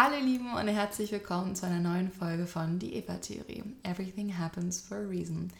Hallo 0.00 0.14
Lieben 0.24 0.52
und 0.52 0.68
herzlich 0.68 1.10
willkommen 1.10 1.56
zu 1.56 1.66
einer 1.66 1.80
neuen 1.80 2.12
Folge 2.12 2.46
von 2.46 2.78
Die 2.78 2.94
Eva-Theorie. 2.94 3.64
Everything 3.82 4.38
happens 4.38 4.80
for 4.80 4.98
a 4.98 5.00
reason. 5.00 5.52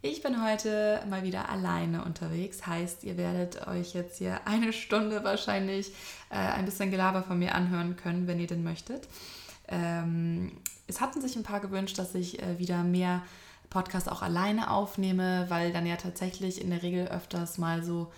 Ich 0.00 0.22
bin 0.22 0.42
heute 0.42 1.02
mal 1.10 1.24
wieder 1.24 1.50
alleine 1.50 2.02
unterwegs, 2.02 2.66
heißt, 2.66 3.04
ihr 3.04 3.18
werdet 3.18 3.66
euch 3.66 3.92
jetzt 3.92 4.16
hier 4.16 4.46
eine 4.46 4.72
Stunde 4.72 5.24
wahrscheinlich 5.24 5.92
äh, 6.30 6.36
ein 6.36 6.64
bisschen 6.64 6.90
Gelaber 6.90 7.22
von 7.22 7.38
mir 7.38 7.54
anhören 7.54 7.94
können, 7.96 8.26
wenn 8.26 8.40
ihr 8.40 8.46
denn 8.46 8.64
möchtet. 8.64 9.08
Ähm, 9.68 10.52
es 10.86 11.02
hatten 11.02 11.20
sich 11.20 11.36
ein 11.36 11.42
paar 11.42 11.60
gewünscht, 11.60 11.98
dass 11.98 12.14
ich 12.14 12.42
äh, 12.42 12.58
wieder 12.58 12.84
mehr 12.84 13.20
Podcasts 13.68 14.08
auch 14.08 14.22
alleine 14.22 14.70
aufnehme, 14.70 15.44
weil 15.50 15.70
dann 15.70 15.84
ja 15.84 15.96
tatsächlich 15.96 16.62
in 16.62 16.70
der 16.70 16.82
Regel 16.82 17.08
öfters 17.08 17.58
mal 17.58 17.82
so 17.84 18.10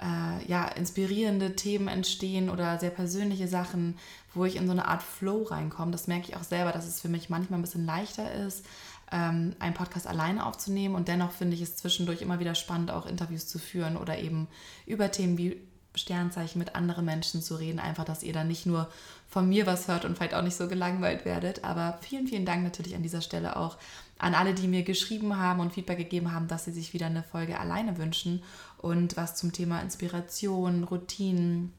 äh, 0.00 0.44
ja, 0.46 0.66
inspirierende 0.66 1.56
Themen 1.56 1.88
entstehen 1.88 2.50
oder 2.50 2.78
sehr 2.78 2.90
persönliche 2.90 3.48
Sachen, 3.48 3.96
wo 4.34 4.44
ich 4.44 4.56
in 4.56 4.66
so 4.66 4.72
eine 4.72 4.88
Art 4.88 5.02
Flow 5.02 5.44
reinkomme. 5.44 5.92
Das 5.92 6.06
merke 6.06 6.28
ich 6.28 6.36
auch 6.36 6.42
selber, 6.42 6.72
dass 6.72 6.86
es 6.86 7.00
für 7.00 7.08
mich 7.08 7.30
manchmal 7.30 7.58
ein 7.58 7.62
bisschen 7.62 7.86
leichter 7.86 8.32
ist, 8.46 8.66
ähm, 9.12 9.54
einen 9.58 9.74
Podcast 9.74 10.06
alleine 10.06 10.44
aufzunehmen. 10.46 10.94
Und 10.94 11.08
dennoch 11.08 11.30
finde 11.30 11.54
ich 11.54 11.62
es 11.62 11.76
zwischendurch 11.76 12.22
immer 12.22 12.40
wieder 12.40 12.54
spannend, 12.54 12.90
auch 12.90 13.06
Interviews 13.06 13.46
zu 13.46 13.58
führen 13.58 13.96
oder 13.96 14.18
eben 14.18 14.48
über 14.86 15.10
Themen 15.10 15.38
wie 15.38 15.60
Sternzeichen 15.96 16.58
mit 16.58 16.74
anderen 16.74 17.04
Menschen 17.04 17.40
zu 17.40 17.54
reden. 17.54 17.78
Einfach, 17.78 18.04
dass 18.04 18.24
ihr 18.24 18.32
dann 18.32 18.48
nicht 18.48 18.66
nur 18.66 18.88
von 19.28 19.48
mir 19.48 19.66
was 19.66 19.86
hört 19.86 20.04
und 20.04 20.16
vielleicht 20.16 20.34
auch 20.34 20.42
nicht 20.42 20.56
so 20.56 20.66
gelangweilt 20.66 21.24
werdet. 21.24 21.62
Aber 21.62 21.98
vielen, 22.02 22.26
vielen 22.26 22.46
Dank 22.46 22.64
natürlich 22.64 22.96
an 22.96 23.02
dieser 23.04 23.20
Stelle 23.20 23.56
auch 23.56 23.76
an 24.18 24.34
alle, 24.34 24.54
die 24.54 24.68
mir 24.68 24.82
geschrieben 24.82 25.38
haben 25.38 25.60
und 25.60 25.72
Feedback 25.72 25.98
gegeben 25.98 26.32
haben, 26.32 26.48
dass 26.48 26.64
sie 26.64 26.72
sich 26.72 26.92
wieder 26.94 27.06
eine 27.06 27.22
Folge 27.22 27.58
alleine 27.58 27.98
wünschen 27.98 28.42
und 28.84 29.16
was 29.16 29.34
zum 29.34 29.52
Thema 29.52 29.80
Inspiration, 29.80 30.84
Routinen, 30.84 31.72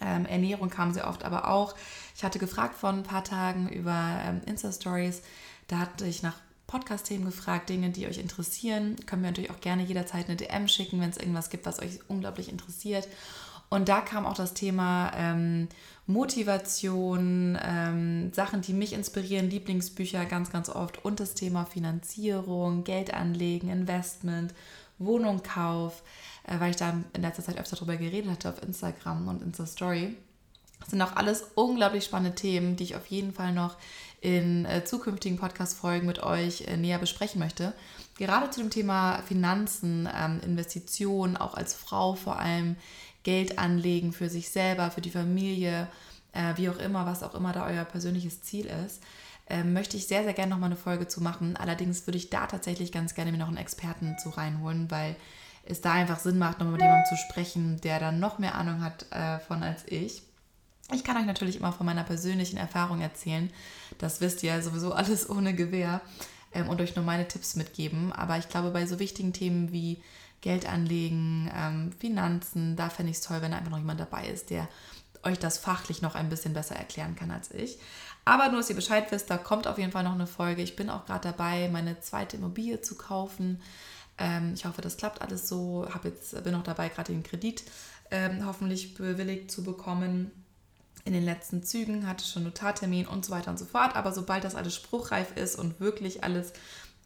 ähm, 0.00 0.26
Ernährung 0.26 0.70
kam 0.70 0.92
sehr 0.92 1.08
oft, 1.08 1.22
aber 1.24 1.48
auch, 1.48 1.76
ich 2.16 2.24
hatte 2.24 2.40
gefragt 2.40 2.74
vor 2.74 2.90
ein 2.90 3.04
paar 3.04 3.22
Tagen 3.22 3.68
über 3.68 4.20
ähm, 4.24 4.40
Insta-Stories, 4.44 5.22
da 5.68 5.78
hatte 5.78 6.04
ich 6.04 6.22
nach 6.24 6.34
Podcast-Themen 6.66 7.24
gefragt, 7.24 7.68
Dinge, 7.68 7.90
die 7.90 8.06
euch 8.06 8.18
interessieren. 8.18 8.96
Können 9.06 9.22
wir 9.22 9.30
natürlich 9.30 9.50
auch 9.50 9.60
gerne 9.60 9.84
jederzeit 9.84 10.26
eine 10.26 10.36
DM 10.36 10.68
schicken, 10.68 11.00
wenn 11.00 11.08
es 11.10 11.16
irgendwas 11.16 11.48
gibt, 11.48 11.64
was 11.64 11.80
euch 11.80 12.00
unglaublich 12.08 12.50
interessiert. 12.50 13.08
Und 13.70 13.88
da 13.88 14.00
kam 14.00 14.26
auch 14.26 14.34
das 14.34 14.52
Thema 14.52 15.12
ähm, 15.14 15.68
Motivation, 16.06 17.58
ähm, 17.62 18.32
Sachen, 18.32 18.62
die 18.62 18.72
mich 18.72 18.92
inspirieren, 18.92 19.48
Lieblingsbücher 19.48 20.24
ganz, 20.26 20.50
ganz 20.50 20.68
oft 20.68 21.04
und 21.04 21.20
das 21.20 21.34
Thema 21.34 21.64
Finanzierung, 21.64 22.84
Geld 22.84 23.14
anlegen, 23.14 23.70
Investment, 23.70 24.52
Wohnungkauf 24.98 26.02
weil 26.58 26.70
ich 26.70 26.76
da 26.76 26.94
in 27.12 27.22
letzter 27.22 27.42
Zeit 27.42 27.58
öfter 27.58 27.76
darüber 27.76 27.96
geredet 27.96 28.30
hatte 28.30 28.48
auf 28.48 28.62
Instagram 28.62 29.28
und 29.28 29.42
Insta 29.42 29.66
Story. 29.66 30.16
Das 30.80 30.90
sind 30.90 31.02
auch 31.02 31.16
alles 31.16 31.44
unglaublich 31.54 32.04
spannende 32.04 32.34
Themen, 32.34 32.76
die 32.76 32.84
ich 32.84 32.96
auf 32.96 33.06
jeden 33.06 33.32
Fall 33.32 33.52
noch 33.52 33.76
in 34.20 34.64
äh, 34.64 34.84
zukünftigen 34.84 35.38
Podcast-Folgen 35.38 36.06
mit 36.06 36.22
euch 36.22 36.62
äh, 36.62 36.76
näher 36.76 36.98
besprechen 36.98 37.38
möchte. 37.38 37.72
Gerade 38.16 38.50
zu 38.50 38.60
dem 38.60 38.70
Thema 38.70 39.22
Finanzen, 39.22 40.08
ähm, 40.12 40.40
Investitionen, 40.44 41.36
auch 41.36 41.54
als 41.54 41.74
Frau 41.74 42.14
vor 42.14 42.38
allem, 42.38 42.76
Geld 43.22 43.58
anlegen 43.58 44.12
für 44.12 44.28
sich 44.28 44.48
selber, 44.48 44.90
für 44.90 45.00
die 45.00 45.10
Familie, 45.10 45.88
äh, 46.32 46.56
wie 46.56 46.68
auch 46.68 46.78
immer, 46.78 47.06
was 47.06 47.22
auch 47.22 47.34
immer 47.34 47.52
da 47.52 47.66
euer 47.66 47.84
persönliches 47.84 48.42
Ziel 48.42 48.66
ist, 48.86 49.02
ähm, 49.48 49.72
möchte 49.72 49.96
ich 49.96 50.06
sehr, 50.06 50.24
sehr 50.24 50.34
gerne 50.34 50.50
nochmal 50.50 50.68
eine 50.68 50.76
Folge 50.76 51.08
zu 51.08 51.22
machen. 51.22 51.56
Allerdings 51.56 52.06
würde 52.06 52.18
ich 52.18 52.30
da 52.30 52.46
tatsächlich 52.46 52.92
ganz 52.92 53.14
gerne 53.14 53.32
mir 53.32 53.38
noch 53.38 53.48
einen 53.48 53.56
Experten 53.56 54.16
zu 54.18 54.30
reinholen, 54.30 54.90
weil 54.90 55.16
es 55.68 55.80
da 55.80 55.92
einfach 55.92 56.18
Sinn 56.18 56.38
macht, 56.38 56.58
nochmal 56.58 56.72
mit 56.72 56.82
jemandem 56.82 57.06
zu 57.08 57.16
sprechen, 57.16 57.80
der 57.82 58.00
dann 58.00 58.20
noch 58.20 58.38
mehr 58.38 58.54
Ahnung 58.54 58.82
hat 58.82 59.10
äh, 59.12 59.38
von 59.40 59.62
als 59.62 59.82
ich. 59.86 60.22
Ich 60.92 61.04
kann 61.04 61.18
euch 61.18 61.26
natürlich 61.26 61.56
immer 61.56 61.72
von 61.72 61.84
meiner 61.84 62.04
persönlichen 62.04 62.56
Erfahrung 62.56 63.00
erzählen. 63.00 63.50
Das 63.98 64.20
wisst 64.20 64.42
ihr 64.42 64.62
sowieso 64.62 64.92
alles 64.92 65.28
ohne 65.28 65.54
Gewehr 65.54 66.00
ähm, 66.52 66.68
und 66.68 66.80
euch 66.80 66.96
nur 66.96 67.04
meine 67.04 67.28
Tipps 67.28 67.56
mitgeben. 67.56 68.12
Aber 68.12 68.38
ich 68.38 68.48
glaube, 68.48 68.70
bei 68.70 68.86
so 68.86 68.98
wichtigen 68.98 69.34
Themen 69.34 69.70
wie 69.70 70.02
Geld 70.40 70.66
anlegen, 70.66 71.50
ähm, 71.54 71.92
Finanzen, 71.92 72.76
da 72.76 72.88
fände 72.88 73.10
ich 73.10 73.18
es 73.18 73.22
toll, 73.24 73.42
wenn 73.42 73.52
einfach 73.52 73.70
noch 73.70 73.78
jemand 73.78 74.00
dabei 74.00 74.28
ist, 74.28 74.50
der 74.50 74.68
euch 75.22 75.38
das 75.38 75.58
fachlich 75.58 76.00
noch 76.00 76.14
ein 76.14 76.30
bisschen 76.30 76.54
besser 76.54 76.76
erklären 76.76 77.16
kann 77.16 77.30
als 77.30 77.50
ich. 77.50 77.78
Aber 78.24 78.48
nur, 78.48 78.58
dass 78.58 78.70
ihr 78.70 78.76
Bescheid 78.76 79.10
wisst, 79.10 79.30
da 79.30 79.36
kommt 79.36 79.66
auf 79.66 79.78
jeden 79.78 79.92
Fall 79.92 80.04
noch 80.04 80.14
eine 80.14 80.26
Folge. 80.26 80.62
Ich 80.62 80.76
bin 80.76 80.90
auch 80.90 81.06
gerade 81.06 81.28
dabei, 81.28 81.68
meine 81.68 82.00
zweite 82.00 82.36
Immobilie 82.36 82.80
zu 82.80 82.96
kaufen. 82.96 83.60
Ähm, 84.18 84.52
ich 84.54 84.64
hoffe, 84.64 84.82
das 84.82 84.96
klappt 84.96 85.22
alles 85.22 85.48
so. 85.48 85.86
Hab 85.92 86.04
jetzt, 86.04 86.42
bin 86.44 86.54
auch 86.54 86.62
dabei, 86.62 86.88
gerade 86.88 87.12
den 87.12 87.22
Kredit 87.22 87.64
ähm, 88.10 88.44
hoffentlich 88.46 88.94
bewilligt 88.94 89.50
zu 89.50 89.62
bekommen. 89.62 90.30
In 91.04 91.12
den 91.12 91.24
letzten 91.24 91.62
Zügen 91.62 92.06
hatte 92.06 92.24
schon 92.24 92.44
Notartermin 92.44 93.06
und 93.06 93.24
so 93.24 93.32
weiter 93.32 93.50
und 93.50 93.58
so 93.58 93.64
fort. 93.64 93.96
Aber 93.96 94.12
sobald 94.12 94.44
das 94.44 94.54
alles 94.54 94.74
spruchreif 94.74 95.36
ist 95.36 95.56
und 95.56 95.80
wirklich 95.80 96.24
alles 96.24 96.52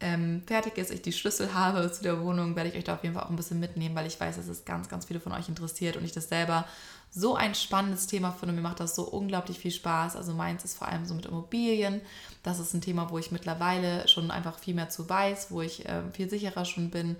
ähm, 0.02 0.42
fertig 0.46 0.76
ist, 0.76 0.90
ich 0.90 1.02
die 1.02 1.12
Schlüssel 1.12 1.54
habe 1.54 1.90
zu 1.90 2.02
der 2.02 2.20
Wohnung, 2.20 2.56
werde 2.56 2.68
ich 2.68 2.76
euch 2.76 2.84
da 2.84 2.94
auf 2.94 3.02
jeden 3.02 3.14
Fall 3.14 3.24
auch 3.24 3.30
ein 3.30 3.36
bisschen 3.36 3.60
mitnehmen, 3.60 3.94
weil 3.94 4.06
ich 4.06 4.20
weiß, 4.20 4.36
dass 4.36 4.48
es 4.48 4.64
ganz, 4.64 4.88
ganz 4.88 5.06
viele 5.06 5.20
von 5.20 5.32
euch 5.32 5.48
interessiert 5.48 5.96
und 5.96 6.04
ich 6.04 6.12
das 6.12 6.28
selber 6.28 6.66
so 7.14 7.34
ein 7.34 7.54
spannendes 7.54 8.06
Thema 8.06 8.32
finde. 8.32 8.54
Mir 8.54 8.62
macht 8.62 8.80
das 8.80 8.94
so 8.94 9.02
unglaublich 9.02 9.58
viel 9.58 9.70
Spaß. 9.70 10.16
Also 10.16 10.32
meins 10.32 10.64
ist 10.64 10.78
vor 10.78 10.88
allem 10.88 11.04
so 11.04 11.14
mit 11.14 11.26
Immobilien. 11.26 12.00
Das 12.42 12.58
ist 12.58 12.74
ein 12.74 12.80
Thema, 12.80 13.10
wo 13.10 13.18
ich 13.18 13.30
mittlerweile 13.30 14.08
schon 14.08 14.30
einfach 14.30 14.58
viel 14.58 14.74
mehr 14.74 14.88
zu 14.88 15.08
weiß, 15.08 15.50
wo 15.50 15.60
ich 15.60 15.86
äh, 15.86 16.02
viel 16.12 16.28
sicherer 16.28 16.64
schon 16.64 16.90
bin. 16.90 17.16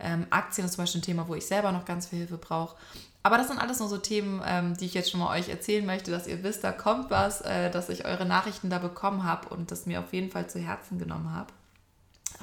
Ähm, 0.00 0.26
Aktien 0.30 0.66
ist 0.66 0.72
zum 0.72 0.82
Beispiel 0.82 1.00
ein 1.00 1.04
Thema, 1.04 1.28
wo 1.28 1.34
ich 1.34 1.46
selber 1.46 1.72
noch 1.72 1.84
ganz 1.84 2.06
viel 2.06 2.20
Hilfe 2.20 2.38
brauche. 2.38 2.76
Aber 3.22 3.38
das 3.38 3.48
sind 3.48 3.58
alles 3.58 3.78
nur 3.78 3.88
so 3.88 3.98
Themen, 3.98 4.42
ähm, 4.44 4.76
die 4.76 4.86
ich 4.86 4.94
jetzt 4.94 5.10
schon 5.10 5.20
mal 5.20 5.38
euch 5.38 5.48
erzählen 5.48 5.84
möchte, 5.84 6.10
dass 6.10 6.26
ihr 6.26 6.42
wisst, 6.42 6.64
da 6.64 6.72
kommt 6.72 7.10
was, 7.10 7.40
äh, 7.42 7.70
dass 7.70 7.88
ich 7.88 8.04
eure 8.04 8.26
Nachrichten 8.26 8.70
da 8.70 8.78
bekommen 8.78 9.24
habe 9.24 9.48
und 9.48 9.70
das 9.70 9.86
mir 9.86 10.00
auf 10.00 10.12
jeden 10.12 10.30
Fall 10.30 10.48
zu 10.48 10.58
Herzen 10.58 10.98
genommen 10.98 11.32
habe. 11.32 11.52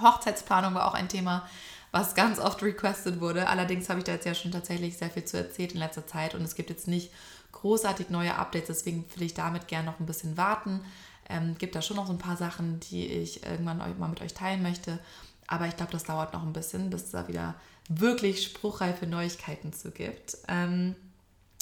Hochzeitsplanung 0.01 0.73
war 0.73 0.87
auch 0.87 0.93
ein 0.93 1.09
Thema, 1.09 1.47
was 1.91 2.15
ganz 2.15 2.39
oft 2.39 2.63
requested 2.63 3.19
wurde. 3.19 3.47
Allerdings 3.47 3.89
habe 3.89 3.99
ich 3.99 4.05
da 4.05 4.13
jetzt 4.13 4.25
ja 4.25 4.33
schon 4.33 4.51
tatsächlich 4.51 4.97
sehr 4.97 5.09
viel 5.09 5.25
zu 5.25 5.37
erzählt 5.37 5.73
in 5.73 5.79
letzter 5.79 6.07
Zeit 6.07 6.35
und 6.35 6.41
es 6.41 6.55
gibt 6.55 6.69
jetzt 6.69 6.87
nicht 6.87 7.11
großartig 7.51 8.09
neue 8.09 8.35
Updates, 8.35 8.67
deswegen 8.67 9.05
will 9.15 9.23
ich 9.23 9.33
damit 9.33 9.67
gerne 9.67 9.85
noch 9.91 9.99
ein 9.99 10.05
bisschen 10.05 10.37
warten. 10.37 10.81
Ähm, 11.29 11.57
gibt 11.57 11.75
da 11.75 11.81
schon 11.81 11.97
noch 11.97 12.07
so 12.07 12.13
ein 12.13 12.19
paar 12.19 12.37
Sachen, 12.37 12.79
die 12.79 13.07
ich 13.07 13.45
irgendwann 13.45 13.77
mal 13.77 14.09
mit 14.09 14.21
euch 14.21 14.33
teilen 14.33 14.63
möchte. 14.63 14.99
Aber 15.47 15.67
ich 15.67 15.75
glaube, 15.75 15.91
das 15.91 16.05
dauert 16.05 16.33
noch 16.33 16.43
ein 16.43 16.53
bisschen, 16.53 16.89
bis 16.89 17.03
es 17.03 17.11
da 17.11 17.27
wieder 17.27 17.55
wirklich 17.89 18.43
spruchreife 18.43 19.05
Neuigkeiten 19.05 19.73
zu 19.73 19.91
gibt. 19.91 20.37
Ähm, 20.47 20.95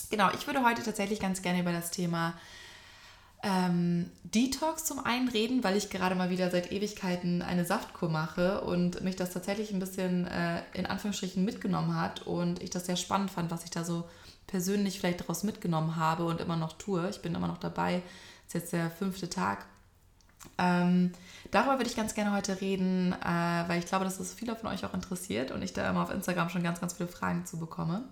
genau, 0.10 0.30
ich 0.32 0.46
würde 0.46 0.64
heute 0.64 0.84
tatsächlich 0.84 1.20
ganz 1.20 1.42
gerne 1.42 1.62
über 1.62 1.72
das 1.72 1.92
Thema 1.92 2.36
ähm, 3.42 4.12
Detox 4.24 4.84
zum 4.84 5.00
einen 5.06 5.30
reden, 5.30 5.64
weil 5.64 5.78
ich 5.78 5.90
gerade 5.90 6.16
mal 6.16 6.30
wieder 6.30 6.52
seit 6.52 6.72
Ewigkeiten 6.72 7.42
eine 7.42 7.64
Saftkur 7.64 8.10
mache 8.10 8.62
und 8.62 9.02
mich 9.02 9.16
das 9.16 9.32
tatsächlich 9.32 9.72
ein 9.72 9.80
bisschen 9.80 10.28
äh, 10.28 10.62
in 10.74 10.86
Anführungsstrichen 10.86 11.46
mitgenommen 11.46 11.96
hat 11.96 12.28
und 12.28 12.62
ich 12.62 12.70
das 12.70 12.86
sehr 12.86 12.98
spannend 12.98 13.32
fand, 13.32 13.50
was 13.50 13.64
ich 13.64 13.72
da 13.72 13.86
so 13.86 14.10
persönlich 14.48 15.00
vielleicht 15.00 15.22
daraus 15.22 15.44
mitgenommen 15.44 15.96
habe 15.96 16.26
und 16.26 16.42
immer 16.42 16.58
noch 16.58 16.74
tue. 16.74 17.10
Ich 17.10 17.22
bin 17.22 17.34
immer 17.34 17.48
noch 17.48 17.60
dabei. 17.60 18.02
Ist 18.48 18.56
jetzt 18.56 18.74
der 18.74 18.90
fünfte 18.90 19.30
Tag. 19.30 19.66
Ähm, 20.58 21.14
darüber 21.52 21.78
würde 21.78 21.90
ich 21.90 21.96
ganz 21.96 22.16
gerne 22.16 22.36
heute 22.36 22.60
reden, 22.60 23.14
äh, 23.14 23.64
weil 23.68 23.80
ich 23.80 23.86
glaube, 23.86 24.06
dass 24.06 24.18
das 24.18 24.34
viele 24.34 24.56
von 24.56 24.70
euch 24.70 24.84
auch 24.86 24.94
interessiert 24.94 25.52
und 25.52 25.62
ich 25.62 25.74
da 25.74 25.90
immer 25.90 26.04
auf 26.04 26.12
Instagram 26.12 26.50
schon 26.50 26.64
ganz, 26.64 26.82
ganz 26.82 26.94
viele 26.94 27.10
Fragen 27.10 27.46
zu 27.46 27.58
bekomme. 27.58 28.04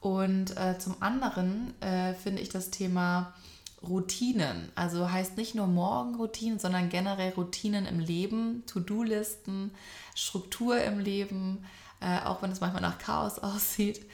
Und 0.00 0.56
äh, 0.56 0.78
zum 0.78 0.96
anderen 1.00 1.80
äh, 1.80 2.14
finde 2.14 2.42
ich 2.42 2.48
das 2.48 2.70
Thema 2.70 3.34
Routinen. 3.82 4.70
Also 4.74 5.10
heißt 5.10 5.36
nicht 5.36 5.54
nur 5.54 5.66
Morgenroutinen, 5.66 6.58
sondern 6.58 6.88
generell 6.88 7.32
Routinen 7.32 7.86
im 7.86 7.98
Leben, 7.98 8.64
To-Do-Listen, 8.66 9.72
Struktur 10.14 10.82
im 10.82 10.98
Leben, 10.98 11.64
äh, 12.00 12.20
auch 12.20 12.42
wenn 12.42 12.52
es 12.52 12.60
manchmal 12.60 12.82
nach 12.82 12.98
Chaos 12.98 13.38
aussieht. 13.42 14.06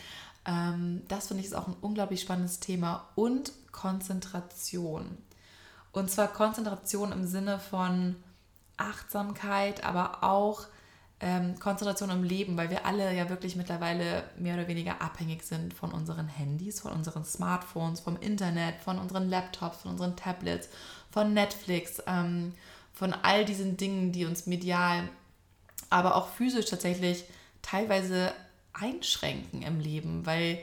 Ähm, 0.44 1.02
das 1.08 1.28
finde 1.28 1.40
ich 1.40 1.46
ist 1.46 1.54
auch 1.54 1.66
ein 1.66 1.76
unglaublich 1.80 2.20
spannendes 2.20 2.60
Thema. 2.60 3.08
Und 3.14 3.52
Konzentration. 3.72 5.18
Und 5.92 6.10
zwar 6.10 6.28
Konzentration 6.28 7.12
im 7.12 7.26
Sinne 7.26 7.58
von 7.58 8.16
Achtsamkeit, 8.76 9.84
aber 9.84 10.22
auch 10.22 10.66
ähm, 11.20 11.58
Konzentration 11.58 12.10
im 12.10 12.22
Leben, 12.22 12.56
weil 12.56 12.70
wir 12.70 12.84
alle 12.84 13.14
ja 13.14 13.30
wirklich 13.30 13.56
mittlerweile 13.56 14.24
mehr 14.38 14.54
oder 14.54 14.68
weniger 14.68 15.00
abhängig 15.00 15.42
sind 15.42 15.72
von 15.72 15.92
unseren 15.92 16.28
Handys, 16.28 16.80
von 16.80 16.92
unseren 16.92 17.24
Smartphones, 17.24 18.00
vom 18.00 18.16
Internet, 18.20 18.80
von 18.80 18.98
unseren 18.98 19.30
Laptops, 19.30 19.78
von 19.78 19.92
unseren 19.92 20.16
Tablets, 20.16 20.68
von 21.10 21.32
Netflix, 21.32 22.02
ähm, 22.06 22.52
von 22.92 23.14
all 23.14 23.44
diesen 23.44 23.76
Dingen, 23.76 24.12
die 24.12 24.26
uns 24.26 24.46
medial, 24.46 25.08
aber 25.88 26.16
auch 26.16 26.28
physisch 26.28 26.66
tatsächlich 26.66 27.24
teilweise 27.62 28.32
einschränken 28.74 29.62
im 29.62 29.80
Leben, 29.80 30.26
weil 30.26 30.58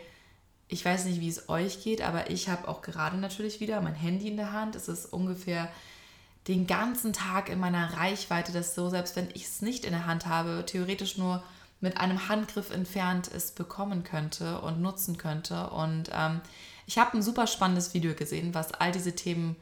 ich 0.67 0.85
weiß 0.85 1.05
nicht, 1.05 1.19
wie 1.19 1.29
es 1.29 1.49
euch 1.49 1.83
geht, 1.83 2.01
aber 2.01 2.29
ich 2.29 2.49
habe 2.49 2.67
auch 2.67 2.81
gerade 2.81 3.17
natürlich 3.17 3.59
wieder 3.59 3.81
mein 3.81 3.95
Handy 3.95 4.27
in 4.27 4.37
der 4.37 4.53
Hand. 4.53 4.75
Es 4.75 4.87
ist 4.87 5.05
ungefähr 5.05 5.69
den 6.47 6.67
ganzen 6.67 7.13
Tag 7.13 7.49
in 7.49 7.59
meiner 7.59 7.97
Reichweite, 7.97 8.51
dass 8.51 8.75
so, 8.75 8.89
selbst 8.89 9.15
wenn 9.15 9.29
ich 9.33 9.45
es 9.45 9.61
nicht 9.61 9.85
in 9.85 9.91
der 9.91 10.05
Hand 10.05 10.25
habe, 10.25 10.63
theoretisch 10.65 11.17
nur 11.17 11.43
mit 11.79 11.97
einem 11.97 12.29
Handgriff 12.29 12.71
entfernt 12.71 13.29
es 13.33 13.51
bekommen 13.51 14.03
könnte 14.03 14.59
und 14.61 14.81
nutzen 14.81 15.17
könnte. 15.17 15.69
Und 15.69 16.09
ähm, 16.13 16.41
ich 16.85 16.97
habe 16.97 17.17
ein 17.17 17.21
super 17.21 17.47
spannendes 17.47 17.93
Video 17.93 18.13
gesehen, 18.13 18.53
was 18.53 18.73
all 18.73 18.91
diese 18.91 19.15
Themen 19.15 19.55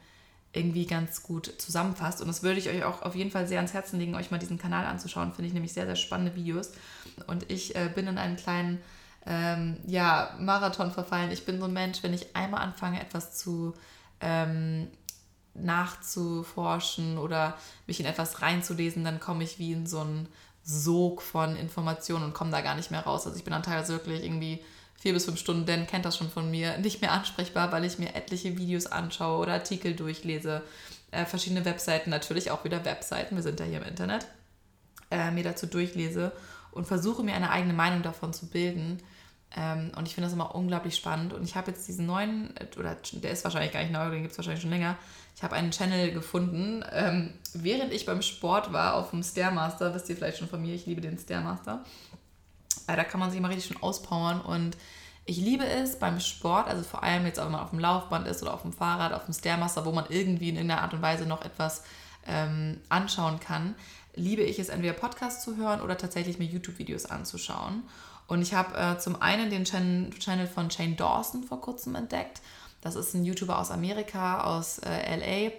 irgendwie 0.52 0.86
ganz 0.86 1.22
gut 1.22 1.52
zusammenfasst. 1.58 2.20
Und 2.20 2.28
das 2.28 2.42
würde 2.42 2.58
ich 2.58 2.68
euch 2.68 2.84
auch 2.84 3.02
auf 3.02 3.14
jeden 3.14 3.30
Fall 3.30 3.46
sehr 3.46 3.58
ans 3.58 3.72
Herzen 3.72 3.98
legen, 3.98 4.14
euch 4.14 4.30
mal 4.30 4.38
diesen 4.38 4.58
Kanal 4.58 4.86
anzuschauen. 4.86 5.32
Finde 5.32 5.48
ich 5.48 5.54
nämlich 5.54 5.72
sehr, 5.72 5.86
sehr 5.86 5.96
spannende 5.96 6.36
Videos. 6.36 6.72
Und 7.26 7.50
ich 7.50 7.74
äh, 7.74 7.90
bin 7.92 8.06
in 8.06 8.18
einen 8.18 8.36
kleinen 8.36 8.80
ähm, 9.26 9.78
ja, 9.86 10.36
Marathon 10.38 10.90
verfallen. 10.90 11.30
Ich 11.30 11.46
bin 11.46 11.58
so 11.58 11.66
ein 11.66 11.72
Mensch, 11.72 12.02
wenn 12.02 12.12
ich 12.12 12.36
einmal 12.36 12.62
anfange, 12.62 13.00
etwas 13.00 13.36
zu 13.36 13.74
ähm, 14.20 14.88
nachzuforschen 15.54 17.18
oder 17.18 17.56
mich 17.86 18.00
in 18.00 18.06
etwas 18.06 18.42
reinzulesen, 18.42 19.04
dann 19.04 19.20
komme 19.20 19.44
ich 19.44 19.58
wie 19.58 19.72
in 19.72 19.86
so 19.86 20.00
einen 20.00 20.28
Sog 20.64 21.22
von 21.22 21.56
Informationen 21.56 22.24
und 22.24 22.34
komme 22.34 22.50
da 22.50 22.60
gar 22.60 22.74
nicht 22.74 22.90
mehr 22.90 23.04
raus. 23.04 23.26
Also 23.26 23.36
ich 23.36 23.44
bin 23.44 23.52
dann 23.52 23.62
teilweise 23.62 23.92
wirklich 23.92 24.22
irgendwie 24.22 24.64
vier 25.02 25.12
bis 25.12 25.24
fünf 25.24 25.38
Stunden, 25.38 25.66
Dan 25.66 25.86
kennt 25.86 26.04
das 26.04 26.16
schon 26.16 26.30
von 26.30 26.50
mir, 26.50 26.78
nicht 26.78 27.00
mehr 27.00 27.12
ansprechbar, 27.12 27.72
weil 27.72 27.84
ich 27.84 27.98
mir 27.98 28.14
etliche 28.14 28.56
Videos 28.56 28.86
anschaue 28.86 29.38
oder 29.38 29.54
Artikel 29.54 29.94
durchlese, 29.94 30.62
äh, 31.10 31.24
verschiedene 31.26 31.64
Webseiten, 31.64 32.10
natürlich 32.10 32.52
auch 32.52 32.64
wieder 32.64 32.84
Webseiten, 32.84 33.34
wir 33.34 33.42
sind 33.42 33.58
ja 33.58 33.66
hier 33.66 33.78
im 33.78 33.88
Internet, 33.88 34.26
äh, 35.10 35.32
mir 35.32 35.42
dazu 35.42 35.66
durchlese 35.66 36.32
und 36.70 36.86
versuche 36.86 37.24
mir 37.24 37.34
eine 37.34 37.50
eigene 37.50 37.72
Meinung 37.72 38.02
davon 38.02 38.32
zu 38.32 38.48
bilden. 38.48 39.02
Ähm, 39.54 39.92
und 39.96 40.08
ich 40.08 40.14
finde 40.14 40.26
das 40.28 40.34
immer 40.34 40.54
unglaublich 40.54 40.96
spannend. 40.96 41.32
Und 41.34 41.44
ich 41.44 41.56
habe 41.56 41.70
jetzt 41.70 41.86
diesen 41.86 42.06
neuen, 42.06 42.54
oder 42.78 42.96
der 43.12 43.30
ist 43.30 43.44
wahrscheinlich 43.44 43.72
gar 43.72 43.82
nicht 43.82 43.92
neu, 43.92 44.08
den 44.10 44.22
gibt 44.22 44.32
es 44.32 44.38
wahrscheinlich 44.38 44.62
schon 44.62 44.70
länger. 44.70 44.96
Ich 45.34 45.42
habe 45.42 45.56
einen 45.56 45.70
Channel 45.70 46.12
gefunden, 46.12 46.84
ähm, 46.92 47.34
während 47.54 47.92
ich 47.92 48.06
beim 48.06 48.22
Sport 48.22 48.72
war 48.72 48.94
auf 48.94 49.10
dem 49.10 49.22
Stairmaster, 49.22 49.94
wisst 49.94 50.08
ihr 50.08 50.16
vielleicht 50.16 50.38
schon 50.38 50.48
von 50.48 50.62
mir, 50.62 50.74
ich 50.74 50.86
liebe 50.86 51.00
den 51.00 51.18
Stairmaster. 51.18 51.84
Äh, 52.86 52.96
da 52.96 53.04
kann 53.04 53.20
man 53.20 53.30
sich 53.30 53.38
immer 53.38 53.48
richtig 53.48 53.66
schön 53.66 53.82
auspowern 53.82 54.40
und 54.40 54.76
ich 55.24 55.36
liebe 55.36 55.64
es 55.64 55.98
beim 55.98 56.18
Sport, 56.18 56.66
also 56.66 56.82
vor 56.82 57.02
allem 57.02 57.26
jetzt, 57.26 57.38
wenn 57.38 57.50
man 57.50 57.60
auf 57.60 57.70
dem 57.70 57.78
Laufband 57.78 58.26
ist 58.26 58.42
oder 58.42 58.54
auf 58.54 58.62
dem 58.62 58.72
Fahrrad, 58.72 59.12
auf 59.12 59.24
dem 59.24 59.34
Stairmaster, 59.34 59.84
wo 59.84 59.92
man 59.92 60.06
irgendwie 60.08 60.48
in 60.48 60.56
irgendeiner 60.56 60.82
Art 60.82 60.94
und 60.94 61.02
Weise 61.02 61.26
noch 61.26 61.44
etwas 61.44 61.84
ähm, 62.26 62.80
anschauen 62.88 63.38
kann, 63.38 63.76
liebe 64.14 64.42
ich 64.42 64.58
es 64.58 64.68
entweder 64.68 64.94
Podcasts 64.94 65.44
zu 65.44 65.56
hören 65.56 65.80
oder 65.80 65.96
tatsächlich 65.96 66.38
mir 66.38 66.44
YouTube-Videos 66.44 67.06
anzuschauen. 67.06 67.84
Und 68.26 68.42
ich 68.42 68.54
habe 68.54 68.76
äh, 68.76 68.98
zum 68.98 69.20
einen 69.20 69.50
den 69.50 69.64
Channel, 69.64 70.10
Channel 70.10 70.46
von 70.46 70.70
Shane 70.70 70.96
Dawson 70.96 71.44
vor 71.44 71.60
kurzem 71.60 71.94
entdeckt. 71.94 72.40
Das 72.82 72.96
ist 72.96 73.14
ein 73.14 73.24
YouTuber 73.24 73.58
aus 73.58 73.70
Amerika, 73.70 74.42
aus 74.42 74.78
äh, 74.80 75.16
LA, 75.16 75.52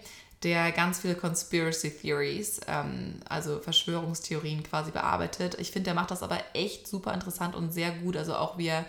der 0.44 0.72
ganz 0.74 1.00
viele 1.00 1.16
Conspiracy 1.16 1.90
Theories, 1.90 2.60
ähm, 2.68 3.22
also 3.28 3.60
Verschwörungstheorien 3.60 4.62
quasi 4.62 4.92
bearbeitet. 4.92 5.56
Ich 5.60 5.72
finde, 5.72 5.86
der 5.86 5.94
macht 5.96 6.12
das 6.12 6.22
aber 6.22 6.38
echt 6.54 6.88
super 6.88 7.14
interessant 7.14 7.56
und 7.56 7.72
sehr 7.72 7.92
gut. 7.92 8.18
Also 8.18 8.36
auch 8.36 8.58
wie 8.58 8.68
er 8.68 8.86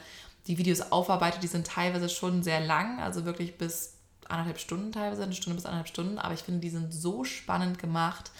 die 0.48 0.58
Videos 0.58 0.80
aufarbeitet, 0.92 1.42
die 1.42 1.48
sind 1.48 1.66
teilweise 1.66 2.08
schon 2.08 2.42
sehr 2.42 2.60
lang, 2.60 3.00
also 3.00 3.24
wirklich 3.24 3.56
bis 3.56 3.94
anderthalb 4.28 4.58
Stunden 4.58 4.92
teilweise, 4.92 5.22
eine 5.22 5.32
Stunde 5.32 5.56
bis 5.56 5.66
anderthalb 5.66 5.88
Stunden. 5.88 6.18
Aber 6.18 6.34
ich 6.34 6.40
finde, 6.40 6.60
die 6.60 6.70
sind 6.70 6.92
so 6.92 7.24
spannend 7.24 7.78
gemacht, 7.78 8.32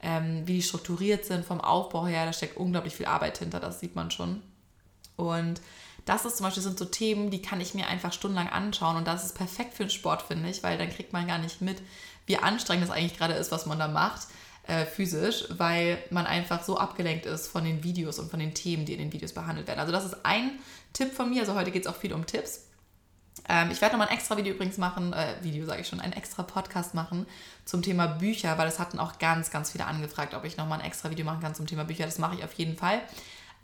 ähm, 0.00 0.46
wie 0.46 0.54
die 0.54 0.62
strukturiert 0.62 1.24
sind 1.24 1.44
vom 1.44 1.60
Aufbau 1.60 2.06
her. 2.06 2.26
Da 2.26 2.32
steckt 2.32 2.56
unglaublich 2.56 2.94
viel 2.94 3.06
Arbeit 3.06 3.38
hinter, 3.38 3.58
das 3.58 3.80
sieht 3.80 3.96
man 3.96 4.10
schon. 4.12 4.40
Und 5.16 5.60
das 6.04 6.24
ist 6.24 6.36
zum 6.36 6.44
Beispiel 6.44 6.62
sind 6.62 6.78
so 6.78 6.84
Themen, 6.84 7.30
die 7.30 7.42
kann 7.42 7.60
ich 7.60 7.74
mir 7.74 7.86
einfach 7.86 8.12
stundenlang 8.12 8.48
anschauen 8.48 8.96
und 8.96 9.06
das 9.06 9.24
ist 9.24 9.34
perfekt 9.34 9.74
für 9.74 9.84
den 9.84 9.90
Sport, 9.90 10.22
finde 10.22 10.48
ich, 10.48 10.62
weil 10.62 10.78
dann 10.78 10.90
kriegt 10.90 11.12
man 11.12 11.26
gar 11.26 11.38
nicht 11.38 11.60
mit, 11.60 11.82
wie 12.26 12.38
anstrengend 12.38 12.84
es 12.84 12.90
eigentlich 12.90 13.16
gerade 13.16 13.34
ist, 13.34 13.52
was 13.52 13.66
man 13.66 13.78
da 13.78 13.88
macht, 13.88 14.26
äh, 14.66 14.84
physisch, 14.84 15.44
weil 15.50 15.98
man 16.10 16.26
einfach 16.26 16.64
so 16.64 16.78
abgelenkt 16.78 17.26
ist 17.26 17.48
von 17.48 17.64
den 17.64 17.84
Videos 17.84 18.18
und 18.18 18.30
von 18.30 18.40
den 18.40 18.54
Themen, 18.54 18.84
die 18.84 18.92
in 18.92 18.98
den 18.98 19.12
Videos 19.12 19.32
behandelt 19.32 19.66
werden. 19.66 19.80
Also 19.80 19.92
das 19.92 20.04
ist 20.04 20.24
ein 20.24 20.58
Tipp 20.92 21.12
von 21.12 21.30
mir, 21.30 21.40
also 21.40 21.54
heute 21.54 21.70
geht 21.70 21.82
es 21.82 21.88
auch 21.88 21.96
viel 21.96 22.12
um 22.12 22.26
Tipps. 22.26 22.66
Ähm, 23.48 23.70
ich 23.70 23.80
werde 23.80 23.94
nochmal 23.94 24.08
ein 24.08 24.14
extra 24.14 24.36
Video 24.36 24.54
übrigens 24.54 24.78
machen, 24.78 25.12
äh, 25.12 25.34
Video 25.42 25.66
sage 25.66 25.80
ich 25.80 25.88
schon, 25.88 26.00
ein 26.00 26.12
extra 26.12 26.42
Podcast 26.42 26.94
machen 26.94 27.26
zum 27.64 27.82
Thema 27.82 28.06
Bücher, 28.06 28.58
weil 28.58 28.68
es 28.68 28.78
hatten 28.78 28.98
auch 28.98 29.18
ganz, 29.18 29.50
ganz 29.50 29.72
viele 29.72 29.86
angefragt, 29.86 30.34
ob 30.34 30.44
ich 30.44 30.56
nochmal 30.56 30.80
ein 30.80 30.84
extra 30.84 31.10
Video 31.10 31.24
machen 31.24 31.40
kann 31.40 31.54
zum 31.54 31.66
Thema 31.66 31.84
Bücher. 31.84 32.04
Das 32.04 32.18
mache 32.18 32.36
ich 32.36 32.44
auf 32.44 32.52
jeden 32.54 32.76
Fall. 32.76 33.00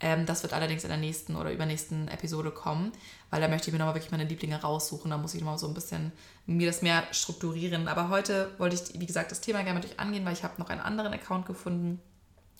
Ähm, 0.01 0.25
das 0.25 0.43
wird 0.43 0.53
allerdings 0.53 0.83
in 0.83 0.89
der 0.89 0.97
nächsten 0.97 1.35
oder 1.35 1.51
übernächsten 1.51 2.07
Episode 2.07 2.51
kommen, 2.51 2.91
weil 3.29 3.41
da 3.41 3.47
möchte 3.47 3.67
ich 3.67 3.73
mir 3.73 3.79
nochmal 3.79 3.95
wirklich 3.95 4.11
meine 4.11 4.23
Lieblinge 4.23 4.61
raussuchen. 4.61 5.11
Da 5.11 5.17
muss 5.17 5.33
ich 5.33 5.41
nochmal 5.41 5.57
so 5.57 5.67
ein 5.67 5.73
bisschen 5.73 6.11
mir 6.45 6.67
das 6.67 6.81
mehr 6.81 7.03
strukturieren. 7.11 7.87
Aber 7.87 8.09
heute 8.09 8.49
wollte 8.57 8.75
ich, 8.75 8.99
wie 8.99 9.05
gesagt, 9.05 9.31
das 9.31 9.41
Thema 9.41 9.63
gerne 9.63 9.79
mit 9.79 9.89
euch 9.89 9.99
angehen, 9.99 10.25
weil 10.25 10.33
ich 10.33 10.43
habe 10.43 10.53
noch 10.57 10.69
einen 10.69 10.81
anderen 10.81 11.13
Account 11.13 11.45
gefunden 11.45 12.01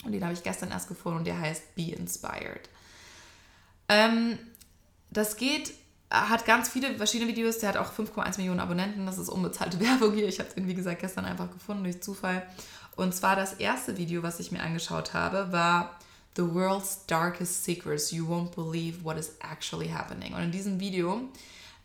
und 0.04 0.12
den 0.12 0.22
habe 0.22 0.32
ich 0.32 0.42
gestern 0.42 0.70
erst 0.70 0.88
gefunden 0.88 1.18
und 1.18 1.26
der 1.26 1.38
heißt 1.38 1.74
Be 1.74 1.92
Inspired. 1.92 2.68
Ähm, 3.88 4.38
das 5.10 5.36
geht, 5.36 5.72
hat 6.10 6.46
ganz 6.46 6.68
viele 6.68 6.94
verschiedene 6.96 7.30
Videos. 7.30 7.58
Der 7.58 7.70
hat 7.70 7.76
auch 7.76 7.92
5,1 7.92 8.38
Millionen 8.38 8.60
Abonnenten. 8.60 9.06
Das 9.06 9.18
ist 9.18 9.28
unbezahlte 9.28 9.80
Werbung 9.80 10.14
hier. 10.14 10.28
Ich 10.28 10.38
habe 10.38 10.48
es, 10.54 10.56
wie 10.56 10.74
gesagt, 10.74 11.00
gestern 11.00 11.24
einfach 11.24 11.50
gefunden 11.50 11.84
durch 11.84 12.02
Zufall. 12.02 12.46
Und 12.96 13.14
zwar 13.14 13.36
das 13.36 13.54
erste 13.54 13.96
Video, 13.96 14.22
was 14.22 14.40
ich 14.40 14.52
mir 14.52 14.62
angeschaut 14.62 15.14
habe, 15.14 15.52
war 15.52 15.98
The 16.36 16.54
World's 16.54 17.06
Darkest 17.06 17.64
Secrets. 17.64 18.12
You 18.12 18.26
won't 18.26 18.54
believe 18.54 19.04
what 19.04 19.18
is 19.18 19.36
actually 19.40 19.88
happening. 19.88 20.34
Und 20.34 20.42
in 20.42 20.52
diesem 20.52 20.80
Video 20.80 21.22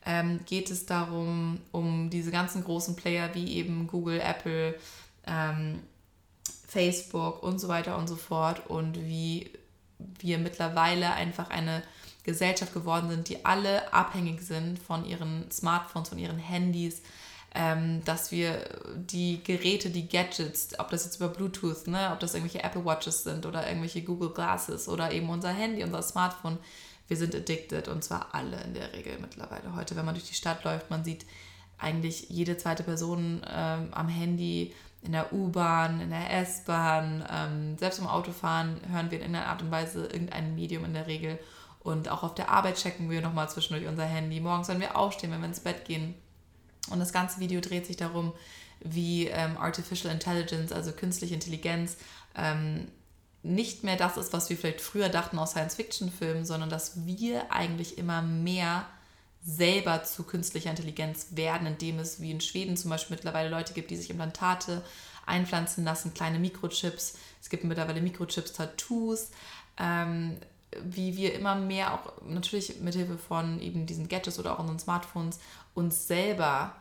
ähm, 0.05 0.39
geht 0.45 0.69
es 0.69 0.85
darum, 0.85 1.59
um 1.71 2.09
diese 2.09 2.31
ganzen 2.31 2.63
großen 2.63 2.95
Player 2.95 3.33
wie 3.33 3.57
eben 3.57 3.87
Google, 3.87 4.19
Apple, 4.19 4.75
ähm, 5.25 5.79
Facebook 6.67 7.41
und 7.41 7.59
so 7.59 7.67
weiter 7.67 7.97
und 7.97 8.07
so 8.07 8.15
fort 8.15 8.69
und 8.69 8.97
wie 9.05 9.49
wir 10.19 10.37
mittlerweile 10.37 11.13
einfach 11.13 11.49
eine 11.49 11.81
Gesellschaft 12.23 12.73
geworden 12.73 13.09
sind, 13.09 13.29
die 13.29 13.45
alle 13.45 13.93
abhängig 13.93 14.41
sind 14.41 14.79
von 14.79 15.05
ihren 15.05 15.49
Smartphones, 15.51 16.09
von 16.09 16.17
ihren 16.17 16.37
Handys, 16.39 17.01
ähm, 17.55 18.03
dass 18.03 18.31
wir 18.31 18.59
die 18.95 19.41
Geräte, 19.43 19.89
die 19.89 20.07
Gadgets, 20.07 20.77
ob 20.77 20.89
das 20.89 21.05
jetzt 21.05 21.15
über 21.17 21.29
Bluetooth, 21.29 21.87
ne, 21.87 22.11
ob 22.11 22.19
das 22.19 22.33
irgendwelche 22.33 22.63
Apple 22.63 22.83
Watches 22.83 23.23
sind 23.23 23.45
oder 23.45 23.67
irgendwelche 23.67 24.01
Google 24.01 24.31
Glasses 24.31 24.89
oder 24.89 25.11
eben 25.11 25.29
unser 25.29 25.49
Handy, 25.49 25.83
unser 25.83 26.01
Smartphone, 26.01 26.57
wir 27.07 27.17
sind 27.17 27.33
addicted 27.33 27.87
und 27.87 28.03
zwar 28.03 28.27
alle 28.33 28.61
in 28.63 28.73
der 28.73 28.91
Regel 28.93 29.17
mittlerweile 29.19 29.75
heute. 29.75 29.95
Wenn 29.95 30.05
man 30.05 30.15
durch 30.15 30.27
die 30.27 30.35
Stadt 30.35 30.63
läuft, 30.63 30.89
man 30.89 31.03
sieht 31.03 31.25
eigentlich 31.77 32.29
jede 32.29 32.57
zweite 32.57 32.83
Person 32.83 33.41
ähm, 33.49 33.89
am 33.91 34.09
Handy, 34.09 34.73
in 35.01 35.11
der 35.11 35.31
U-Bahn, 35.31 36.01
in 36.01 36.09
der 36.09 36.33
S-Bahn, 36.41 37.23
ähm, 37.31 37.77
selbst 37.77 37.99
im 37.99 38.07
Autofahren 38.07 38.81
hören 38.91 39.11
wir 39.11 39.19
in 39.19 39.25
irgendeiner 39.25 39.47
Art 39.47 39.61
und 39.61 39.71
Weise 39.71 40.07
irgendein 40.07 40.55
Medium 40.55 40.83
in 40.83 40.93
der 40.93 41.07
Regel. 41.07 41.39
Und 41.79 42.09
auch 42.09 42.23
auf 42.23 42.33
der 42.33 42.49
Arbeit 42.49 42.77
checken 42.77 43.11
wir 43.11 43.21
nochmal 43.21 43.47
zwischendurch 43.47 43.87
unser 43.87 44.05
Handy. 44.05 44.39
Morgens, 44.39 44.67
wenn 44.67 44.79
wir 44.79 44.97
aufstehen, 44.97 45.31
wenn 45.31 45.41
wir 45.41 45.47
ins 45.47 45.59
Bett 45.59 45.85
gehen, 45.85 46.15
und 46.89 46.99
das 46.99 47.13
ganze 47.13 47.39
Video 47.39 47.61
dreht 47.61 47.85
sich 47.85 47.97
darum, 47.97 48.33
wie 48.79 49.27
ähm, 49.27 49.57
Artificial 49.57 50.13
Intelligence, 50.13 50.71
also 50.71 50.91
künstliche 50.91 51.33
Intelligenz, 51.33 51.97
ähm, 52.35 52.87
nicht 53.43 53.83
mehr 53.83 53.95
das 53.95 54.17
ist, 54.17 54.33
was 54.33 54.49
wir 54.49 54.57
vielleicht 54.57 54.81
früher 54.81 55.09
dachten 55.09 55.37
aus 55.37 55.51
Science-Fiction-Filmen, 55.51 56.45
sondern 56.45 56.69
dass 56.69 57.05
wir 57.05 57.51
eigentlich 57.51 57.97
immer 57.97 58.21
mehr 58.21 58.85
selber 59.45 60.03
zu 60.03 60.23
künstlicher 60.23 60.71
Intelligenz 60.71 61.27
werden, 61.31 61.67
indem 61.67 61.99
es 61.99 62.19
wie 62.19 62.31
in 62.31 62.41
Schweden 62.41 62.75
zum 62.75 62.89
Beispiel 62.89 63.15
mittlerweile 63.15 63.49
Leute 63.49 63.73
gibt, 63.73 63.91
die 63.91 63.95
sich 63.95 64.09
Implantate 64.09 64.83
einpflanzen 65.27 65.83
lassen, 65.83 66.15
kleine 66.15 66.39
Mikrochips. 66.39 67.17
Es 67.41 67.49
gibt 67.49 67.63
mittlerweile 67.63 68.01
Mikrochips-Tattoos. 68.01 69.29
Ähm, 69.77 70.37
wie 70.83 71.17
wir 71.17 71.33
immer 71.33 71.55
mehr 71.55 71.93
auch 71.93 72.21
natürlich 72.27 72.79
mithilfe 72.79 73.17
von 73.17 73.59
eben 73.61 73.85
diesen 73.85 74.07
Gadgets 74.07 74.39
oder 74.39 74.53
auch 74.53 74.59
unseren 74.59 74.79
Smartphones 74.79 75.39
uns 75.73 76.07
selber 76.07 76.75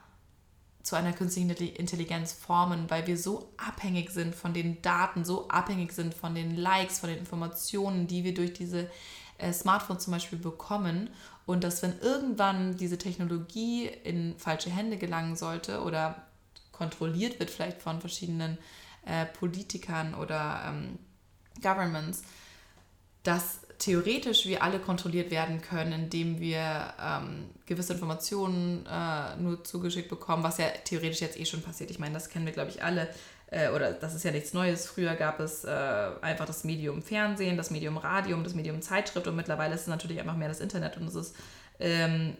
zu 0.82 0.96
einer 0.96 1.14
künstlichen 1.14 1.50
Intelligenz 1.50 2.32
formen, 2.32 2.90
weil 2.90 3.06
wir 3.06 3.16
so 3.16 3.48
abhängig 3.56 4.10
sind 4.10 4.34
von 4.34 4.52
den 4.52 4.82
Daten, 4.82 5.24
so 5.24 5.48
abhängig 5.48 5.92
sind 5.92 6.14
von 6.14 6.34
den 6.34 6.56
Likes, 6.56 6.98
von 6.98 7.08
den 7.08 7.18
Informationen, 7.18 8.06
die 8.06 8.22
wir 8.22 8.34
durch 8.34 8.52
diese 8.52 8.90
äh, 9.38 9.52
Smartphones 9.52 10.04
zum 10.04 10.12
Beispiel 10.12 10.38
bekommen. 10.38 11.08
Und 11.46 11.64
dass 11.64 11.82
wenn 11.82 11.98
irgendwann 12.00 12.76
diese 12.76 12.98
Technologie 12.98 13.86
in 13.86 14.36
falsche 14.38 14.70
Hände 14.70 14.98
gelangen 14.98 15.36
sollte 15.36 15.82
oder 15.82 16.26
kontrolliert 16.72 17.38
wird 17.38 17.50
vielleicht 17.50 17.80
von 17.80 18.00
verschiedenen 18.00 18.58
äh, 19.06 19.24
Politikern 19.26 20.14
oder 20.14 20.64
ähm, 20.66 20.98
Governments, 21.62 22.22
dass 23.22 23.60
theoretisch 23.84 24.46
wir 24.46 24.62
alle 24.62 24.78
kontrolliert 24.78 25.30
werden 25.30 25.60
können, 25.60 25.92
indem 25.92 26.40
wir 26.40 26.94
ähm, 26.98 27.50
gewisse 27.66 27.92
Informationen 27.92 28.86
äh, 28.86 29.36
nur 29.36 29.62
zugeschickt 29.62 30.08
bekommen, 30.08 30.42
was 30.42 30.56
ja 30.56 30.68
theoretisch 30.84 31.20
jetzt 31.20 31.38
eh 31.38 31.44
schon 31.44 31.60
passiert. 31.60 31.90
Ich 31.90 31.98
meine, 31.98 32.14
das 32.14 32.30
kennen 32.30 32.46
wir, 32.46 32.54
glaube 32.54 32.70
ich, 32.70 32.82
alle. 32.82 33.10
Äh, 33.48 33.68
oder 33.68 33.92
das 33.92 34.14
ist 34.14 34.24
ja 34.24 34.30
nichts 34.30 34.54
Neues. 34.54 34.86
Früher 34.86 35.14
gab 35.16 35.38
es 35.38 35.64
äh, 35.64 35.68
einfach 36.22 36.46
das 36.46 36.64
Medium 36.64 37.02
Fernsehen, 37.02 37.58
das 37.58 37.70
Medium 37.70 37.98
Radium, 37.98 38.42
das 38.42 38.54
Medium 38.54 38.80
Zeitschrift 38.80 39.26
und 39.28 39.36
mittlerweile 39.36 39.74
ist 39.74 39.82
es 39.82 39.86
natürlich 39.86 40.18
einfach 40.18 40.36
mehr 40.36 40.48
das 40.48 40.60
Internet 40.60 40.96
und 40.96 41.06
es 41.06 41.14
ist 41.14 41.36
ähm, 41.78 42.38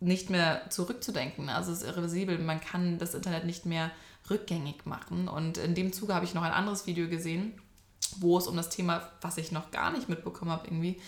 nicht 0.00 0.28
mehr 0.28 0.62
zurückzudenken. 0.70 1.50
Also 1.50 1.70
es 1.70 1.82
ist 1.82 1.88
irreversibel. 1.88 2.36
Man 2.38 2.60
kann 2.60 2.98
das 2.98 3.14
Internet 3.14 3.44
nicht 3.44 3.64
mehr 3.64 3.92
rückgängig 4.28 4.86
machen. 4.86 5.28
Und 5.28 5.56
in 5.56 5.76
dem 5.76 5.92
Zuge 5.92 6.16
habe 6.16 6.24
ich 6.24 6.34
noch 6.34 6.42
ein 6.42 6.50
anderes 6.50 6.88
Video 6.88 7.08
gesehen 7.08 7.52
wo 8.18 8.38
es 8.38 8.46
um 8.46 8.56
das 8.56 8.70
Thema, 8.70 9.08
was 9.20 9.38
ich 9.38 9.52
noch 9.52 9.70
gar 9.70 9.92
nicht 9.92 10.08
mitbekommen 10.08 10.50
habe, 10.50 10.66
irgendwie 10.66 11.00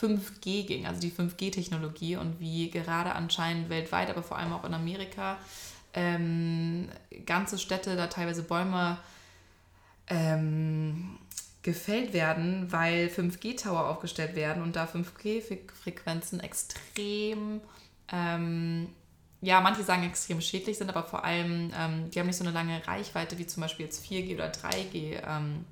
5G 0.00 0.66
ging, 0.66 0.86
also 0.86 1.00
die 1.00 1.10
5G-Technologie 1.10 2.16
und 2.16 2.40
wie 2.40 2.70
gerade 2.70 3.14
anscheinend 3.14 3.68
weltweit, 3.68 4.10
aber 4.10 4.22
vor 4.22 4.38
allem 4.38 4.52
auch 4.52 4.64
in 4.64 4.74
Amerika, 4.74 5.38
ähm, 5.94 6.88
ganze 7.26 7.58
Städte, 7.58 7.96
da 7.96 8.06
teilweise 8.06 8.42
Bäume 8.42 8.98
ähm, 10.08 11.18
gefällt 11.62 12.12
werden, 12.12 12.72
weil 12.72 13.08
5G-Tower 13.08 13.88
aufgestellt 13.88 14.34
werden 14.34 14.62
und 14.62 14.76
da 14.76 14.86
5G-Frequenzen 14.86 16.40
extrem, 16.40 17.60
ähm, 18.10 18.88
ja, 19.42 19.60
manche 19.60 19.82
sagen 19.82 20.04
extrem 20.04 20.40
schädlich 20.40 20.78
sind, 20.78 20.88
aber 20.88 21.04
vor 21.04 21.24
allem, 21.24 21.70
ähm, 21.78 22.10
die 22.10 22.18
haben 22.18 22.26
nicht 22.28 22.36
so 22.36 22.44
eine 22.44 22.52
lange 22.52 22.86
Reichweite 22.86 23.36
wie 23.38 23.46
zum 23.46 23.60
Beispiel 23.60 23.84
jetzt 23.84 24.04
4G 24.04 24.34
oder 24.34 24.50
3G-Frequenzen 24.50 25.66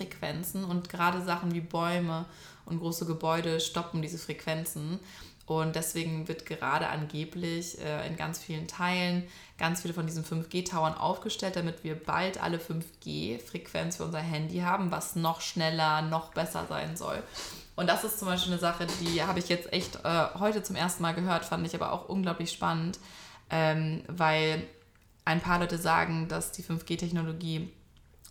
ähm, 0.00 0.64
und 0.64 0.88
gerade 0.88 1.22
Sachen 1.22 1.54
wie 1.54 1.60
Bäume 1.60 2.26
und 2.66 2.78
große 2.80 3.06
Gebäude 3.06 3.60
stoppen 3.60 4.02
diese 4.02 4.18
Frequenzen. 4.18 4.98
Und 5.46 5.76
deswegen 5.76 6.28
wird 6.28 6.44
gerade 6.44 6.88
angeblich 6.88 7.80
äh, 7.80 8.06
in 8.06 8.16
ganz 8.16 8.38
vielen 8.38 8.68
Teilen 8.68 9.24
ganz 9.56 9.82
viele 9.82 9.94
von 9.94 10.06
diesen 10.06 10.24
5G-Towern 10.24 10.94
aufgestellt, 10.94 11.56
damit 11.56 11.82
wir 11.84 11.94
bald 11.94 12.42
alle 12.42 12.58
5G-Frequenz 12.58 13.96
für 13.96 14.04
unser 14.04 14.20
Handy 14.20 14.60
haben, 14.60 14.90
was 14.90 15.16
noch 15.16 15.40
schneller, 15.40 16.02
noch 16.02 16.32
besser 16.32 16.66
sein 16.68 16.96
soll. 16.96 17.22
Und 17.76 17.88
das 17.88 18.04
ist 18.04 18.18
zum 18.18 18.28
Beispiel 18.28 18.52
eine 18.52 18.60
Sache, 18.60 18.86
die 19.00 19.22
habe 19.22 19.38
ich 19.38 19.48
jetzt 19.48 19.72
echt 19.72 19.96
äh, 20.04 20.26
heute 20.38 20.62
zum 20.62 20.76
ersten 20.76 21.02
Mal 21.02 21.14
gehört, 21.14 21.44
fand 21.44 21.66
ich 21.66 21.74
aber 21.74 21.92
auch 21.92 22.08
unglaublich 22.08 22.52
spannend, 22.52 22.98
ähm, 23.50 24.02
weil 24.06 24.64
ein 25.24 25.40
paar 25.40 25.58
Leute 25.58 25.78
sagen, 25.78 26.28
dass 26.28 26.52
die 26.52 26.62
5G-Technologie 26.62 27.70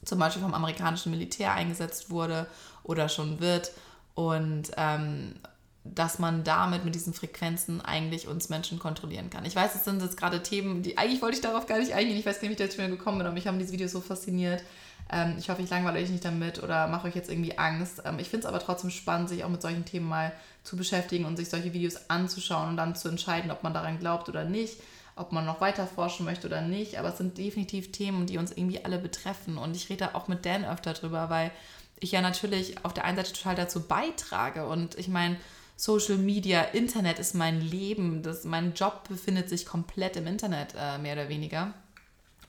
zum 0.08 0.20
Beispiel 0.20 0.42
vom 0.42 0.54
amerikanischen 0.54 1.12
Militär 1.12 1.54
eingesetzt 1.54 2.10
wurde 2.10 2.48
oder 2.84 3.10
schon 3.10 3.40
wird. 3.40 3.72
Und 4.16 4.72
ähm, 4.78 5.36
dass 5.84 6.20
man 6.20 6.44
damit 6.44 6.86
mit 6.86 6.96
diesen 6.96 7.14
Frequenzen 7.14 7.82
eigentlich 7.82 8.28
uns 8.28 8.50
Menschen 8.50 8.80
kontrollieren 8.80 9.30
kann. 9.30 9.46
Ich 9.46 9.56
weiß, 9.56 9.76
es 9.76 9.86
sind 9.86 10.02
jetzt 10.02 10.18
gerade 10.18 10.44
Themen, 10.44 10.84
die 10.84 10.98
eigentlich 10.98 11.22
wollte 11.22 11.38
ich 11.38 11.42
darauf 11.42 11.66
gar 11.66 11.80
nicht 11.80 11.94
eingehen. 11.94 12.18
Ich 12.18 12.26
weiß 12.26 12.42
nicht, 12.42 12.50
wie 12.50 12.54
ich 12.54 12.60
dazu 12.60 12.78
gekommen 12.78 13.20
bin, 13.20 13.28
aber 13.28 13.34
mich 13.34 13.48
haben 13.48 13.60
diese 13.60 13.72
Videos 13.72 13.92
so 13.92 14.02
fasziniert. 14.02 14.64
Ähm, 15.12 15.36
ich 15.40 15.50
hoffe, 15.50 15.62
ich 15.62 15.70
langweile 15.70 16.00
euch 16.00 16.10
nicht 16.10 16.26
damit 16.26 16.62
oder 16.62 16.88
mache 16.88 17.08
euch 17.08 17.16
jetzt 17.16 17.30
irgendwie 17.30 17.58
Angst. 17.58 18.02
Ähm, 18.06 18.20
ich 18.20 18.30
finde 18.30 18.46
es 18.46 18.54
aber 18.54 18.60
trotzdem 18.60 18.90
spannend, 18.90 19.30
sich 19.30 19.44
auch 19.44 19.50
mit 19.50 19.62
solchen 19.62 19.86
Themen 19.86 20.08
mal 20.08 20.34
zu 20.64 20.76
beschäftigen 20.76 21.26
und 21.26 21.38
sich 21.38 21.50
solche 21.50 21.74
Videos 21.74 22.10
anzuschauen 22.10 22.70
und 22.70 22.78
dann 22.78 22.96
zu 22.96 23.08
entscheiden, 23.08 23.52
ob 23.52 23.64
man 23.64 23.74
daran 23.74 24.00
glaubt 24.00 24.28
oder 24.28 24.44
nicht, 24.44 24.78
ob 25.18 25.32
man 25.32 25.46
noch 25.46 25.62
weiter 25.62 25.88
forschen 25.88 26.26
möchte 26.26 26.48
oder 26.48 26.62
nicht. 26.62 26.98
Aber 26.98 27.10
es 27.10 27.18
sind 27.18 27.38
definitiv 27.38 27.92
Themen, 27.92 28.26
die 28.26 28.38
uns 28.38 28.52
irgendwie 28.52 28.84
alle 28.84 28.98
betreffen. 28.98 29.58
Und 29.58 29.76
ich 29.76 29.90
rede 29.90 30.06
da 30.06 30.16
auch 30.18 30.28
mit 30.28 30.46
Dan 30.46 30.66
öfter 30.66 30.94
drüber, 30.94 31.30
weil 31.30 31.52
ich 32.00 32.12
ja 32.12 32.22
natürlich 32.22 32.84
auf 32.86 32.94
der 32.94 33.06
einen 33.06 33.18
Seite 33.18 33.34
total 33.34 33.56
dazu 33.56 33.88
beitrage. 33.88 34.68
Und 34.68 34.98
ich 34.98 35.08
meine, 35.08 35.38
Social 35.76 36.18
Media, 36.18 36.62
Internet 36.62 37.20
ist 37.20 37.36
mein 37.36 37.62
Leben. 37.62 38.24
Das, 38.24 38.44
mein 38.44 38.74
Job 38.74 39.08
befindet 39.08 39.50
sich 39.50 39.66
komplett 39.66 40.16
im 40.16 40.28
Internet, 40.28 40.74
äh, 40.78 40.98
mehr 40.98 41.14
oder 41.14 41.30
weniger. 41.30 41.74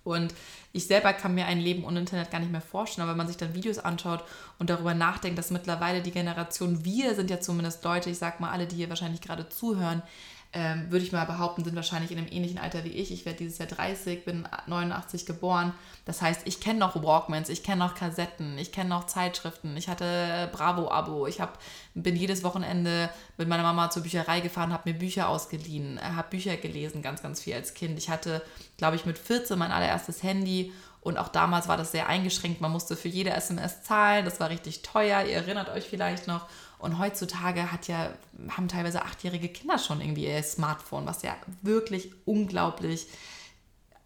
Und 0.04 0.32
ich 0.72 0.86
selber 0.86 1.12
kann 1.12 1.34
mir 1.34 1.46
ein 1.46 1.60
Leben 1.60 1.84
ohne 1.84 2.00
Internet 2.00 2.30
gar 2.30 2.40
nicht 2.40 2.52
mehr 2.52 2.62
vorstellen, 2.62 3.02
aber 3.02 3.12
wenn 3.12 3.18
man 3.18 3.26
sich 3.26 3.36
dann 3.36 3.54
Videos 3.54 3.78
anschaut 3.78 4.24
und 4.58 4.70
darüber 4.70 4.94
nachdenkt, 4.94 5.38
dass 5.38 5.50
mittlerweile 5.50 6.02
die 6.02 6.10
Generation, 6.10 6.84
wir 6.84 7.14
sind 7.14 7.30
ja 7.30 7.40
zumindest 7.40 7.84
Leute, 7.84 8.08
ich 8.08 8.18
sag 8.18 8.40
mal 8.40 8.50
alle, 8.50 8.66
die 8.66 8.76
hier 8.76 8.88
wahrscheinlich 8.88 9.20
gerade 9.20 9.48
zuhören, 9.50 10.02
ähm, 10.58 10.90
würde 10.90 11.04
ich 11.04 11.12
mal 11.12 11.24
behaupten, 11.24 11.62
sind 11.62 11.76
wahrscheinlich 11.76 12.10
in 12.10 12.18
einem 12.18 12.26
ähnlichen 12.26 12.58
Alter 12.58 12.82
wie 12.82 12.88
ich. 12.88 13.12
Ich 13.12 13.24
werde 13.24 13.38
dieses 13.38 13.58
Jahr 13.58 13.68
30, 13.68 14.24
bin 14.24 14.48
89 14.66 15.24
geboren. 15.24 15.72
Das 16.04 16.20
heißt, 16.20 16.42
ich 16.46 16.58
kenne 16.60 16.80
noch 16.80 17.00
Walkmans, 17.00 17.48
ich 17.48 17.62
kenne 17.62 17.78
noch 17.78 17.94
Kassetten, 17.94 18.58
ich 18.58 18.72
kenne 18.72 18.90
noch 18.90 19.06
Zeitschriften. 19.06 19.76
Ich 19.76 19.88
hatte 19.88 20.48
Bravo-Abo. 20.50 21.28
Ich 21.28 21.40
hab, 21.40 21.60
bin 21.94 22.16
jedes 22.16 22.42
Wochenende 22.42 23.08
mit 23.36 23.46
meiner 23.46 23.62
Mama 23.62 23.88
zur 23.88 24.02
Bücherei 24.02 24.40
gefahren, 24.40 24.72
habe 24.72 24.90
mir 24.90 24.98
Bücher 24.98 25.28
ausgeliehen, 25.28 25.98
äh, 25.98 26.00
habe 26.00 26.30
Bücher 26.30 26.56
gelesen, 26.56 27.02
ganz, 27.02 27.22
ganz 27.22 27.40
viel 27.40 27.54
als 27.54 27.74
Kind. 27.74 27.96
Ich 27.96 28.10
hatte, 28.10 28.42
glaube 28.78 28.96
ich, 28.96 29.06
mit 29.06 29.16
14 29.16 29.56
mein 29.56 29.70
allererstes 29.70 30.24
Handy 30.24 30.72
und 31.00 31.16
auch 31.16 31.28
damals 31.28 31.68
war 31.68 31.76
das 31.76 31.92
sehr 31.92 32.08
eingeschränkt. 32.08 32.60
Man 32.60 32.72
musste 32.72 32.96
für 32.96 33.08
jede 33.08 33.30
SMS 33.30 33.82
zahlen. 33.82 34.24
Das 34.24 34.40
war 34.40 34.50
richtig 34.50 34.82
teuer. 34.82 35.22
Ihr 35.22 35.36
erinnert 35.36 35.68
euch 35.68 35.84
vielleicht 35.84 36.26
noch. 36.26 36.46
Und 36.78 36.98
heutzutage 36.98 37.72
hat 37.72 37.88
ja, 37.88 38.10
haben 38.50 38.68
teilweise 38.68 39.02
achtjährige 39.02 39.48
Kinder 39.48 39.78
schon 39.78 40.00
irgendwie 40.00 40.26
ihr 40.26 40.42
Smartphone, 40.42 41.06
was 41.06 41.22
ja 41.22 41.36
wirklich 41.62 42.10
unglaublich, 42.24 43.06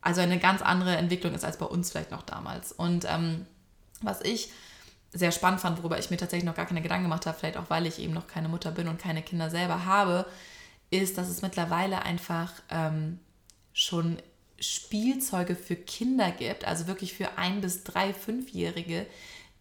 also 0.01 0.21
eine 0.21 0.39
ganz 0.39 0.63
andere 0.63 0.97
Entwicklung 0.97 1.35
ist 1.35 1.45
als 1.45 1.59
bei 1.59 1.67
uns 1.67 1.91
vielleicht 1.91 2.11
noch 2.11 2.23
damals. 2.23 2.73
Und 2.73 3.05
ähm, 3.09 3.47
was 4.01 4.23
ich 4.23 4.51
sehr 5.13 5.33
spannend 5.33 5.61
fand, 5.61 5.79
worüber 5.79 5.99
ich 5.99 6.11
mir 6.11 6.17
tatsächlich 6.17 6.47
noch 6.47 6.55
gar 6.55 6.67
keine 6.67 6.83
Gedanken 6.83 7.05
gemacht 7.05 7.27
habe, 7.27 7.39
vielleicht 7.39 7.59
auch 7.59 7.69
weil 7.69 7.87
ich 7.87 7.99
eben 7.99 8.15
noch 8.15 8.27
keine 8.27 8.49
Mutter 8.49 8.71
bin 8.71 8.89
und 8.89 8.99
keine 8.99 9.23
Kinder 9.23 9.51
selber 9.51 9.85
habe, 9.85 10.27
ist, 10.91 11.19
dass 11.19 11.29
es 11.29 11.43
mittlerweile 11.43 12.03
einfach 12.03 12.53
ähm, 12.71 13.19
schon 13.73 14.19
Spielzeuge 14.59 15.57
für 15.57 15.77
Kinder 15.77 16.31
gibt, 16.31 16.65
also 16.65 16.87
wirklich 16.87 17.13
für 17.15 17.37
ein 17.37 17.61
bis 17.61 17.85
drei, 17.85 18.15
fünfjährige, 18.15 19.07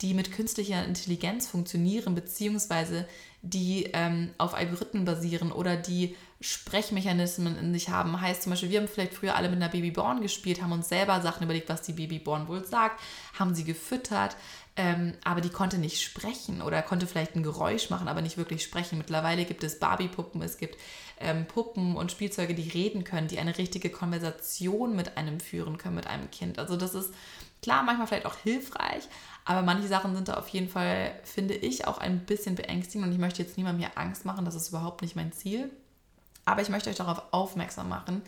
die 0.01 0.13
mit 0.13 0.31
künstlicher 0.31 0.83
Intelligenz 0.85 1.47
funktionieren, 1.47 2.15
beziehungsweise 2.15 3.07
die 3.43 3.89
ähm, 3.93 4.31
auf 4.37 4.53
Algorithmen 4.53 5.05
basieren 5.05 5.51
oder 5.51 5.75
die 5.75 6.15
Sprechmechanismen 6.41 7.57
in 7.57 7.73
sich 7.73 7.89
haben. 7.89 8.19
Heißt 8.19 8.43
zum 8.43 8.51
Beispiel, 8.51 8.69
wir 8.69 8.79
haben 8.79 8.87
vielleicht 8.87 9.13
früher 9.13 9.35
alle 9.35 9.49
mit 9.49 9.57
einer 9.57 9.69
Babyborn 9.69 10.21
gespielt, 10.21 10.61
haben 10.61 10.71
uns 10.71 10.89
selber 10.89 11.21
Sachen 11.21 11.43
überlegt, 11.43 11.69
was 11.69 11.81
die 11.83 11.93
Babyborn 11.93 12.47
wohl 12.47 12.65
sagt, 12.65 12.99
haben 13.37 13.53
sie 13.53 13.63
gefüttert, 13.63 14.35
ähm, 14.75 15.13
aber 15.23 15.41
die 15.41 15.49
konnte 15.49 15.77
nicht 15.77 16.01
sprechen 16.01 16.61
oder 16.61 16.81
konnte 16.81 17.05
vielleicht 17.05 17.35
ein 17.35 17.43
Geräusch 17.43 17.89
machen, 17.89 18.07
aber 18.07 18.21
nicht 18.21 18.37
wirklich 18.37 18.63
sprechen. 18.63 18.97
Mittlerweile 18.97 19.45
gibt 19.45 19.63
es 19.63 19.79
Barbie-Puppen, 19.79 20.41
es 20.41 20.57
gibt 20.57 20.77
ähm, 21.19 21.45
Puppen 21.45 21.95
und 21.95 22.11
Spielzeuge, 22.11 22.55
die 22.55 22.69
reden 22.69 23.03
können, 23.03 23.27
die 23.27 23.39
eine 23.39 23.57
richtige 23.57 23.89
Konversation 23.89 24.95
mit 24.95 25.17
einem 25.17 25.39
führen 25.39 25.77
können, 25.77 25.95
mit 25.95 26.07
einem 26.07 26.31
Kind. 26.31 26.57
Also 26.57 26.77
das 26.77 26.95
ist 26.95 27.13
klar, 27.61 27.83
manchmal 27.83 28.07
vielleicht 28.07 28.25
auch 28.25 28.37
hilfreich, 28.37 29.03
aber 29.45 29.63
manche 29.63 29.87
Sachen 29.87 30.15
sind 30.15 30.27
da 30.27 30.35
auf 30.35 30.47
jeden 30.49 30.69
Fall, 30.69 31.13
finde 31.23 31.55
ich, 31.55 31.87
auch 31.87 31.97
ein 31.97 32.19
bisschen 32.19 32.55
beängstigend 32.55 33.07
und 33.07 33.13
ich 33.13 33.19
möchte 33.19 33.41
jetzt 33.41 33.57
niemandem 33.57 33.87
hier 33.87 33.97
Angst 33.97 34.25
machen, 34.25 34.45
das 34.45 34.55
ist 34.55 34.69
überhaupt 34.69 35.01
nicht 35.01 35.15
mein 35.15 35.31
Ziel. 35.31 35.69
Aber 36.45 36.61
ich 36.61 36.69
möchte 36.69 36.89
euch 36.89 36.95
darauf 36.95 37.21
aufmerksam 37.31 37.89
machen, 37.89 38.21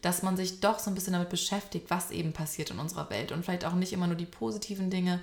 dass 0.00 0.22
man 0.22 0.36
sich 0.36 0.60
doch 0.60 0.78
so 0.78 0.90
ein 0.90 0.94
bisschen 0.94 1.12
damit 1.12 1.28
beschäftigt, 1.28 1.90
was 1.90 2.10
eben 2.10 2.32
passiert 2.32 2.70
in 2.70 2.78
unserer 2.78 3.10
Welt 3.10 3.32
und 3.32 3.44
vielleicht 3.44 3.64
auch 3.64 3.74
nicht 3.74 3.92
immer 3.92 4.06
nur 4.06 4.16
die 4.16 4.26
positiven 4.26 4.90
Dinge 4.90 5.20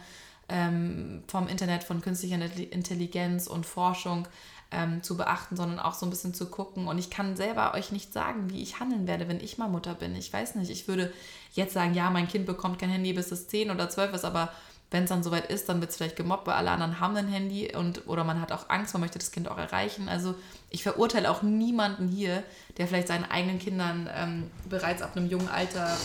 ähm, 0.50 1.24
vom 1.28 1.48
Internet, 1.48 1.84
von 1.84 2.02
künstlicher 2.02 2.36
Intelligenz 2.36 3.48
und 3.48 3.66
Forschung 3.66 4.28
ähm, 4.72 5.02
zu 5.02 5.18
beachten, 5.18 5.56
sondern 5.56 5.80
auch 5.80 5.94
so 5.94 6.06
ein 6.06 6.10
bisschen 6.10 6.34
zu 6.34 6.48
gucken. 6.48 6.88
Und 6.88 6.98
ich 6.98 7.10
kann 7.10 7.36
selber 7.36 7.74
euch 7.74 7.92
nicht 7.92 8.14
sagen, 8.14 8.50
wie 8.50 8.62
ich 8.62 8.80
handeln 8.80 9.08
werde, 9.08 9.28
wenn 9.28 9.40
ich 9.40 9.58
mal 9.58 9.70
Mutter 9.70 9.96
bin. 9.96 10.16
Ich 10.16 10.32
weiß 10.32 10.56
nicht, 10.56 10.70
ich 10.70 10.88
würde 10.88 11.12
jetzt 11.54 11.74
sagen, 11.74 11.94
ja, 11.94 12.10
mein 12.10 12.28
Kind 12.28 12.46
bekommt 12.46 12.80
kein 12.80 12.90
Handy, 12.90 13.14
bis 13.14 13.32
es 13.32 13.48
10 13.48 13.72
oder 13.72 13.90
12 13.90 14.14
ist, 14.14 14.26
aber 14.26 14.52
wenn 14.96 15.04
es 15.04 15.10
dann 15.10 15.24
soweit 15.24 15.52
ist, 15.52 15.68
dann 15.68 15.82
wird 15.82 15.92
es 15.92 15.98
vielleicht 15.98 16.16
gemobbt, 16.16 16.48
weil 16.48 16.54
alle 16.54 16.72
anderen 16.72 17.02
haben 17.02 17.18
ein 17.18 17.28
Handy 17.28 17.76
und 17.76 18.08
oder 18.08 18.24
man 18.24 18.40
hat 18.40 18.54
auch 18.54 18.70
Angst, 18.70 18.94
man 18.94 19.02
möchte 19.02 19.20
das 19.20 19.32
Kind 19.32 19.50
auch 19.50 19.58
erreichen. 19.58 20.08
Also 20.08 20.36
ich 20.70 20.84
verurteile 20.84 21.30
auch 21.30 21.42
niemanden 21.42 22.08
hier, 22.08 22.44
der 22.78 22.88
vielleicht 22.88 23.10
seinen 23.10 23.26
eigenen 23.26 23.60
Kindern 23.60 24.10
ähm, 24.16 24.50
bereits 24.70 25.02
ab 25.02 25.18
einem 25.18 25.30
jungen 25.30 25.50
Alter 25.50 25.98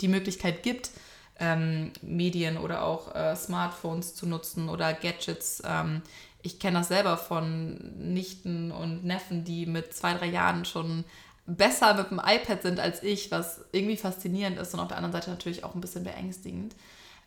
die 0.00 0.08
Möglichkeit 0.08 0.62
gibt, 0.62 0.90
ähm, 1.38 1.92
Medien 2.00 2.56
oder 2.56 2.82
auch 2.82 3.14
äh, 3.14 3.36
Smartphones 3.36 4.14
zu 4.14 4.26
nutzen 4.26 4.70
oder 4.70 4.94
Gadgets. 4.94 5.62
Ähm, 5.66 6.00
ich 6.40 6.58
kenne 6.58 6.78
das 6.78 6.88
selber 6.88 7.18
von 7.18 7.76
Nichten 7.98 8.72
und 8.72 9.04
Neffen, 9.04 9.44
die 9.44 9.66
mit 9.66 9.92
zwei, 9.92 10.14
drei 10.14 10.28
Jahren 10.28 10.64
schon 10.64 11.04
besser 11.44 11.92
mit 11.92 12.10
dem 12.10 12.22
iPad 12.24 12.62
sind 12.62 12.80
als 12.80 13.02
ich, 13.02 13.30
was 13.30 13.60
irgendwie 13.72 13.98
faszinierend 13.98 14.58
ist 14.58 14.72
und 14.72 14.80
auf 14.80 14.88
der 14.88 14.96
anderen 14.96 15.12
Seite 15.12 15.28
natürlich 15.28 15.62
auch 15.62 15.74
ein 15.74 15.82
bisschen 15.82 16.04
beängstigend. 16.04 16.74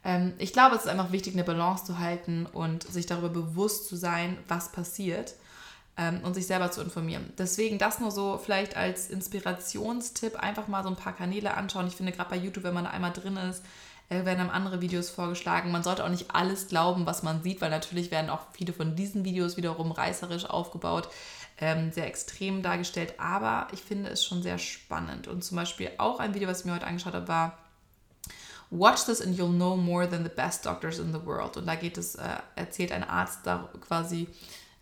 Ähm, 0.04 0.34
ich 0.38 0.54
glaube, 0.54 0.76
es 0.76 0.84
ist 0.84 0.88
einfach 0.88 1.12
wichtig, 1.12 1.34
eine 1.34 1.44
Balance 1.44 1.86
zu 1.86 2.00
halten 2.00 2.46
und 2.46 2.84
sich 2.84 3.06
darüber 3.06 3.30
bewusst 3.30 3.88
zu 3.88 3.96
sein, 3.96 4.38
was 4.48 4.72
passiert 4.72 5.36
ähm, 5.98 6.22
und 6.24 6.34
sich 6.34 6.48
selber 6.48 6.72
zu 6.72 6.82
informieren. 6.82 7.34
Deswegen 7.38 7.78
das 7.78 8.00
nur 8.00 8.12
so 8.12 8.40
vielleicht 8.44 8.78
als 8.78 9.10
Inspirationstipp, 9.10 10.38
einfach 10.38 10.68
mal 10.68 10.84
so 10.84 10.90
ein 10.90 10.96
paar 10.96 11.14
Kanäle 11.14 11.56
anschauen. 11.56 11.88
Ich 11.88 11.96
finde 11.96 12.14
gerade 12.14 12.30
bei 12.30 12.38
YouTube, 12.38 12.64
wenn 12.64 12.74
man 12.74 12.86
da 12.86 12.92
einmal 12.92 13.12
drin 13.12 13.38
ist, 13.38 13.64
äh, 14.10 14.26
werden 14.26 14.40
einem 14.40 14.50
andere 14.50 14.82
Videos 14.82 15.10
vorgeschlagen. 15.10 15.72
Man 15.72 15.84
sollte 15.84 16.04
auch 16.04 16.10
nicht 16.10 16.34
alles 16.34 16.68
glauben, 16.68 17.06
was 17.06 17.22
man 17.22 17.44
sieht, 17.44 17.62
weil 17.62 17.70
natürlich 17.70 18.10
werden 18.12 18.30
auch 18.30 18.42
viele 18.54 18.74
von 18.74 18.96
diesen 18.96 19.26
Videos 19.26 19.58
wiederum 19.58 19.92
reißerisch 19.92 20.46
aufgebaut, 20.46 21.10
ähm, 21.60 21.92
sehr 21.92 22.08
extrem 22.08 22.64
dargestellt. 22.64 23.16
Aber 23.20 23.68
ich 23.74 23.82
finde 23.82 24.10
es 24.10 24.24
schon 24.24 24.42
sehr 24.42 24.58
spannend. 24.58 25.28
Und 25.28 25.44
zum 25.44 25.58
Beispiel 25.58 25.92
auch 25.98 26.20
ein 26.20 26.34
Video, 26.34 26.48
was 26.48 26.62
ich 26.62 26.66
mir 26.66 26.74
heute 26.74 26.88
angeschaut 26.88 27.14
habe, 27.14 27.28
war 27.28 27.58
Watch 28.72 29.06
this 29.06 29.22
and 29.22 29.36
you'll 29.36 29.50
know 29.52 29.76
more 29.76 30.08
than 30.08 30.24
the 30.24 30.30
best 30.30 30.66
doctors 30.66 31.00
in 31.00 31.12
the 31.12 31.26
world. 31.26 31.58
Und 31.58 31.66
da 31.66 31.76
geht 31.76 31.98
es, 31.98 32.16
äh, 32.16 32.38
erzählt 32.56 32.92
ein 32.92 33.04
Arzt 33.04 33.40
da 33.46 33.70
quasi, 33.82 34.28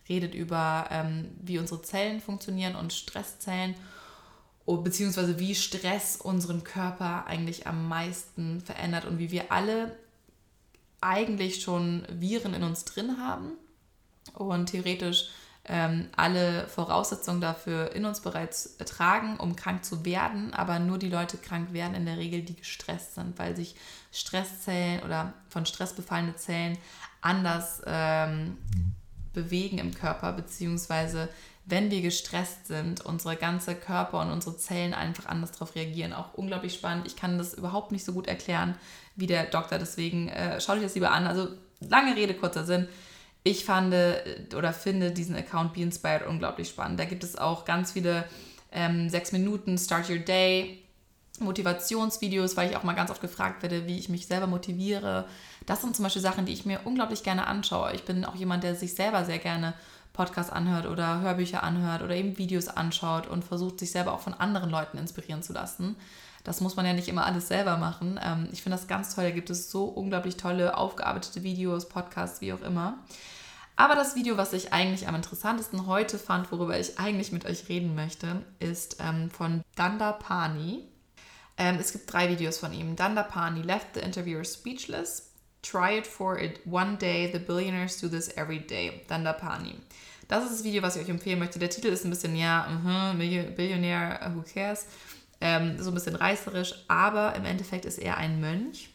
redet 0.09 0.35
über, 0.35 0.87
ähm, 0.91 1.31
wie 1.41 1.57
unsere 1.57 1.81
Zellen 1.81 2.19
funktionieren 2.21 2.75
und 2.75 2.93
Stresszellen 2.93 3.75
beziehungsweise 4.75 5.39
wie 5.39 5.55
Stress 5.55 6.17
unseren 6.17 6.63
Körper 6.65 7.25
eigentlich 7.25 7.67
am 7.67 7.87
meisten 7.87 8.59
verändert 8.59 9.05
und 9.05 9.17
wie 9.17 9.31
wir 9.31 9.51
alle 9.51 9.97
eigentlich 10.99 11.61
schon 11.61 12.05
Viren 12.09 12.53
in 12.53 12.63
uns 12.63 12.83
drin 12.83 13.17
haben 13.17 13.53
und 14.33 14.67
theoretisch 14.67 15.29
ähm, 15.67 16.07
alle 16.15 16.67
Voraussetzungen 16.67 17.41
dafür 17.41 17.93
in 17.93 18.05
uns 18.05 18.21
bereits 18.21 18.77
tragen, 18.77 19.37
um 19.37 19.55
krank 19.55 19.83
zu 19.83 20.05
werden, 20.05 20.53
aber 20.53 20.79
nur 20.79 20.97
die 20.97 21.09
Leute 21.09 21.37
krank 21.37 21.73
werden 21.73 21.95
in 21.95 22.05
der 22.05 22.17
Regel, 22.17 22.41
die 22.41 22.55
gestresst 22.55 23.15
sind, 23.15 23.37
weil 23.37 23.55
sich 23.55 23.75
Stresszellen 24.11 25.03
oder 25.03 25.33
von 25.49 25.65
Stress 25.65 25.93
befallene 25.93 26.35
Zellen 26.35 26.77
anders 27.21 27.81
ähm, 27.85 28.57
bewegen 29.33 29.77
im 29.77 29.93
Körper, 29.93 30.33
beziehungsweise 30.33 31.29
wenn 31.65 31.91
wir 31.91 32.01
gestresst 32.01 32.67
sind, 32.67 33.01
unsere 33.01 33.35
ganze 33.35 33.75
Körper 33.75 34.21
und 34.21 34.31
unsere 34.31 34.55
Zellen 34.55 34.93
einfach 34.93 35.25
anders 35.25 35.51
darauf 35.51 35.75
reagieren. 35.75 36.13
Auch 36.13 36.33
unglaublich 36.33 36.73
spannend. 36.73 37.05
Ich 37.07 37.17
kann 37.17 37.37
das 37.37 37.53
überhaupt 37.53 37.91
nicht 37.91 38.05
so 38.05 38.13
gut 38.13 38.27
erklären 38.27 38.75
wie 39.17 39.27
der 39.27 39.43
Doktor, 39.45 39.77
deswegen 39.77 40.29
äh, 40.29 40.61
schaut 40.61 40.77
euch 40.77 40.83
das 40.83 40.95
lieber 40.95 41.11
an. 41.11 41.27
Also 41.27 41.49
lange 41.81 42.15
Rede, 42.15 42.35
kurzer 42.35 42.63
Sinn. 42.63 42.87
Ich 43.47 43.63
fand 43.63 43.93
äh, 43.93 44.45
oder 44.57 44.73
finde 44.73 45.11
diesen 45.11 45.33
Account 45.33 45.73
Be 45.73 45.81
Inspired 45.81 46.27
unglaublich 46.27 46.67
spannend. 46.67 46.99
Da 46.99 47.05
gibt 47.05 47.23
es 47.23 47.37
auch 47.37 47.63
ganz 47.63 47.93
viele 47.93 48.25
ähm, 48.73 49.09
sechs 49.09 49.31
Minuten 49.31 49.77
Start 49.77 50.09
Your 50.09 50.17
Day 50.17 50.83
Motivationsvideos, 51.39 52.57
weil 52.57 52.69
ich 52.69 52.75
auch 52.75 52.83
mal 52.83 52.93
ganz 52.93 53.09
oft 53.09 53.21
gefragt 53.21 53.61
werde, 53.61 53.87
wie 53.87 53.97
ich 53.97 54.09
mich 54.09 54.27
selber 54.27 54.47
motiviere. 54.47 55.27
Das 55.65 55.81
sind 55.81 55.95
zum 55.95 56.03
Beispiel 56.03 56.21
Sachen, 56.21 56.45
die 56.45 56.51
ich 56.51 56.65
mir 56.65 56.81
unglaublich 56.83 57.23
gerne 57.23 57.47
anschaue. 57.47 57.93
Ich 57.93 58.03
bin 58.03 58.25
auch 58.25 58.35
jemand, 58.35 58.65
der 58.65 58.75
sich 58.75 58.95
selber 58.95 59.23
sehr 59.23 59.39
gerne 59.39 59.73
Podcasts 60.11 60.51
anhört 60.51 60.85
oder 60.85 61.21
Hörbücher 61.21 61.63
anhört 61.63 62.01
oder 62.01 62.15
eben 62.15 62.37
Videos 62.37 62.67
anschaut 62.67 63.27
und 63.27 63.45
versucht, 63.45 63.79
sich 63.79 63.91
selber 63.91 64.13
auch 64.13 64.19
von 64.19 64.33
anderen 64.33 64.69
Leuten 64.69 64.97
inspirieren 64.97 65.41
zu 65.43 65.53
lassen. 65.53 65.95
Das 66.47 66.61
muss 66.61 66.77
man 66.77 66.85
ja 66.85 66.93
nicht 66.93 67.09
immer 67.09 67.25
alles 67.25 67.49
selber 67.49 67.75
machen. 67.75 68.17
Ähm, 68.23 68.47
ich 68.53 68.63
finde 68.63 68.77
das 68.77 68.87
ganz 68.87 69.13
toll. 69.13 69.25
Da 69.25 69.31
gibt 69.31 69.49
es 69.49 69.69
so 69.69 69.83
unglaublich 69.83 70.37
tolle, 70.37 70.77
aufgearbeitete 70.77 71.43
Videos, 71.43 71.89
Podcasts, 71.89 72.39
wie 72.39 72.53
auch 72.53 72.61
immer. 72.61 72.99
Aber 73.75 73.95
das 73.95 74.15
Video, 74.15 74.37
was 74.37 74.53
ich 74.53 74.71
eigentlich 74.71 75.09
am 75.09 75.15
interessantesten 75.15 75.87
heute 75.87 76.17
fand, 76.17 76.49
worüber 76.49 76.79
ich 76.79 76.99
eigentlich 76.99 77.33
mit 77.33 77.45
euch 77.45 77.67
reden 77.67 77.95
möchte, 77.95 78.43
ist 78.59 78.95
ähm, 79.01 79.29
von 79.29 79.61
Danda 79.75 80.13
Pani. 80.13 80.87
Ähm, 81.57 81.79
es 81.81 81.91
gibt 81.91 82.11
drei 82.13 82.29
Videos 82.29 82.59
von 82.59 82.71
ihm. 82.71 82.95
Danda 82.95 83.23
Pani 83.23 83.61
left 83.61 83.95
the 83.95 83.99
interviewer 83.99 84.45
speechless. 84.45 85.33
Try 85.63 85.97
it 85.97 86.07
for 86.07 86.39
it 86.39 86.61
one 86.65 86.95
day. 86.95 87.29
The 87.29 87.39
billionaires 87.39 87.99
do 87.99 88.07
this 88.07 88.29
every 88.37 88.59
day. 88.59 89.01
Danda 89.09 89.33
Pani. 89.33 89.75
Das 90.29 90.45
ist 90.45 90.53
das 90.53 90.63
Video, 90.63 90.81
was 90.81 90.95
ich 90.95 91.03
euch 91.03 91.09
empfehlen 91.09 91.39
möchte. 91.39 91.59
Der 91.59 91.69
Titel 91.69 91.87
ist 91.87 92.05
ein 92.05 92.09
bisschen, 92.09 92.37
ja, 92.37 92.67
uh 92.69 92.87
-huh, 92.87 93.53
Billionär, 93.53 94.31
who 94.33 94.43
cares? 94.53 94.85
Ähm, 95.39 95.81
so 95.81 95.91
ein 95.91 95.93
bisschen 95.93 96.15
reißerisch, 96.15 96.73
aber 96.87 97.35
im 97.35 97.45
Endeffekt 97.45 97.85
ist 97.85 97.99
er 97.99 98.17
ein 98.17 98.41
Mönch 98.41 98.89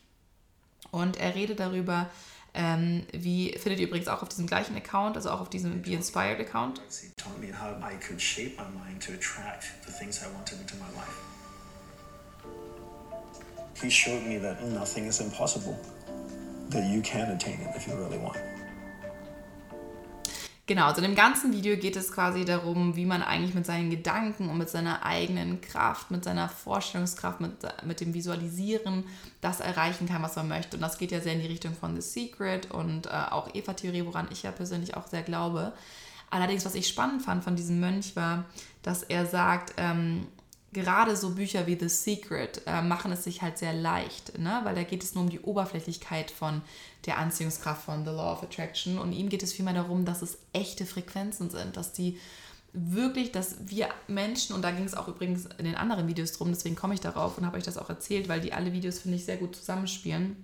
und 0.91 1.17
er 1.17 1.35
redet 1.35 1.61
darüber, 1.61 2.11
ähm, 2.55 3.07
wie 3.13 3.57
findet 3.59 3.81
ihr 3.81 3.87
übrigens 3.87 4.09
auch 4.09 4.23
auf 4.23 4.29
diesem 4.29 4.47
gleichen 4.47 4.77
Account, 4.77 5.17
also 5.17 5.31
auch 5.31 5.41
auf 5.41 5.49
diesem 5.49 5.83
Be 5.83 5.93
Inspired 5.93 6.41
Account. 6.41 6.81
He 13.81 13.91
showed 13.91 14.27
me 14.27 14.39
that 14.41 14.63
nothing 14.69 15.07
is 15.07 15.21
impossible, 15.21 15.77
that 16.71 16.85
you 16.85 17.01
can 17.03 17.31
attain 17.31 17.61
it 17.63 17.75
if 17.75 17.87
you 17.87 17.95
really 17.95 18.19
want. 18.19 18.37
Genau, 20.73 20.87
also 20.87 21.03
in 21.03 21.09
dem 21.11 21.15
ganzen 21.15 21.53
Video 21.53 21.77
geht 21.77 21.97
es 21.97 22.11
quasi 22.13 22.47
darum, 22.47 22.97
wie 22.97 23.05
man 23.05 23.23
eigentlich 23.23 23.53
mit 23.53 23.67
seinen 23.67 23.91
Gedanken 23.91 24.49
und 24.49 24.57
mit 24.57 24.71
seiner 24.71 25.05
eigenen 25.05 25.61
Kraft, 25.61 26.11
mit 26.11 26.25
seiner 26.25 26.49
Vorstellungskraft, 26.49 27.43
mit, 27.43 27.53
mit 27.85 28.01
dem 28.01 28.15
Visualisieren 28.15 29.05
das 29.43 29.61
erreichen 29.61 30.09
kann, 30.09 30.23
was 30.23 30.35
man 30.37 30.49
möchte. 30.49 30.79
Und 30.79 30.81
das 30.81 30.97
geht 30.97 31.13
ja 31.13 31.21
sehr 31.21 31.35
in 31.35 31.41
die 31.41 31.47
Richtung 31.47 31.75
von 31.75 31.95
The 31.95 32.01
Secret 32.01 32.71
und 32.71 33.05
äh, 33.05 33.11
auch 33.11 33.55
Eva-Theorie, 33.55 34.07
woran 34.07 34.29
ich 34.31 34.45
ja 34.45 34.51
persönlich 34.51 34.97
auch 34.97 35.07
sehr 35.07 35.21
glaube. 35.21 35.75
Allerdings, 36.31 36.65
was 36.65 36.75
ich 36.75 36.89
spannend 36.89 37.21
fand 37.21 37.45
von 37.45 37.55
diesem 37.55 37.79
Mönch 37.79 38.17
war, 38.17 38.47
dass 38.83 39.03
er 39.03 39.27
sagt, 39.27 39.75
ähm, 39.77 40.27
gerade 40.73 41.17
so 41.17 41.31
Bücher 41.31 41.67
wie 41.67 41.79
The 41.79 41.89
Secret 41.89 42.63
äh, 42.67 42.83
machen 42.83 43.13
es 43.13 43.25
sich 43.25 43.43
halt 43.43 43.59
sehr 43.59 43.73
leicht, 43.73 44.39
ne? 44.39 44.61
weil 44.65 44.75
da 44.75 44.83
geht 44.83 45.03
es 45.03 45.15
nur 45.15 45.25
um 45.25 45.31
die 45.31 45.41
Oberflächlichkeit 45.41 46.31
von 46.31 46.63
der 47.07 47.19
Anziehungskraft 47.19 47.85
von 47.85 48.05
The 48.05 48.11
Law 48.11 48.33
of 48.33 48.43
Attraction 48.43 48.99
und 48.99 49.13
ihm 49.13 49.29
geht 49.29 49.43
es 49.43 49.53
vielmehr 49.53 49.75
darum, 49.75 50.05
dass 50.05 50.23
es 50.23 50.39
echte 50.53 50.87
Frequenzen 50.87 51.51
sind, 51.51 51.77
dass 51.77 51.93
die 51.93 52.19
wirklich, 52.73 53.33
dass 53.33 53.57
wir 53.67 53.89
Menschen, 54.09 54.55
und 54.57 54.63
da 54.63 54.71
ging 54.71 54.85
es 54.85 54.95
auch 54.95 55.09
übrigens 55.09 55.47
in 55.59 55.67
den 55.67 55.75
anderen 55.75 56.09
Videos 56.09 56.33
drum, 56.33 56.49
deswegen 56.49 56.75
komme 56.75 56.95
ich 56.95 57.01
darauf 57.01 57.37
und 57.37 57.45
habe 57.45 57.59
euch 57.59 57.65
das 57.65 57.77
auch 57.77 57.91
erzählt, 57.91 58.29
weil 58.29 58.41
die 58.41 58.55
alle 58.55 58.73
Videos, 58.73 58.99
finde 59.01 59.19
ich, 59.19 59.27
sehr 59.27 59.37
gut 59.37 59.55
zusammenspielen 59.55 60.37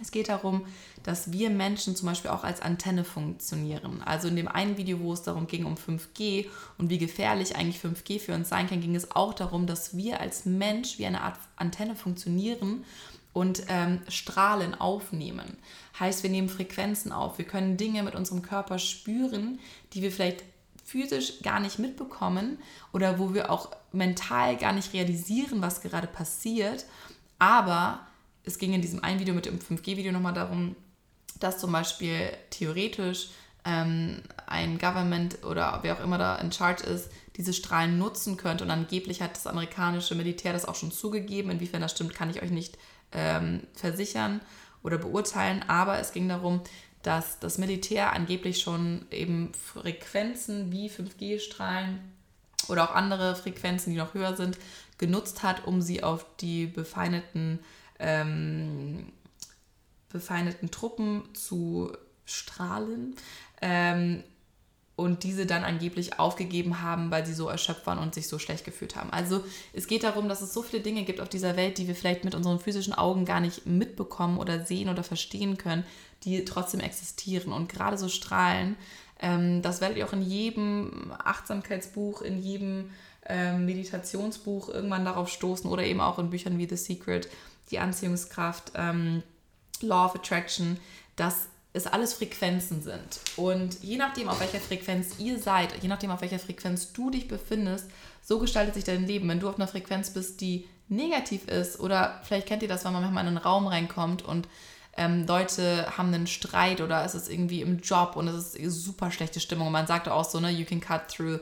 es 0.00 0.10
geht 0.10 0.28
darum, 0.28 0.64
dass 1.02 1.32
wir 1.32 1.50
Menschen 1.50 1.96
zum 1.96 2.06
Beispiel 2.06 2.30
auch 2.30 2.44
als 2.44 2.60
Antenne 2.60 3.04
funktionieren. 3.04 4.02
Also 4.02 4.28
in 4.28 4.36
dem 4.36 4.48
einen 4.48 4.76
Video, 4.76 5.00
wo 5.00 5.12
es 5.12 5.22
darum 5.22 5.46
ging, 5.46 5.64
um 5.64 5.74
5G 5.74 6.46
und 6.76 6.90
wie 6.90 6.98
gefährlich 6.98 7.56
eigentlich 7.56 7.82
5G 7.82 8.20
für 8.20 8.34
uns 8.34 8.48
sein 8.48 8.68
kann, 8.68 8.80
ging 8.80 8.94
es 8.94 9.10
auch 9.12 9.34
darum, 9.34 9.66
dass 9.66 9.96
wir 9.96 10.20
als 10.20 10.44
Mensch 10.44 10.98
wie 10.98 11.06
eine 11.06 11.22
Art 11.22 11.38
Antenne 11.56 11.96
funktionieren 11.96 12.84
und 13.32 13.62
ähm, 13.68 14.00
Strahlen 14.08 14.74
aufnehmen. 14.74 15.58
Heißt, 15.98 16.22
wir 16.22 16.30
nehmen 16.30 16.48
Frequenzen 16.48 17.12
auf. 17.12 17.38
Wir 17.38 17.44
können 17.44 17.76
Dinge 17.76 18.02
mit 18.02 18.14
unserem 18.14 18.42
Körper 18.42 18.78
spüren, 18.78 19.58
die 19.92 20.02
wir 20.02 20.12
vielleicht 20.12 20.44
physisch 20.84 21.42
gar 21.42 21.60
nicht 21.60 21.78
mitbekommen 21.78 22.58
oder 22.92 23.18
wo 23.18 23.34
wir 23.34 23.50
auch 23.50 23.70
mental 23.92 24.56
gar 24.56 24.72
nicht 24.72 24.94
realisieren, 24.94 25.60
was 25.60 25.82
gerade 25.82 26.06
passiert. 26.06 26.86
Aber 27.38 28.00
es 28.48 28.58
ging 28.58 28.72
in 28.72 28.82
diesem 28.82 29.04
einen 29.04 29.20
Video 29.20 29.34
mit 29.34 29.46
dem 29.46 29.58
5G-Video 29.58 30.10
nochmal 30.10 30.32
darum, 30.32 30.74
dass 31.38 31.58
zum 31.58 31.70
Beispiel 31.70 32.32
theoretisch 32.50 33.28
ähm, 33.64 34.22
ein 34.46 34.78
Government 34.78 35.44
oder 35.44 35.80
wer 35.82 35.96
auch 35.96 36.02
immer 36.02 36.18
da 36.18 36.36
in 36.36 36.50
Charge 36.50 36.84
ist, 36.84 37.10
diese 37.36 37.52
Strahlen 37.52 37.98
nutzen 37.98 38.36
könnte. 38.36 38.64
Und 38.64 38.70
angeblich 38.70 39.20
hat 39.20 39.36
das 39.36 39.46
amerikanische 39.46 40.14
Militär 40.14 40.52
das 40.52 40.64
auch 40.64 40.74
schon 40.74 40.90
zugegeben. 40.90 41.50
Inwiefern 41.50 41.82
das 41.82 41.92
stimmt, 41.92 42.14
kann 42.14 42.30
ich 42.30 42.42
euch 42.42 42.50
nicht 42.50 42.78
ähm, 43.12 43.60
versichern 43.74 44.40
oder 44.82 44.98
beurteilen. 44.98 45.62
Aber 45.68 45.98
es 45.98 46.12
ging 46.12 46.28
darum, 46.28 46.62
dass 47.02 47.38
das 47.38 47.58
Militär 47.58 48.12
angeblich 48.14 48.60
schon 48.60 49.06
eben 49.10 49.52
Frequenzen 49.54 50.72
wie 50.72 50.88
5G-Strahlen 50.88 52.00
oder 52.68 52.84
auch 52.84 52.94
andere 52.94 53.36
Frequenzen, 53.36 53.92
die 53.92 53.98
noch 53.98 54.14
höher 54.14 54.36
sind, 54.36 54.58
genutzt 54.96 55.42
hat, 55.42 55.66
um 55.66 55.80
sie 55.80 56.02
auf 56.02 56.24
die 56.40 56.66
befeindeten 56.66 57.60
ähm, 57.98 59.12
befeindeten 60.10 60.70
Truppen 60.70 61.22
zu 61.34 61.92
strahlen 62.24 63.14
ähm, 63.60 64.22
und 64.96 65.22
diese 65.22 65.46
dann 65.46 65.62
angeblich 65.62 66.18
aufgegeben 66.18 66.82
haben, 66.82 67.10
weil 67.10 67.24
sie 67.24 67.32
so 67.32 67.48
erschöpft 67.48 67.86
waren 67.86 67.98
und 67.98 68.14
sich 68.14 68.26
so 68.26 68.38
schlecht 68.38 68.64
gefühlt 68.64 68.96
haben. 68.96 69.10
Also 69.10 69.44
es 69.72 69.86
geht 69.86 70.02
darum, 70.02 70.28
dass 70.28 70.40
es 70.40 70.52
so 70.52 70.62
viele 70.62 70.82
Dinge 70.82 71.04
gibt 71.04 71.20
auf 71.20 71.28
dieser 71.28 71.56
Welt, 71.56 71.78
die 71.78 71.86
wir 71.86 71.94
vielleicht 71.94 72.24
mit 72.24 72.34
unseren 72.34 72.58
physischen 72.58 72.94
Augen 72.94 73.24
gar 73.24 73.40
nicht 73.40 73.64
mitbekommen 73.64 74.38
oder 74.38 74.64
sehen 74.64 74.88
oder 74.88 75.04
verstehen 75.04 75.56
können, 75.56 75.84
die 76.24 76.44
trotzdem 76.44 76.80
existieren. 76.80 77.52
Und 77.52 77.68
gerade 77.68 77.96
so 77.96 78.08
Strahlen, 78.08 78.76
ähm, 79.20 79.62
das 79.62 79.80
werdet 79.80 79.98
ihr 79.98 80.06
auch 80.06 80.12
in 80.12 80.22
jedem 80.22 81.12
Achtsamkeitsbuch, 81.16 82.22
in 82.22 82.42
jedem 82.42 82.90
ähm, 83.26 83.66
Meditationsbuch 83.66 84.68
irgendwann 84.68 85.04
darauf 85.04 85.28
stoßen 85.28 85.70
oder 85.70 85.84
eben 85.84 86.00
auch 86.00 86.18
in 86.18 86.30
Büchern 86.30 86.58
wie 86.58 86.68
The 86.68 86.76
Secret 86.76 87.28
die 87.70 87.78
Anziehungskraft, 87.78 88.72
ähm, 88.74 89.22
Law 89.80 90.06
of 90.06 90.16
Attraction, 90.16 90.78
dass 91.16 91.48
es 91.72 91.86
alles 91.86 92.14
Frequenzen 92.14 92.82
sind. 92.82 93.20
Und 93.36 93.82
je 93.82 93.96
nachdem, 93.96 94.28
auf 94.28 94.40
welcher 94.40 94.60
Frequenz 94.60 95.18
ihr 95.18 95.38
seid, 95.38 95.82
je 95.82 95.88
nachdem, 95.88 96.10
auf 96.10 96.20
welcher 96.20 96.38
Frequenz 96.38 96.92
du 96.92 97.10
dich 97.10 97.28
befindest, 97.28 97.90
so 98.22 98.38
gestaltet 98.38 98.74
sich 98.74 98.84
dein 98.84 99.06
Leben. 99.06 99.28
Wenn 99.28 99.40
du 99.40 99.48
auf 99.48 99.56
einer 99.56 99.68
Frequenz 99.68 100.10
bist, 100.10 100.40
die 100.40 100.66
negativ 100.88 101.46
ist, 101.46 101.80
oder 101.80 102.20
vielleicht 102.24 102.46
kennt 102.46 102.62
ihr 102.62 102.68
das, 102.68 102.84
wenn 102.84 102.92
man 102.92 103.02
manchmal 103.02 103.24
in 103.24 103.28
einen 103.28 103.38
Raum 103.38 103.66
reinkommt 103.66 104.22
und 104.22 104.48
ähm, 104.96 105.26
Leute 105.26 105.86
haben 105.96 106.12
einen 106.12 106.26
Streit 106.26 106.80
oder 106.80 107.04
es 107.04 107.14
ist 107.14 107.30
irgendwie 107.30 107.60
im 107.60 107.78
Job 107.78 108.16
und 108.16 108.26
es 108.26 108.54
ist 108.54 108.84
super 108.84 109.10
schlechte 109.10 109.38
Stimmung. 109.38 109.68
Und 109.68 109.72
man 109.72 109.86
sagt 109.86 110.08
auch 110.08 110.24
so, 110.24 110.40
ne, 110.40 110.50
you 110.50 110.64
can 110.64 110.80
cut 110.80 111.08
through 111.08 111.38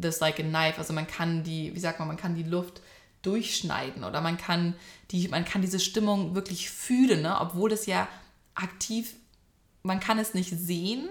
this 0.00 0.20
like 0.20 0.38
a 0.38 0.42
knife. 0.42 0.78
Also 0.78 0.92
man 0.92 1.06
kann 1.06 1.42
die, 1.42 1.74
wie 1.74 1.80
sagt 1.80 2.00
man, 2.00 2.08
man 2.08 2.18
kann 2.18 2.34
die 2.34 2.42
Luft 2.42 2.82
durchschneiden 3.22 4.04
oder 4.04 4.20
man 4.20 4.38
kann, 4.38 4.74
die, 5.10 5.28
man 5.28 5.44
kann 5.44 5.62
diese 5.62 5.80
Stimmung 5.80 6.34
wirklich 6.34 6.70
fühlen, 6.70 7.22
ne? 7.22 7.40
obwohl 7.40 7.72
es 7.72 7.86
ja 7.86 8.08
aktiv, 8.54 9.14
man 9.82 10.00
kann 10.00 10.18
es 10.18 10.34
nicht 10.34 10.50
sehen, 10.50 11.08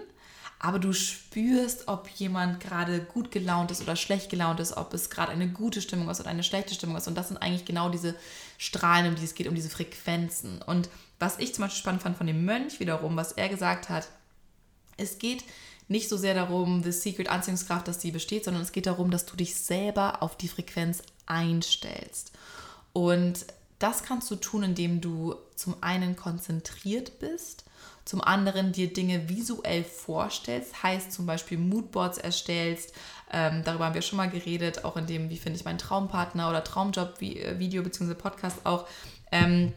aber 0.59 0.79
du 0.79 0.91
spürst, 0.91 1.87
ob 1.87 2.09
jemand 2.09 2.59
gerade 2.59 3.01
gut 3.01 3.29
gelaunt 3.31 3.69
ist 3.69 3.81
oder 3.81 3.95
schlecht 3.95 4.29
gelaunt 4.29 4.59
ist, 4.59 4.75
ob 4.75 4.93
es 4.93 5.09
gerade 5.09 5.31
eine 5.31 5.49
gute 5.49 5.81
Stimmung 5.81 6.09
ist 6.09 6.19
oder 6.19 6.29
eine 6.29 6.43
schlechte 6.43 6.73
Stimmung 6.73 6.97
ist. 6.97 7.07
Und 7.07 7.15
das 7.15 7.27
sind 7.27 7.37
eigentlich 7.37 7.65
genau 7.65 7.89
diese 7.89 8.15
Strahlen, 8.57 9.07
um 9.07 9.15
die 9.15 9.23
es 9.23 9.35
geht, 9.35 9.47
um 9.47 9.53
diese 9.53 9.69
Frequenzen. 9.69 10.61
Und 10.63 10.89
was 11.19 11.37
ich 11.37 11.53
zum 11.53 11.63
Beispiel 11.63 11.79
spannend 11.79 12.01
fand 12.01 12.17
von 12.17 12.25
dem 12.25 12.43
Mönch 12.43 12.79
wiederum, 12.79 13.15
was 13.15 13.33
er 13.33 13.49
gesagt 13.49 13.89
hat, 13.89 14.07
es 14.97 15.19
geht 15.19 15.43
nicht 15.87 16.09
so 16.09 16.17
sehr 16.17 16.33
darum, 16.33 16.83
The 16.83 16.91
Secret 16.91 17.29
Anziehungskraft, 17.29 17.87
dass 17.87 17.99
die 17.99 18.11
besteht, 18.11 18.43
sondern 18.43 18.63
es 18.63 18.71
geht 18.71 18.87
darum, 18.87 19.11
dass 19.11 19.27
du 19.27 19.35
dich 19.35 19.55
selber 19.55 20.23
auf 20.23 20.37
die 20.37 20.47
Frequenz 20.47 21.03
einstellst. 21.27 22.31
Und 22.93 23.45
das 23.79 24.03
kannst 24.03 24.31
du 24.31 24.35
tun, 24.35 24.63
indem 24.63 25.01
du 25.01 25.35
zum 25.55 25.75
einen 25.81 26.15
konzentriert 26.15 27.19
bist 27.19 27.65
Zum 28.05 28.21
anderen 28.21 28.71
dir 28.71 28.91
Dinge 28.93 29.27
visuell 29.27 29.83
vorstellst, 29.83 30.81
heißt 30.81 31.11
zum 31.11 31.25
Beispiel 31.25 31.57
Moodboards 31.57 32.17
erstellst. 32.17 32.93
Ähm, 33.31 33.63
darüber 33.65 33.85
haben 33.85 33.95
wir 33.95 34.01
schon 34.01 34.17
mal 34.17 34.29
geredet, 34.29 34.85
auch 34.85 34.95
in 34.95 35.07
dem, 35.07 35.29
wie 35.29 35.37
finde 35.37 35.59
ich 35.59 35.65
meinen 35.65 35.77
Traumpartner 35.77 36.49
oder 36.49 36.63
Traumjob-Video 36.63 37.81
äh, 37.81 37.83
bzw. 37.83 38.13
Podcast 38.13 38.65
auch. 38.65 38.87
Ähm, 39.31 39.73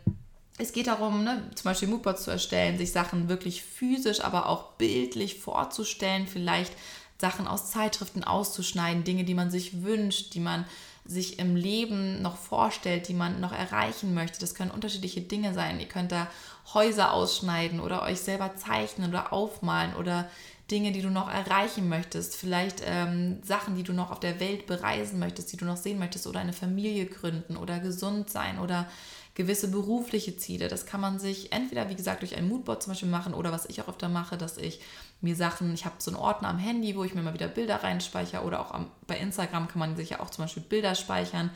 es 0.59 0.73
geht 0.73 0.87
darum, 0.87 1.25
ne, 1.25 1.51
zum 1.57 1.65
Beispiel 1.65 1.89
Moodboards 1.89 2.23
zu 2.23 2.31
erstellen, 2.31 2.79
sich 2.79 2.93
Sachen 2.93 3.29
wirklich 3.29 3.65
physisch, 3.65 4.21
aber 4.21 4.49
auch 4.49 4.75
bildlich 4.75 5.41
vorzustellen, 5.41 6.29
vielleicht 6.29 6.73
Sachen 7.19 7.49
aus 7.49 7.71
Zeitschriften 7.71 8.23
auszuschneiden, 8.23 9.05
Dinge, 9.05 9.25
die 9.25 9.35
man 9.35 9.51
sich 9.51 9.83
wünscht, 9.83 10.35
die 10.35 10.41
man 10.41 10.67
sich 11.11 11.41
im 11.41 11.57
Leben 11.57 12.23
noch 12.23 12.37
vorstellt, 12.37 13.09
die 13.09 13.15
man 13.15 13.41
noch 13.41 13.53
erreichen 13.53 14.15
möchte. 14.15 14.39
Das 14.39 14.55
können 14.55 14.71
unterschiedliche 14.71 15.21
Dinge 15.21 15.53
sein. 15.55 15.81
Ihr 15.81 15.89
könnt 15.89 16.13
da 16.13 16.29
Häuser 16.73 17.13
ausschneiden 17.13 17.81
oder 17.81 18.03
euch 18.03 18.21
selber 18.21 18.55
zeichnen 18.55 19.11
oder 19.11 19.33
aufmalen 19.33 19.95
oder 19.97 20.29
Dinge, 20.71 20.93
die 20.93 21.03
du 21.03 21.11
noch 21.11 21.29
erreichen 21.29 21.89
möchtest, 21.89 22.37
vielleicht 22.37 22.83
ähm, 22.87 23.43
Sachen, 23.43 23.75
die 23.75 23.83
du 23.83 23.93
noch 23.93 24.13
auf 24.13 24.21
der 24.21 24.39
Welt 24.39 24.67
bereisen 24.67 25.19
möchtest, 25.19 25.53
die 25.53 25.57
du 25.57 25.65
noch 25.65 25.77
sehen 25.77 25.99
möchtest 25.99 26.29
oder 26.29 26.39
eine 26.39 26.53
Familie 26.53 27.07
gründen 27.07 27.57
oder 27.57 27.81
gesund 27.81 28.31
sein 28.31 28.61
oder 28.61 28.89
gewisse 29.35 29.69
berufliche 29.69 30.37
Ziele. 30.37 30.69
Das 30.69 30.87
kann 30.87 31.01
man 31.01 31.19
sich 31.19 31.53
entweder, 31.53 31.89
wie 31.89 31.97
gesagt, 31.97 32.23
durch 32.23 32.37
ein 32.37 32.49
Moodboard 32.49 32.85
zum 32.85 32.93
Beispiel 32.93 33.09
machen 33.09 33.35
oder 33.35 33.51
was 33.51 33.67
ich 33.67 33.81
auch 33.83 33.89
öfter 33.89 34.09
mache, 34.09 34.39
dass 34.39 34.59
ich 34.59 34.81
mir 35.21 35.37
Sachen, 35.37 35.75
ich 35.75 35.85
habe 35.85 35.97
so 35.99 36.11
einen 36.11 36.21
Ordner 36.21 36.49
am 36.49 36.59
Handy, 36.59 36.97
wo 36.97 37.05
ich 37.05 37.15
mir 37.15 37.23
mal 37.23 37.35
wieder 37.35 37.49
Bilder 37.49 37.83
reinspeichere 37.83 38.43
oder 38.43 38.61
auch 38.61 38.71
am, 38.73 38.91
bei 39.07 39.19
Instagram 39.19 39.69
kann 39.69 39.79
man 39.79 39.97
sich 39.97 40.11
ja 40.11 40.21
auch 40.21 40.31
zum 40.31 40.45
Beispiel 40.45 40.63
Bilder 40.63 40.95
speichern, 40.95 41.51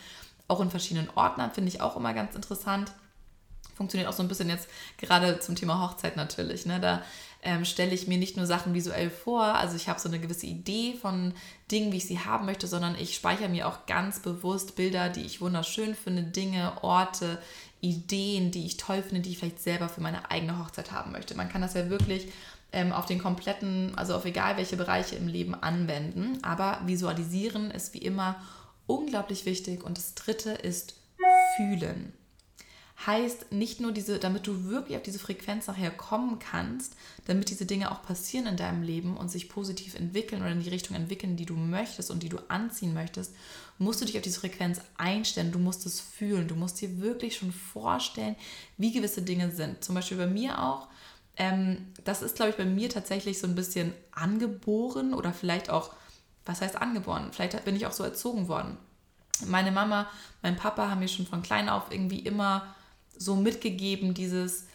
auch 0.48 0.60
in 0.60 0.70
verschiedenen 0.70 1.08
Ordnern, 1.14 1.52
finde 1.52 1.68
ich 1.68 1.80
auch 1.80 1.96
immer 1.96 2.12
ganz 2.12 2.34
interessant. 2.34 2.92
Funktioniert 3.74 4.08
auch 4.08 4.14
so 4.14 4.22
ein 4.22 4.28
bisschen 4.28 4.48
jetzt 4.48 4.68
gerade 4.98 5.40
zum 5.40 5.56
Thema 5.56 5.80
Hochzeit 5.80 6.16
natürlich. 6.16 6.64
Ne? 6.66 6.78
Da 6.78 7.02
ähm, 7.42 7.64
stelle 7.64 7.92
ich 7.92 8.06
mir 8.06 8.18
nicht 8.18 8.36
nur 8.36 8.46
Sachen 8.46 8.72
visuell 8.72 9.10
vor, 9.10 9.42
also 9.42 9.74
ich 9.76 9.88
habe 9.88 9.98
so 9.98 10.08
eine 10.08 10.20
gewisse 10.20 10.46
Idee 10.46 10.94
von 11.00 11.34
Dingen, 11.70 11.90
wie 11.90 11.96
ich 11.96 12.06
sie 12.06 12.20
haben 12.20 12.46
möchte, 12.46 12.66
sondern 12.66 12.94
ich 12.96 13.14
speichere 13.14 13.48
mir 13.48 13.66
auch 13.66 13.86
ganz 13.86 14.20
bewusst 14.20 14.76
Bilder, 14.76 15.08
die 15.08 15.22
ich 15.22 15.40
wunderschön 15.40 15.94
finde, 15.94 16.22
Dinge, 16.22 16.82
Orte, 16.82 17.38
Ideen, 17.80 18.50
die 18.50 18.64
ich 18.64 18.78
toll 18.78 19.02
finde, 19.02 19.20
die 19.20 19.30
ich 19.30 19.38
vielleicht 19.38 19.62
selber 19.62 19.88
für 19.88 20.00
meine 20.00 20.30
eigene 20.30 20.58
Hochzeit 20.58 20.92
haben 20.92 21.12
möchte. 21.12 21.34
Man 21.34 21.50
kann 21.50 21.60
das 21.60 21.74
ja 21.74 21.90
wirklich 21.90 22.28
ähm, 22.74 22.92
auf 22.92 23.06
den 23.06 23.18
kompletten, 23.18 23.96
also 23.96 24.14
auf 24.14 24.24
egal 24.24 24.56
welche 24.56 24.76
Bereiche 24.76 25.16
im 25.16 25.28
Leben 25.28 25.54
anwenden, 25.54 26.38
aber 26.42 26.80
visualisieren 26.84 27.70
ist 27.70 27.94
wie 27.94 27.98
immer 27.98 28.36
unglaublich 28.86 29.46
wichtig 29.46 29.82
und 29.82 29.96
das 29.96 30.14
dritte 30.14 30.50
ist 30.50 30.94
fühlen 31.56 32.12
heißt 33.06 33.52
nicht 33.52 33.80
nur 33.80 33.92
diese, 33.92 34.18
damit 34.18 34.46
du 34.46 34.64
wirklich 34.64 34.96
auf 34.96 35.02
diese 35.02 35.18
Frequenz 35.18 35.66
nachher 35.66 35.90
kommen 35.90 36.38
kannst, 36.38 36.94
damit 37.26 37.50
diese 37.50 37.66
Dinge 37.66 37.90
auch 37.90 38.02
passieren 38.02 38.46
in 38.46 38.56
deinem 38.56 38.82
Leben 38.82 39.16
und 39.16 39.30
sich 39.30 39.48
positiv 39.48 39.94
entwickeln 39.94 40.42
oder 40.42 40.52
in 40.52 40.62
die 40.62 40.70
Richtung 40.70 40.96
entwickeln, 40.96 41.36
die 41.36 41.46
du 41.46 41.54
möchtest 41.54 42.10
und 42.10 42.22
die 42.22 42.28
du 42.28 42.38
anziehen 42.48 42.94
möchtest, 42.94 43.34
musst 43.78 44.00
du 44.00 44.04
dich 44.04 44.16
auf 44.16 44.22
diese 44.22 44.40
Frequenz 44.40 44.80
einstellen. 44.96 45.52
Du 45.52 45.58
musst 45.58 45.84
es 45.86 46.00
fühlen. 46.00 46.48
Du 46.48 46.54
musst 46.54 46.80
dir 46.80 47.00
wirklich 47.00 47.36
schon 47.36 47.52
vorstellen, 47.52 48.36
wie 48.78 48.92
gewisse 48.92 49.22
Dinge 49.22 49.50
sind. 49.50 49.82
Zum 49.82 49.94
Beispiel 49.94 50.16
bei 50.16 50.26
mir 50.26 50.62
auch. 50.62 50.88
Ähm, 51.36 51.92
das 52.04 52.22
ist, 52.22 52.36
glaube 52.36 52.50
ich, 52.50 52.56
bei 52.56 52.64
mir 52.64 52.88
tatsächlich 52.88 53.38
so 53.38 53.46
ein 53.46 53.54
bisschen 53.54 53.92
angeboren 54.12 55.14
oder 55.14 55.32
vielleicht 55.32 55.70
auch, 55.70 55.90
was 56.44 56.60
heißt 56.60 56.76
angeboren? 56.76 57.30
Vielleicht 57.32 57.64
bin 57.64 57.76
ich 57.76 57.86
auch 57.86 57.92
so 57.92 58.04
erzogen 58.04 58.48
worden. 58.48 58.76
Meine 59.46 59.72
Mama, 59.72 60.08
mein 60.42 60.56
Papa 60.56 60.88
haben 60.88 61.00
mir 61.00 61.08
schon 61.08 61.26
von 61.26 61.42
klein 61.42 61.68
auf 61.68 61.90
irgendwie 61.90 62.20
immer 62.20 62.74
so 63.16 63.34
mitgegeben, 63.36 64.14
dieses, 64.14 64.66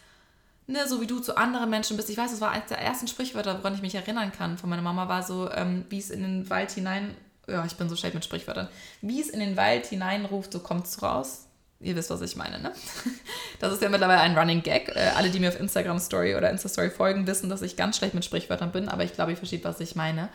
ne, 0.66 0.86
so 0.86 1.00
wie 1.00 1.06
du 1.06 1.20
zu 1.20 1.36
anderen 1.36 1.70
Menschen 1.70 1.96
bist. 1.96 2.10
Ich 2.10 2.16
weiß, 2.16 2.30
das 2.30 2.40
war 2.40 2.50
eines 2.50 2.68
der 2.68 2.78
ersten 2.78 3.08
Sprichwörter, 3.08 3.58
woran 3.58 3.74
ich 3.74 3.82
mich 3.82 3.94
erinnern 3.94 4.32
kann 4.32 4.58
von 4.58 4.68
meiner 4.68 4.82
Mama, 4.82 5.08
war 5.08 5.22
so, 5.22 5.50
ähm, 5.50 5.84
wie 5.88 5.98
es 5.98 6.10
in 6.10 6.22
den 6.22 6.50
Wald 6.50 6.70
hinein, 6.72 7.16
ja, 7.48 7.64
ich 7.64 7.76
bin 7.76 7.88
so 7.88 7.96
schlecht 7.96 8.14
mit 8.14 8.24
Sprichwörtern, 8.24 8.68
wie 9.00 9.20
es 9.20 9.30
in 9.30 9.40
den 9.40 9.56
Wald 9.56 9.86
hineinruft, 9.86 10.52
so 10.52 10.60
kommt 10.60 10.86
es 10.86 11.02
raus. 11.02 11.46
Ihr 11.82 11.96
wisst, 11.96 12.10
was 12.10 12.20
ich 12.20 12.36
meine, 12.36 12.58
ne? 12.58 12.72
Das 13.58 13.72
ist 13.72 13.82
ja 13.82 13.88
mittlerweile 13.88 14.20
ein 14.20 14.36
Running 14.36 14.62
Gag. 14.62 14.88
Äh, 14.88 15.12
alle, 15.16 15.30
die 15.30 15.38
mir 15.38 15.48
auf 15.48 15.58
Instagram 15.58 15.98
Story 15.98 16.34
oder 16.34 16.50
Insta 16.50 16.68
Story 16.68 16.90
folgen, 16.90 17.26
wissen, 17.26 17.48
dass 17.48 17.62
ich 17.62 17.76
ganz 17.76 17.96
schlecht 17.96 18.14
mit 18.14 18.24
Sprichwörtern 18.24 18.72
bin, 18.72 18.88
aber 18.88 19.04
ich 19.04 19.14
glaube, 19.14 19.32
ihr 19.32 19.36
versteht, 19.36 19.64
was 19.64 19.80
ich 19.80 19.96
meine. 19.96 20.28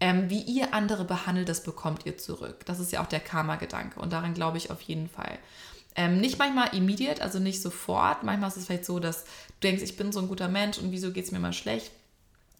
Ähm, 0.00 0.30
wie 0.30 0.40
ihr 0.40 0.72
andere 0.74 1.04
behandelt, 1.04 1.48
das 1.48 1.62
bekommt 1.62 2.06
ihr 2.06 2.18
zurück. 2.18 2.64
Das 2.66 2.80
ist 2.80 2.92
ja 2.92 3.02
auch 3.02 3.06
der 3.06 3.20
Karma-Gedanke 3.20 4.00
und 4.00 4.12
daran 4.12 4.34
glaube 4.34 4.58
ich 4.58 4.70
auf 4.70 4.80
jeden 4.82 5.08
Fall. 5.08 5.38
Ähm, 5.96 6.20
nicht 6.20 6.38
manchmal 6.38 6.74
immediate, 6.74 7.22
also 7.22 7.38
nicht 7.38 7.62
sofort. 7.62 8.24
Manchmal 8.24 8.50
ist 8.50 8.56
es 8.56 8.66
vielleicht 8.66 8.84
so, 8.84 8.98
dass 8.98 9.24
du 9.24 9.30
denkst, 9.62 9.82
ich 9.82 9.96
bin 9.96 10.10
so 10.10 10.20
ein 10.20 10.28
guter 10.28 10.48
Mensch 10.48 10.78
und 10.78 10.90
wieso 10.90 11.12
geht 11.12 11.24
es 11.24 11.32
mir 11.32 11.38
mal 11.38 11.52
schlecht. 11.52 11.92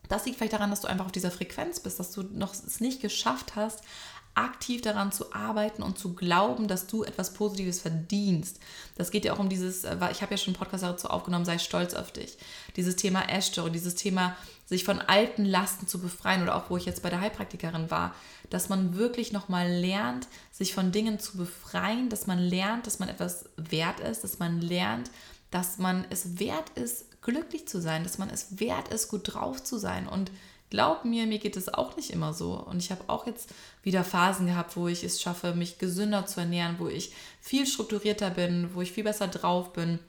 Das 0.09 0.25
liegt 0.27 0.37
vielleicht 0.37 0.53
daran, 0.53 0.70
dass 0.70 0.83
du 0.83 0.88
einfach 0.88 1.07
auf 1.07 1.12
dieser 1.12 1.31
Frequenz 1.31 1.81
bist, 1.81 1.99
dass 1.99 2.12
du 2.12 2.23
noch 2.23 2.53
es 2.53 2.81
nicht 2.81 3.01
geschafft 3.01 3.57
hast, 3.57 3.83
aktiv 4.35 4.83
daran 4.83 5.12
zu 5.12 5.33
arbeiten 5.33 5.83
und 5.83 5.99
zu 5.99 6.14
glauben, 6.14 6.66
dass 6.66 6.87
du 6.87 7.05
etwas 7.05 7.35
Positives 7.35 7.81
verdienst. 7.81 8.59
Das 8.97 9.11
geht 9.11 9.25
ja 9.25 9.33
auch 9.33 9.38
um 9.38 9.49
dieses, 9.49 9.85
äh, 9.85 9.97
ich 10.11 10.23
habe 10.23 10.33
ja 10.33 10.37
schon 10.37 10.55
einen 10.55 10.59
Podcast 10.59 10.83
dazu 10.83 11.09
aufgenommen, 11.09 11.44
sei 11.44 11.59
stolz 11.59 11.94
auf 11.94 12.12
dich. 12.12 12.37
Dieses 12.77 12.97
Thema 12.97 13.29
Essstörung, 13.29 13.73
dieses 13.73 13.94
Thema, 13.94 14.37
sich 14.66 14.85
von 14.85 15.01
alten 15.01 15.44
Lasten 15.44 15.87
zu 15.87 16.01
befreien 16.01 16.42
oder 16.42 16.57
auch 16.57 16.70
wo 16.70 16.77
ich 16.77 16.87
jetzt 16.87 17.03
bei 17.03 17.11
der 17.11 17.20
Heilpraktikerin 17.20 17.90
war, 17.90 18.14
dass 18.51 18.68
man 18.68 18.97
wirklich 18.97 19.33
nochmal 19.33 19.70
lernt, 19.70 20.27
sich 20.51 20.75
von 20.75 20.90
Dingen 20.90 21.18
zu 21.18 21.37
befreien, 21.37 22.09
dass 22.09 22.27
man 22.27 22.38
lernt, 22.38 22.87
dass 22.87 22.99
man 22.99 23.09
etwas 23.09 23.44
wert 23.57 24.01
ist, 24.01 24.25
dass 24.25 24.38
man 24.38 24.61
lernt, 24.61 25.11
dass 25.51 25.79
man 25.79 26.05
es 26.11 26.38
wert 26.40 26.70
ist, 26.70 27.23
glücklich 27.23 27.68
zu 27.68 27.81
sein, 27.81 28.03
dass 28.05 28.18
man 28.18 28.31
es 28.31 28.59
wert 28.59 28.88
ist, 28.88 29.09
gut 29.09 29.35
drauf 29.35 29.62
zu 29.62 29.79
sein 29.79 30.09
und 30.09 30.31
glaub 30.75 31.05
mir, 31.05 31.25
mir 31.29 31.39
geht 31.39 31.57
es 31.57 31.73
auch 31.73 31.95
nicht 31.95 32.11
immer 32.11 32.35
so. 32.35 32.55
Und 32.55 32.79
ich 32.79 32.91
habe 32.91 33.05
auch 33.07 33.29
jetzt 33.29 33.51
wieder 33.85 34.03
Phasen 34.03 34.49
gehabt, 34.49 34.77
wo 34.77 34.89
ich 34.89 35.05
es 35.05 35.23
schaffe, 35.23 35.55
mich 35.55 35.79
gesünder 35.79 36.27
zu 36.27 36.41
ernähren, 36.41 36.81
wo 36.81 36.89
ich 36.89 37.13
viel 37.41 37.65
strukturierter 37.65 38.31
bin, 38.31 38.71
wo 38.75 38.83
ich 38.83 38.91
viel 38.91 39.05
besser 39.05 39.29
drauf 39.29 39.73
bin. 39.73 40.01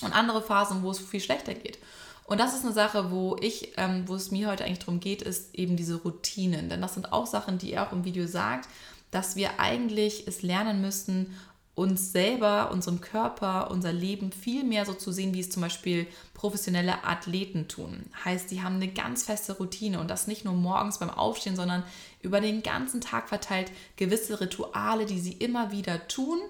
Und 0.00 0.14
andere 0.14 0.40
Phasen, 0.40 0.82
wo 0.82 0.92
es 0.92 0.98
viel 0.98 1.20
schlechter 1.20 1.52
geht. 1.52 1.78
Und 2.24 2.40
das 2.40 2.54
ist 2.54 2.64
eine 2.64 2.72
Sache, 2.72 3.10
wo 3.10 3.36
ich, 3.38 3.74
ähm, 3.76 4.04
wo 4.06 4.14
es 4.14 4.30
mir 4.30 4.48
heute 4.48 4.64
eigentlich 4.64 4.78
darum 4.78 4.98
geht, 4.98 5.20
ist 5.20 5.54
eben 5.54 5.76
diese 5.76 5.96
Routinen. 5.96 6.70
Denn 6.70 6.80
das 6.80 6.94
sind 6.94 7.12
auch 7.12 7.26
Sachen, 7.26 7.58
die 7.58 7.74
er 7.74 7.86
auch 7.86 7.92
im 7.92 8.06
Video 8.06 8.26
sagt, 8.26 8.66
dass 9.10 9.36
wir 9.36 9.60
eigentlich 9.60 10.26
es 10.26 10.40
lernen 10.40 10.80
müssen, 10.80 11.38
uns 11.78 12.10
selber, 12.10 12.70
unserem 12.72 13.00
Körper, 13.00 13.70
unser 13.70 13.92
Leben 13.92 14.32
viel 14.32 14.64
mehr 14.64 14.84
so 14.84 14.94
zu 14.94 15.12
sehen, 15.12 15.32
wie 15.32 15.40
es 15.40 15.48
zum 15.48 15.62
Beispiel 15.62 16.08
professionelle 16.34 17.04
Athleten 17.04 17.68
tun. 17.68 18.06
Heißt, 18.24 18.50
die 18.50 18.62
haben 18.62 18.74
eine 18.74 18.88
ganz 18.88 19.22
feste 19.22 19.56
Routine 19.56 20.00
und 20.00 20.10
das 20.10 20.26
nicht 20.26 20.44
nur 20.44 20.54
morgens 20.54 20.98
beim 20.98 21.10
Aufstehen, 21.10 21.54
sondern 21.54 21.84
über 22.20 22.40
den 22.40 22.64
ganzen 22.64 23.00
Tag 23.00 23.28
verteilt 23.28 23.70
gewisse 23.96 24.40
Rituale, 24.40 25.06
die 25.06 25.20
sie 25.20 25.34
immer 25.34 25.70
wieder 25.70 26.08
tun 26.08 26.40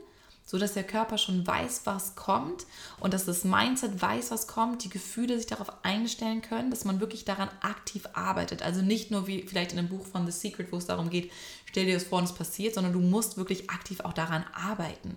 so 0.48 0.58
dass 0.58 0.72
der 0.72 0.82
Körper 0.82 1.18
schon 1.18 1.46
weiß, 1.46 1.82
was 1.84 2.14
kommt 2.14 2.64
und 3.00 3.12
dass 3.12 3.26
das 3.26 3.44
Mindset 3.44 4.00
weiß, 4.00 4.30
was 4.30 4.46
kommt, 4.46 4.82
die 4.82 4.88
Gefühle 4.88 5.36
sich 5.36 5.46
darauf 5.46 5.84
einstellen 5.84 6.40
können, 6.40 6.70
dass 6.70 6.86
man 6.86 7.00
wirklich 7.00 7.26
daran 7.26 7.50
aktiv 7.60 8.08
arbeitet. 8.14 8.62
Also 8.62 8.80
nicht 8.80 9.10
nur 9.10 9.26
wie 9.26 9.42
vielleicht 9.42 9.72
in 9.72 9.78
einem 9.78 9.90
Buch 9.90 10.06
von 10.06 10.24
The 10.24 10.32
Secret, 10.32 10.72
wo 10.72 10.78
es 10.78 10.86
darum 10.86 11.10
geht, 11.10 11.30
stell 11.66 11.84
dir 11.84 11.92
das 11.92 12.04
vor 12.04 12.20
und 12.20 12.24
es 12.24 12.32
passiert, 12.32 12.74
sondern 12.74 12.94
du 12.94 13.00
musst 13.00 13.36
wirklich 13.36 13.68
aktiv 13.68 14.00
auch 14.00 14.14
daran 14.14 14.42
arbeiten. 14.54 15.16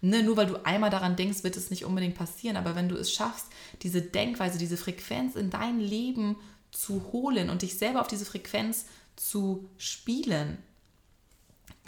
Ne, 0.00 0.22
nur 0.22 0.38
weil 0.38 0.46
du 0.46 0.64
einmal 0.64 0.88
daran 0.88 1.14
denkst, 1.14 1.44
wird 1.44 1.58
es 1.58 1.68
nicht 1.68 1.84
unbedingt 1.84 2.14
passieren, 2.14 2.56
aber 2.56 2.74
wenn 2.74 2.88
du 2.88 2.96
es 2.96 3.12
schaffst, 3.12 3.48
diese 3.82 4.00
Denkweise, 4.00 4.56
diese 4.56 4.78
Frequenz 4.78 5.36
in 5.36 5.50
dein 5.50 5.78
Leben 5.78 6.36
zu 6.70 7.12
holen 7.12 7.50
und 7.50 7.60
dich 7.60 7.76
selber 7.76 8.00
auf 8.00 8.08
diese 8.08 8.24
Frequenz 8.24 8.86
zu 9.16 9.68
spielen, 9.76 10.56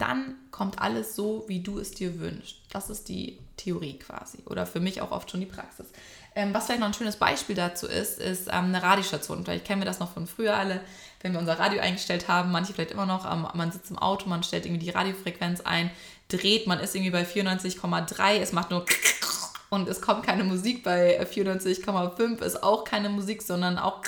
dann 0.03 0.35
kommt 0.51 0.81
alles 0.81 1.15
so, 1.15 1.45
wie 1.47 1.61
du 1.61 1.79
es 1.79 1.93
dir 1.93 2.19
wünschst. 2.19 2.57
Das 2.71 2.91
ist 2.91 3.09
die 3.09 3.39
Theorie 3.57 4.01
quasi 4.01 4.39
oder 4.47 4.67
für 4.67 4.81
mich 4.81 5.01
auch 5.01 5.13
oft 5.13 5.31
schon 5.31 5.39
die 5.39 5.47
Praxis. 5.47 5.87
Ähm, 6.35 6.53
was 6.53 6.67
vielleicht 6.67 6.81
noch 6.81 6.89
ein 6.89 6.95
schönes 6.95 7.17
Beispiel 7.17 7.55
dazu 7.55 7.87
ist, 7.87 8.19
ist 8.19 8.49
ähm, 8.49 8.67
eine 8.67 8.83
Radiostation. 8.83 9.45
Vielleicht 9.45 9.65
kennen 9.65 9.81
wir 9.81 9.87
das 9.87 10.01
noch 10.01 10.13
von 10.13 10.27
früher 10.27 10.57
alle, 10.57 10.81
wenn 11.21 11.33
wir 11.33 11.39
unser 11.39 11.59
Radio 11.61 11.81
eingestellt 11.81 12.27
haben, 12.27 12.51
manche 12.51 12.73
vielleicht 12.73 12.91
immer 12.91 13.07
noch, 13.07 13.31
ähm, 13.31 13.47
man 13.55 13.71
sitzt 13.71 13.91
im 13.93 13.99
Auto, 13.99 14.29
man 14.29 14.43
stellt 14.43 14.67
irgendwie 14.67 14.87
die 14.87 14.91
Radiofrequenz 14.91 15.61
ein, 15.61 15.91
dreht, 16.29 16.67
man 16.67 16.81
ist 16.81 16.97
irgendwie 16.97 17.13
bei 17.13 17.23
94,3, 17.23 18.39
es 18.41 18.53
macht 18.53 18.71
nur 18.71 18.85
und 19.71 19.89
es 19.89 20.01
kommt 20.01 20.27
keine 20.27 20.43
Musik 20.43 20.83
bei 20.83 21.23
94,5, 21.25 22.43
ist 22.43 22.63
auch 22.65 22.85
keine 22.85 23.09
Musik, 23.09 23.43
sondern 23.43 23.79
auch 23.79 24.03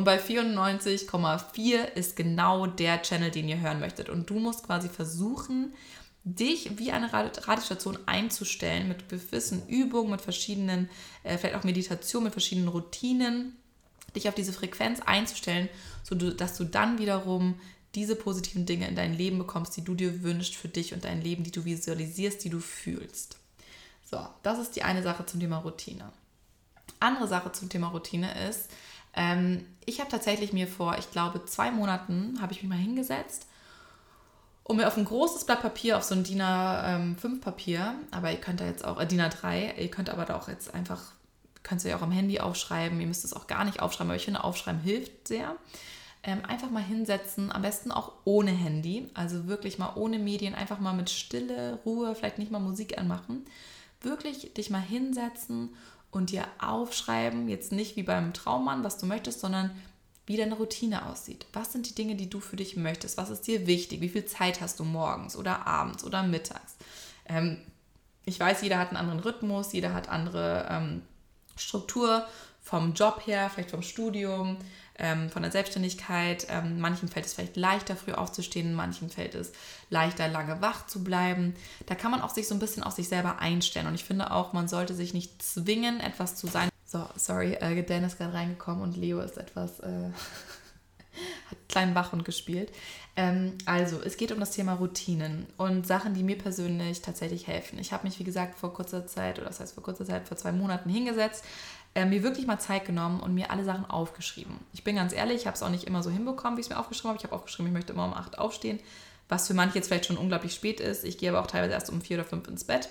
und 0.00 0.04
bei 0.04 0.18
94,4 0.18 1.92
ist 1.92 2.16
genau 2.16 2.66
der 2.66 3.02
Channel, 3.02 3.30
den 3.30 3.50
ihr 3.50 3.60
hören 3.60 3.80
möchtet. 3.80 4.08
Und 4.08 4.30
du 4.30 4.38
musst 4.38 4.64
quasi 4.64 4.88
versuchen, 4.88 5.74
dich 6.24 6.78
wie 6.78 6.90
eine 6.90 7.12
Radiostation 7.12 7.98
einzustellen 8.06 8.88
mit 8.88 9.10
gewissen 9.10 9.68
Übungen, 9.68 10.12
mit 10.12 10.22
verschiedenen, 10.22 10.88
äh, 11.22 11.36
vielleicht 11.36 11.54
auch 11.56 11.64
Meditation, 11.64 12.24
mit 12.24 12.32
verschiedenen 12.32 12.68
Routinen, 12.68 13.58
dich 14.16 14.26
auf 14.26 14.34
diese 14.34 14.54
Frequenz 14.54 15.00
einzustellen, 15.04 15.68
sodass 16.02 16.56
du 16.56 16.64
dann 16.64 16.98
wiederum 16.98 17.60
diese 17.94 18.16
positiven 18.16 18.64
Dinge 18.64 18.88
in 18.88 18.96
dein 18.96 19.12
Leben 19.12 19.36
bekommst, 19.36 19.76
die 19.76 19.84
du 19.84 19.94
dir 19.94 20.22
wünschst 20.22 20.56
für 20.56 20.68
dich 20.68 20.94
und 20.94 21.04
dein 21.04 21.20
Leben, 21.20 21.44
die 21.44 21.50
du 21.50 21.66
visualisierst, 21.66 22.42
die 22.42 22.48
du 22.48 22.60
fühlst. 22.60 23.36
So, 24.10 24.26
das 24.42 24.58
ist 24.60 24.76
die 24.76 24.82
eine 24.82 25.02
Sache 25.02 25.26
zum 25.26 25.40
Thema 25.40 25.58
Routine. 25.58 26.10
Andere 27.00 27.28
Sache 27.28 27.52
zum 27.52 27.68
Thema 27.68 27.88
Routine 27.88 28.48
ist, 28.48 28.70
ähm, 29.14 29.66
ich 29.86 30.00
habe 30.00 30.10
tatsächlich 30.10 30.52
mir 30.52 30.68
vor, 30.68 30.96
ich 30.98 31.10
glaube, 31.10 31.44
zwei 31.44 31.70
Monaten 31.70 32.38
habe 32.40 32.52
ich 32.52 32.62
mich 32.62 32.68
mal 32.68 32.78
hingesetzt 32.78 33.46
und 34.64 34.76
mir 34.76 34.86
auf 34.86 34.96
ein 34.96 35.04
großes 35.04 35.44
Blatt 35.44 35.62
Papier, 35.62 35.96
auf 35.96 36.04
so 36.04 36.14
ein 36.14 36.22
DIN 36.22 36.40
A5 36.40 37.24
ähm, 37.24 37.40
Papier, 37.40 37.94
aber 38.12 38.30
ihr 38.30 38.38
könnt 38.38 38.60
da 38.60 38.66
jetzt 38.66 38.84
auch, 38.84 39.00
äh, 39.00 39.06
DIN 39.06 39.20
A3, 39.20 39.76
ihr 39.76 39.90
könnt 39.90 40.10
aber 40.10 40.24
da 40.24 40.36
auch 40.36 40.48
jetzt 40.48 40.72
einfach, 40.74 41.12
könnt 41.62 41.84
ihr 41.84 41.90
ja 41.90 41.96
auch 41.96 42.02
am 42.02 42.12
Handy 42.12 42.38
aufschreiben, 42.38 43.00
ihr 43.00 43.06
müsst 43.06 43.24
es 43.24 43.32
auch 43.32 43.46
gar 43.46 43.64
nicht 43.64 43.80
aufschreiben, 43.80 44.10
aber 44.10 44.16
ich 44.16 44.24
finde, 44.24 44.44
aufschreiben 44.44 44.80
hilft 44.80 45.26
sehr. 45.28 45.56
Ähm, 46.22 46.44
einfach 46.46 46.70
mal 46.70 46.82
hinsetzen, 46.82 47.50
am 47.50 47.62
besten 47.62 47.90
auch 47.90 48.12
ohne 48.24 48.50
Handy, 48.50 49.08
also 49.14 49.46
wirklich 49.46 49.78
mal 49.78 49.94
ohne 49.96 50.18
Medien, 50.18 50.54
einfach 50.54 50.78
mal 50.78 50.92
mit 50.92 51.08
Stille, 51.08 51.80
Ruhe, 51.86 52.14
vielleicht 52.14 52.38
nicht 52.38 52.52
mal 52.52 52.58
Musik 52.60 52.98
anmachen. 52.98 53.46
Wirklich 54.02 54.52
dich 54.54 54.70
mal 54.70 54.82
hinsetzen 54.82 55.70
und 56.10 56.30
dir 56.30 56.46
aufschreiben, 56.58 57.48
jetzt 57.48 57.72
nicht 57.72 57.96
wie 57.96 58.02
beim 58.02 58.32
Traummann, 58.32 58.84
was 58.84 58.98
du 58.98 59.06
möchtest, 59.06 59.40
sondern 59.40 59.70
wie 60.26 60.36
deine 60.36 60.54
Routine 60.54 61.06
aussieht. 61.06 61.46
Was 61.52 61.72
sind 61.72 61.88
die 61.88 61.94
Dinge, 61.94 62.14
die 62.14 62.30
du 62.30 62.40
für 62.40 62.56
dich 62.56 62.76
möchtest? 62.76 63.16
Was 63.16 63.30
ist 63.30 63.46
dir 63.46 63.66
wichtig? 63.66 64.00
Wie 64.00 64.08
viel 64.08 64.24
Zeit 64.26 64.60
hast 64.60 64.78
du 64.78 64.84
morgens 64.84 65.36
oder 65.36 65.66
abends 65.66 66.04
oder 66.04 66.22
mittags? 66.22 66.76
Ähm, 67.26 67.58
ich 68.24 68.38
weiß, 68.38 68.62
jeder 68.62 68.78
hat 68.78 68.88
einen 68.88 68.96
anderen 68.96 69.20
Rhythmus, 69.20 69.72
jeder 69.72 69.92
hat 69.92 70.08
andere 70.08 70.68
ähm, 70.70 71.02
Struktur 71.56 72.26
vom 72.62 72.94
Job 72.94 73.22
her, 73.26 73.50
vielleicht 73.50 73.70
vom 73.70 73.82
Studium, 73.82 74.56
ähm, 75.00 75.30
von 75.30 75.42
der 75.42 75.50
Selbstständigkeit. 75.50 76.46
Ähm, 76.48 76.78
manchen 76.80 77.08
fällt 77.08 77.26
es 77.26 77.34
vielleicht 77.34 77.56
leichter, 77.56 77.96
früh 77.96 78.12
aufzustehen, 78.12 78.74
manchen 78.74 79.10
fällt 79.10 79.34
es 79.34 79.52
leichter, 79.88 80.28
lange 80.28 80.60
wach 80.60 80.86
zu 80.86 81.02
bleiben. 81.02 81.54
Da 81.86 81.94
kann 81.94 82.10
man 82.10 82.20
auch 82.20 82.30
sich 82.30 82.46
so 82.46 82.54
ein 82.54 82.60
bisschen 82.60 82.82
auf 82.82 82.92
sich 82.92 83.08
selber 83.08 83.40
einstellen. 83.40 83.86
Und 83.86 83.94
ich 83.94 84.04
finde 84.04 84.30
auch, 84.30 84.52
man 84.52 84.68
sollte 84.68 84.94
sich 84.94 85.14
nicht 85.14 85.42
zwingen, 85.42 86.00
etwas 86.00 86.36
zu 86.36 86.46
sein. 86.46 86.68
So, 86.86 87.08
sorry, 87.16 87.54
äh, 87.54 87.82
Dan 87.82 88.04
ist 88.04 88.18
gerade 88.18 88.34
reingekommen 88.34 88.82
und 88.82 88.96
Leo 88.96 89.20
ist 89.20 89.38
etwas. 89.38 89.80
Äh, 89.80 90.10
hat 91.50 91.58
kleinen 91.68 91.94
Wachhund 91.94 92.24
gespielt. 92.24 92.72
Ähm, 93.16 93.58
also, 93.66 94.00
es 94.02 94.16
geht 94.16 94.32
um 94.32 94.40
das 94.40 94.52
Thema 94.52 94.74
Routinen 94.74 95.46
und 95.56 95.86
Sachen, 95.86 96.14
die 96.14 96.22
mir 96.22 96.38
persönlich 96.38 97.02
tatsächlich 97.02 97.46
helfen. 97.46 97.78
Ich 97.78 97.92
habe 97.92 98.06
mich, 98.06 98.18
wie 98.18 98.24
gesagt, 98.24 98.58
vor 98.58 98.72
kurzer 98.72 99.06
Zeit, 99.06 99.38
oder 99.38 99.48
das 99.48 99.60
heißt 99.60 99.74
vor 99.74 99.82
kurzer 99.82 100.06
Zeit, 100.06 100.28
vor 100.28 100.36
zwei 100.36 100.52
Monaten 100.52 100.88
hingesetzt, 100.88 101.44
äh, 101.94 102.04
mir 102.04 102.22
wirklich 102.22 102.46
mal 102.46 102.58
Zeit 102.58 102.84
genommen 102.84 103.20
und 103.20 103.34
mir 103.34 103.50
alle 103.50 103.64
Sachen 103.64 103.84
aufgeschrieben. 103.88 104.58
Ich 104.72 104.84
bin 104.84 104.96
ganz 104.96 105.12
ehrlich, 105.12 105.42
ich 105.42 105.46
habe 105.46 105.56
es 105.56 105.62
auch 105.62 105.70
nicht 105.70 105.84
immer 105.84 106.02
so 106.02 106.10
hinbekommen, 106.10 106.56
wie 106.56 106.60
ich 106.60 106.66
es 106.66 106.70
mir 106.70 106.78
aufgeschrieben 106.78 107.10
habe. 107.10 107.18
Ich 107.18 107.24
habe 107.24 107.34
aufgeschrieben, 107.34 107.66
ich 107.66 107.72
möchte 107.72 107.92
immer 107.92 108.04
um 108.04 108.14
8 108.14 108.38
aufstehen, 108.38 108.78
was 109.28 109.48
für 109.48 109.54
manche 109.54 109.76
jetzt 109.76 109.88
vielleicht 109.88 110.06
schon 110.06 110.16
unglaublich 110.16 110.54
spät 110.54 110.80
ist. 110.80 111.04
Ich 111.04 111.18
gehe 111.18 111.30
aber 111.30 111.40
auch 111.40 111.48
teilweise 111.48 111.72
erst 111.74 111.90
um 111.90 112.00
4 112.00 112.18
oder 112.18 112.28
5 112.28 112.48
ins 112.48 112.64
Bett. 112.64 112.88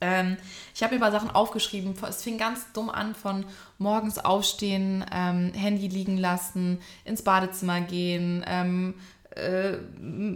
Ähm, 0.00 0.36
ich 0.74 0.82
habe 0.82 0.94
mir 0.94 1.00
mal 1.00 1.12
Sachen 1.12 1.30
aufgeschrieben. 1.30 1.94
Es 2.08 2.22
fing 2.22 2.38
ganz 2.38 2.72
dumm 2.72 2.90
an 2.90 3.14
von 3.14 3.44
morgens 3.78 4.18
aufstehen, 4.18 5.04
ähm, 5.12 5.52
Handy 5.54 5.88
liegen 5.88 6.16
lassen, 6.16 6.80
ins 7.04 7.22
Badezimmer 7.22 7.80
gehen, 7.80 8.44
ähm, 8.46 8.94
äh, 9.34 9.78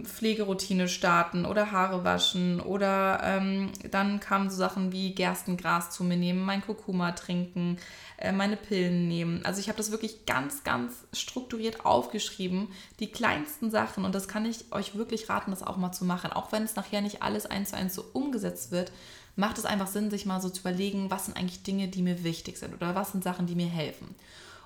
Pflegeroutine 0.03 0.89
starten 0.89 1.45
oder 1.45 1.71
Haare 1.71 2.03
waschen 2.03 2.59
oder 2.59 3.21
ähm, 3.23 3.71
dann 3.91 4.19
kamen 4.19 4.49
so 4.49 4.57
Sachen 4.57 4.91
wie 4.91 5.15
Gerstengras 5.15 5.91
zu 5.91 6.03
mir 6.03 6.17
nehmen, 6.17 6.41
mein 6.41 6.61
Kurkuma 6.61 7.13
trinken, 7.13 7.77
äh, 8.17 8.33
meine 8.33 8.57
Pillen 8.57 9.07
nehmen. 9.07 9.45
Also 9.45 9.61
ich 9.61 9.69
habe 9.69 9.77
das 9.77 9.91
wirklich 9.91 10.25
ganz, 10.25 10.63
ganz 10.63 11.05
strukturiert 11.13 11.85
aufgeschrieben, 11.85 12.67
die 12.99 13.11
kleinsten 13.11 13.71
Sachen 13.71 14.03
und 14.03 14.13
das 14.13 14.27
kann 14.27 14.45
ich 14.45 14.65
euch 14.71 14.95
wirklich 14.95 15.29
raten, 15.29 15.51
das 15.51 15.63
auch 15.63 15.77
mal 15.77 15.93
zu 15.93 16.03
machen, 16.03 16.33
auch 16.33 16.51
wenn 16.51 16.63
es 16.63 16.75
nachher 16.75 17.01
nicht 17.01 17.23
alles 17.23 17.45
eins 17.45 17.69
zu 17.69 17.77
eins 17.77 17.95
so 17.95 18.03
umgesetzt 18.11 18.71
wird. 18.71 18.91
Macht 19.37 19.57
es 19.57 19.65
einfach 19.65 19.87
Sinn, 19.87 20.11
sich 20.11 20.25
mal 20.25 20.41
so 20.41 20.49
zu 20.49 20.59
überlegen, 20.59 21.09
was 21.09 21.25
sind 21.25 21.37
eigentlich 21.37 21.63
Dinge, 21.63 21.87
die 21.87 22.01
mir 22.01 22.25
wichtig 22.25 22.57
sind 22.57 22.73
oder 22.73 22.95
was 22.95 23.13
sind 23.13 23.23
Sachen, 23.23 23.45
die 23.45 23.55
mir 23.55 23.67
helfen. 23.67 24.13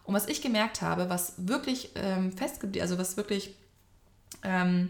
Und 0.06 0.16
was 0.16 0.28
ich 0.28 0.42
gemerkt 0.42 0.82
habe, 0.82 1.10
was 1.10 1.34
wirklich 1.38 1.92
ähm, 1.96 2.32
festgeblieben, 2.32 2.82
also 2.82 2.98
was 2.98 3.16
wirklich 3.16 3.54
ähm, 4.44 4.90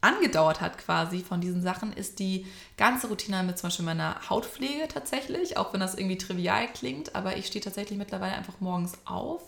angedauert 0.00 0.60
hat 0.60 0.78
quasi 0.78 1.20
von 1.20 1.40
diesen 1.40 1.62
Sachen, 1.62 1.92
ist 1.92 2.18
die 2.18 2.46
ganze 2.76 3.08
Routine 3.08 3.42
mit 3.42 3.58
zum 3.58 3.68
Beispiel 3.68 3.84
meiner 3.84 4.28
Hautpflege 4.28 4.88
tatsächlich, 4.88 5.56
auch 5.56 5.72
wenn 5.72 5.80
das 5.80 5.94
irgendwie 5.94 6.18
trivial 6.18 6.68
klingt, 6.72 7.14
aber 7.14 7.36
ich 7.36 7.46
stehe 7.46 7.64
tatsächlich 7.64 7.98
mittlerweile 7.98 8.34
einfach 8.34 8.60
morgens 8.60 8.94
auf. 9.04 9.42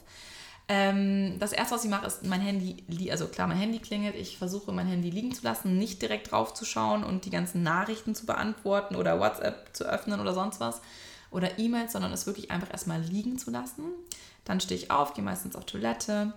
Ähm, 0.71 1.39
das 1.39 1.53
erste, 1.53 1.77
was 1.77 1.85
ich 1.85 1.91
mache, 1.91 2.07
ist 2.07 2.27
mein 2.27 2.41
Handy, 2.43 3.11
also 3.11 3.27
klar, 3.27 3.47
mein 3.47 3.57
Handy 3.57 3.79
klingelt, 3.79 4.15
ich 4.15 4.37
versuche 4.37 4.71
mein 4.73 4.87
Handy 4.87 5.09
liegen 5.09 5.33
zu 5.33 5.43
lassen, 5.43 5.79
nicht 5.79 6.03
direkt 6.03 6.31
drauf 6.31 6.53
zu 6.53 6.67
schauen 6.67 7.05
und 7.05 7.25
die 7.25 7.31
ganzen 7.31 7.63
Nachrichten 7.63 8.15
zu 8.15 8.27
beantworten 8.27 8.97
oder 8.97 9.19
WhatsApp 9.19 9.75
zu 9.75 9.85
öffnen 9.85 10.21
oder 10.21 10.35
sonst 10.35 10.61
was 10.61 10.83
oder 11.31 11.59
E-Mails, 11.59 11.93
sondern 11.93 12.13
es 12.13 12.27
wirklich 12.27 12.51
einfach 12.51 12.71
erstmal 12.71 13.01
liegen 13.01 13.39
zu 13.39 13.51
lassen. 13.51 13.85
Dann 14.45 14.61
stehe 14.61 14.79
ich 14.79 14.91
auf, 14.91 15.15
gehe 15.15 15.25
meistens 15.25 15.57
auf 15.57 15.65
Toilette, 15.65 16.33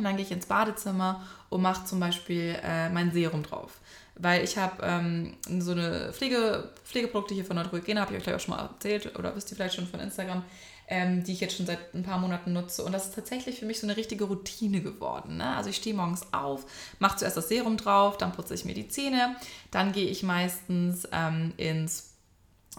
und 0.00 0.04
dann 0.04 0.16
gehe 0.16 0.24
ich 0.24 0.32
ins 0.32 0.46
Badezimmer 0.46 1.26
und 1.50 1.60
mache 1.60 1.84
zum 1.84 2.00
Beispiel 2.00 2.58
äh, 2.64 2.88
mein 2.88 3.12
Serum 3.12 3.42
drauf. 3.42 3.78
Weil 4.14 4.42
ich 4.42 4.56
habe 4.56 4.82
ähm, 4.82 5.36
so 5.60 5.72
eine 5.72 6.12
Pflege, 6.12 6.70
Pflegeprodukte 6.84 7.34
hier 7.34 7.44
von 7.44 7.56
Neutrogena, 7.56 8.00
habe 8.00 8.12
ich 8.12 8.18
euch 8.18 8.24
gleich 8.24 8.36
auch 8.36 8.40
schon 8.40 8.56
mal 8.56 8.62
erzählt 8.62 9.18
oder 9.18 9.36
wisst 9.36 9.50
ihr 9.50 9.56
vielleicht 9.56 9.74
schon 9.74 9.86
von 9.86 10.00
Instagram, 10.00 10.42
ähm, 10.88 11.22
die 11.22 11.32
ich 11.32 11.40
jetzt 11.40 11.56
schon 11.56 11.66
seit 11.66 11.94
ein 11.94 12.02
paar 12.02 12.18
Monaten 12.18 12.54
nutze. 12.54 12.82
Und 12.82 12.92
das 12.92 13.06
ist 13.06 13.14
tatsächlich 13.14 13.58
für 13.58 13.66
mich 13.66 13.78
so 13.78 13.86
eine 13.86 13.96
richtige 13.96 14.24
Routine 14.24 14.80
geworden. 14.80 15.36
Ne? 15.36 15.54
Also 15.54 15.68
ich 15.68 15.76
stehe 15.76 15.94
morgens 15.94 16.32
auf, 16.32 16.64
mache 16.98 17.18
zuerst 17.18 17.36
das 17.36 17.48
Serum 17.48 17.76
drauf, 17.76 18.16
dann 18.16 18.32
putze 18.32 18.54
ich 18.54 18.64
mir 18.64 18.74
die 18.74 18.88
Zähne, 18.88 19.36
dann 19.70 19.92
gehe 19.92 20.08
ich 20.08 20.22
meistens 20.22 21.06
ähm, 21.12 21.52
ins 21.58 22.09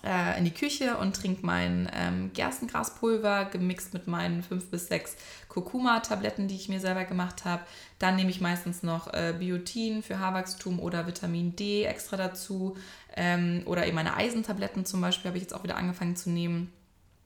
äh, 0.03 0.37
in 0.37 0.45
die 0.45 0.53
Küche 0.53 0.97
und 0.97 1.15
trinke 1.15 1.45
mein 1.45 1.89
ähm, 1.93 2.31
Gerstengraspulver 2.33 3.45
gemixt 3.45 3.93
mit 3.93 4.07
meinen 4.07 4.43
fünf 4.43 4.69
bis 4.69 4.87
sechs 4.87 5.15
Kurkuma-Tabletten, 5.47 6.47
die 6.47 6.55
ich 6.55 6.69
mir 6.69 6.79
selber 6.79 7.05
gemacht 7.05 7.45
habe. 7.45 7.63
Dann 7.99 8.15
nehme 8.15 8.29
ich 8.29 8.41
meistens 8.41 8.83
noch 8.83 9.13
äh, 9.13 9.33
Biotin 9.37 10.01
für 10.03 10.19
Haarwachstum 10.19 10.79
oder 10.79 11.07
Vitamin 11.07 11.55
D 11.55 11.83
extra 11.83 12.17
dazu. 12.17 12.77
Ähm, 13.15 13.63
oder 13.65 13.85
eben 13.85 13.95
meine 13.95 14.15
Eisentabletten 14.15 14.85
zum 14.85 15.01
Beispiel 15.01 15.29
habe 15.29 15.37
ich 15.37 15.43
jetzt 15.43 15.53
auch 15.53 15.63
wieder 15.63 15.77
angefangen 15.77 16.15
zu 16.15 16.29
nehmen, 16.29 16.71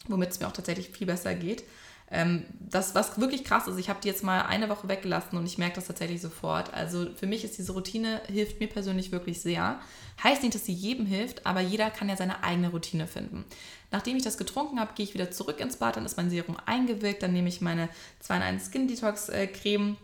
womit 0.07 0.31
es 0.31 0.39
mir 0.39 0.47
auch 0.47 0.53
tatsächlich 0.53 0.89
viel 0.89 1.07
besser 1.07 1.35
geht. 1.35 1.63
Ähm, 2.11 2.45
das, 2.59 2.93
was 2.93 3.19
wirklich 3.19 3.43
krass 3.43 3.67
ist, 3.67 3.79
ich 3.79 3.89
habe 3.89 3.99
die 4.01 4.07
jetzt 4.07 4.23
mal 4.23 4.43
eine 4.43 4.69
Woche 4.69 4.87
weggelassen 4.87 5.37
und 5.37 5.45
ich 5.45 5.57
merke 5.57 5.75
das 5.75 5.87
tatsächlich 5.87 6.21
sofort. 6.21 6.73
Also 6.73 7.07
für 7.15 7.25
mich 7.25 7.43
ist 7.43 7.57
diese 7.57 7.71
Routine, 7.71 8.21
hilft 8.27 8.59
mir 8.59 8.67
persönlich 8.67 9.11
wirklich 9.11 9.41
sehr. 9.41 9.79
Heißt 10.23 10.43
nicht, 10.43 10.53
dass 10.53 10.65
sie 10.65 10.73
jedem 10.73 11.07
hilft, 11.07 11.45
aber 11.45 11.61
jeder 11.61 11.89
kann 11.89 12.07
ja 12.07 12.15
seine 12.15 12.43
eigene 12.43 12.69
Routine 12.69 13.07
finden. 13.07 13.43
Nachdem 13.91 14.17
ich 14.17 14.23
das 14.23 14.37
getrunken 14.37 14.79
habe, 14.79 14.91
gehe 14.95 15.05
ich 15.05 15.13
wieder 15.13 15.31
zurück 15.31 15.59
ins 15.59 15.77
Bad, 15.77 15.95
dann 15.95 16.05
ist 16.05 16.17
mein 16.17 16.29
Serum 16.29 16.57
eingewirkt, 16.65 17.23
dann 17.23 17.33
nehme 17.33 17.49
ich 17.49 17.61
meine 17.61 17.89
2 18.19 18.35
in 18.37 18.41
1 18.41 18.71
Skin 18.71 18.87
Detox 18.87 19.29
äh, 19.29 19.47
Creme. 19.47 19.97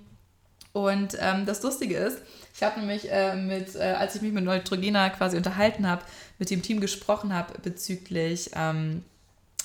Und 0.73 1.17
ähm, 1.19 1.45
das 1.45 1.61
Lustige 1.63 1.97
ist, 1.97 2.19
ich 2.55 2.63
habe 2.63 2.79
nämlich 2.79 3.11
äh, 3.11 3.35
mit, 3.35 3.75
äh, 3.75 3.95
als 3.97 4.15
ich 4.15 4.21
mich 4.21 4.31
mit 4.31 4.43
Neutrogena 4.43 5.09
quasi 5.09 5.37
unterhalten 5.37 5.87
habe, 5.87 6.03
mit 6.39 6.49
dem 6.49 6.61
Team 6.61 6.79
gesprochen 6.79 7.33
habe 7.33 7.59
bezüglich 7.59 8.51
ähm, 8.55 9.03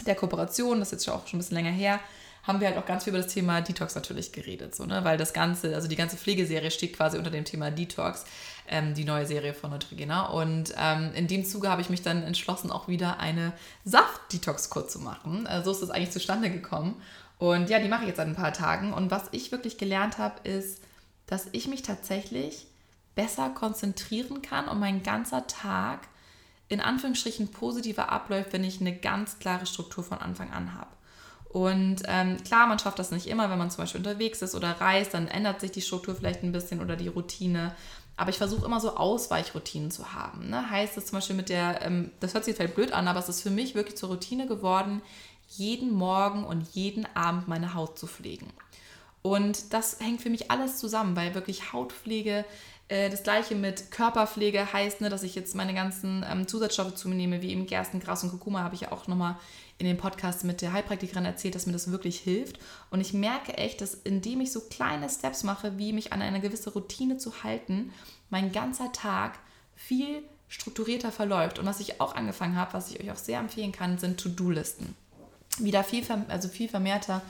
der 0.05 0.17
Kooperation, 0.17 0.81
das 0.81 0.89
ist 0.89 1.07
jetzt 1.07 1.15
auch 1.15 1.27
schon 1.27 1.39
ein 1.39 1.41
bisschen 1.41 1.57
länger 1.57 1.71
her, 1.71 2.01
haben 2.47 2.61
wir 2.61 2.69
halt 2.69 2.79
auch 2.79 2.87
ganz 2.87 3.05
viel 3.05 3.13
über 3.13 3.23
das 3.23 3.33
Thema 3.33 3.61
Detox 3.61 3.95
natürlich 3.95 4.33
geredet, 4.33 4.75
so, 4.75 4.87
ne? 4.87 5.03
weil 5.05 5.19
das 5.19 5.33
Ganze, 5.33 5.75
also 5.75 5.89
die 5.89 5.97
ganze 5.97 6.17
Pflegeserie 6.17 6.71
steht 6.71 6.97
quasi 6.97 7.19
unter 7.19 7.31
dem 7.31 7.45
Thema 7.45 7.71
Detox, 7.71 8.25
ähm, 8.69 8.95
die 8.95 9.05
neue 9.05 9.27
Serie 9.27 9.53
von 9.53 9.71
Neutrogena. 9.71 10.27
Und 10.27 10.73
ähm, 10.79 11.11
in 11.15 11.27
dem 11.27 11.45
Zuge 11.45 11.69
habe 11.69 11.83
ich 11.83 11.91
mich 11.91 12.03
dann 12.03 12.23
entschlossen, 12.23 12.71
auch 12.71 12.87
wieder 12.89 13.19
eine 13.19 13.53
Saft-Detox-Kur 13.85 14.87
zu 14.89 15.01
machen. 15.01 15.47
Äh, 15.47 15.63
so 15.65 15.73
ist 15.73 15.83
das 15.83 15.91
eigentlich 15.91 16.13
zustande 16.13 16.51
gekommen. 16.51 17.01
Und 17.39 17.69
ja, 17.69 17.81
die 17.81 17.89
mache 17.89 18.03
ich 18.03 18.09
jetzt 18.09 18.17
seit 18.17 18.29
ein 18.29 18.37
paar 18.37 18.53
Tagen. 18.53 18.93
Und 18.93 19.11
was 19.11 19.25
ich 19.33 19.51
wirklich 19.53 19.77
gelernt 19.77 20.19
habe, 20.19 20.49
ist, 20.49 20.81
dass 21.27 21.49
ich 21.53 21.67
mich 21.67 21.83
tatsächlich 21.83 22.67
besser 23.15 23.51
konzentrieren 23.51 24.43
kann 24.43 24.69
und 24.69 24.79
mein 24.79 25.03
ganzer 25.03 25.47
Tag 25.47 26.01
in 26.69 26.81
Anführungsstrichen 26.81 27.51
positiver 27.51 28.11
abläuft, 28.11 28.53
wenn 28.53 28.65
ich 28.65 28.81
eine 28.81 28.95
ganz 28.95 29.39
klare 29.39 29.67
Struktur 29.67 30.05
von 30.05 30.19
Anfang 30.19 30.53
an 30.53 30.75
habe. 30.75 30.96
Und 31.57 32.03
ähm, 32.07 32.37
klar, 32.45 32.67
man 32.67 32.79
schafft 32.79 32.99
das 32.99 33.11
nicht 33.11 33.27
immer, 33.29 33.49
wenn 33.49 33.57
man 33.57 33.71
zum 33.71 33.85
Beispiel 33.85 34.01
unterwegs 34.01 34.43
ist 34.43 34.55
oder 34.55 34.79
reist, 34.79 35.15
dann 35.15 35.27
ändert 35.27 35.63
sich 35.63 35.71
die 35.71 35.81
Struktur 35.81 36.15
vielleicht 36.15 36.43
ein 36.43 36.53
bisschen 36.53 36.83
oder 36.83 36.97
die 36.97 37.09
Routine. 37.09 37.75
Aber 38.19 38.29
ich 38.29 38.37
versuche 38.37 38.67
immer 38.67 38.79
so 38.79 38.95
Ausweichroutinen 38.95 39.91
zu 39.91 40.13
haben. 40.13 40.51
Ne? 40.51 40.69
Heißt 40.69 40.99
es 40.99 41.07
zum 41.07 41.17
Beispiel 41.17 41.35
mit 41.35 41.49
der, 41.49 41.81
ähm, 41.81 42.11
das 42.21 42.35
hört 42.35 42.45
sich 42.45 42.57
vielleicht 42.57 42.75
blöd 42.75 42.93
an, 42.93 43.09
aber 43.09 43.21
es 43.21 43.31
ist 43.31 43.41
für 43.41 43.49
mich 43.49 43.75
wirklich 43.75 43.97
zur 43.97 44.11
Routine 44.11 44.47
geworden, 44.47 45.01
jeden 45.49 45.95
Morgen 45.95 46.45
und 46.45 46.61
jeden 46.75 47.07
Abend 47.17 47.49
meine 47.49 47.73
Haut 47.73 47.99
zu 47.99 48.07
pflegen. 48.07 48.53
Und 49.23 49.73
das 49.73 49.99
hängt 50.01 50.21
für 50.21 50.29
mich 50.29 50.51
alles 50.51 50.77
zusammen, 50.77 51.17
weil 51.17 51.35
wirklich 51.35 51.73
Hautpflege 51.73 52.45
äh, 52.89 53.11
das 53.11 53.23
gleiche 53.23 53.55
mit 53.55 53.91
Körperpflege 53.91 54.73
heißt, 54.73 55.01
ne, 55.01 55.09
dass 55.09 55.23
ich 55.23 55.35
jetzt 55.35 55.55
meine 55.55 55.75
ganzen 55.75 56.25
ähm, 56.31 56.47
Zusatzstoffe 56.47 56.95
zu 56.95 57.09
mir 57.09 57.17
nehme, 57.17 57.43
wie 57.43 57.51
eben 57.51 57.67
Gerstengras 57.67 58.23
und 58.23 58.31
Kurkuma, 58.31 58.61
habe 58.61 58.75
ich 58.75 58.83
ja 58.83 58.93
auch 58.93 59.07
nochmal 59.09 59.37
in 59.79 59.87
dem 59.87 59.99
Podcast 59.99 60.45
mit 60.45 60.63
der 60.63 60.73
Heilpraktikerin 60.73 61.25
erzählt, 61.25 61.55
dass 61.55 61.67
mir 61.67 61.73
das 61.73 61.91
wirklich 61.91 62.19
hilft. 62.19 62.59
Und 62.91 63.01
ich 63.01 63.13
merke 63.13 63.57
echt, 63.59 63.81
dass 63.81 63.95
indem 63.95 64.41
ich 64.41 64.53
so 64.53 64.61
kleine 64.61 65.09
Steps 65.09 65.43
mache, 65.45 65.77
wie 65.79 65.93
mich 65.93 66.13
an 66.13 66.23
eine 66.23 66.41
gewisse 66.41 66.73
Routine 66.73 67.19
zu 67.19 67.43
halten, 67.43 67.93
mein 68.31 68.53
ganzer 68.53 68.93
Tag 68.93 69.39
viel 69.75 70.23
strukturierter 70.49 71.13
verläuft. 71.13 71.59
Und 71.59 71.67
was 71.67 71.81
ich 71.81 72.01
auch 72.01 72.15
angefangen 72.15 72.57
habe, 72.57 72.73
was 72.73 72.91
ich 72.91 73.01
euch 73.01 73.11
auch 73.11 73.17
sehr 73.17 73.39
empfehlen 73.39 73.73
kann, 73.73 73.99
sind 73.99 74.19
To-Do-Listen. 74.19 74.95
wieder 75.59 75.85
viel, 75.85 76.05
also 76.29 76.49
viel 76.49 76.69
vermehrter 76.69 77.21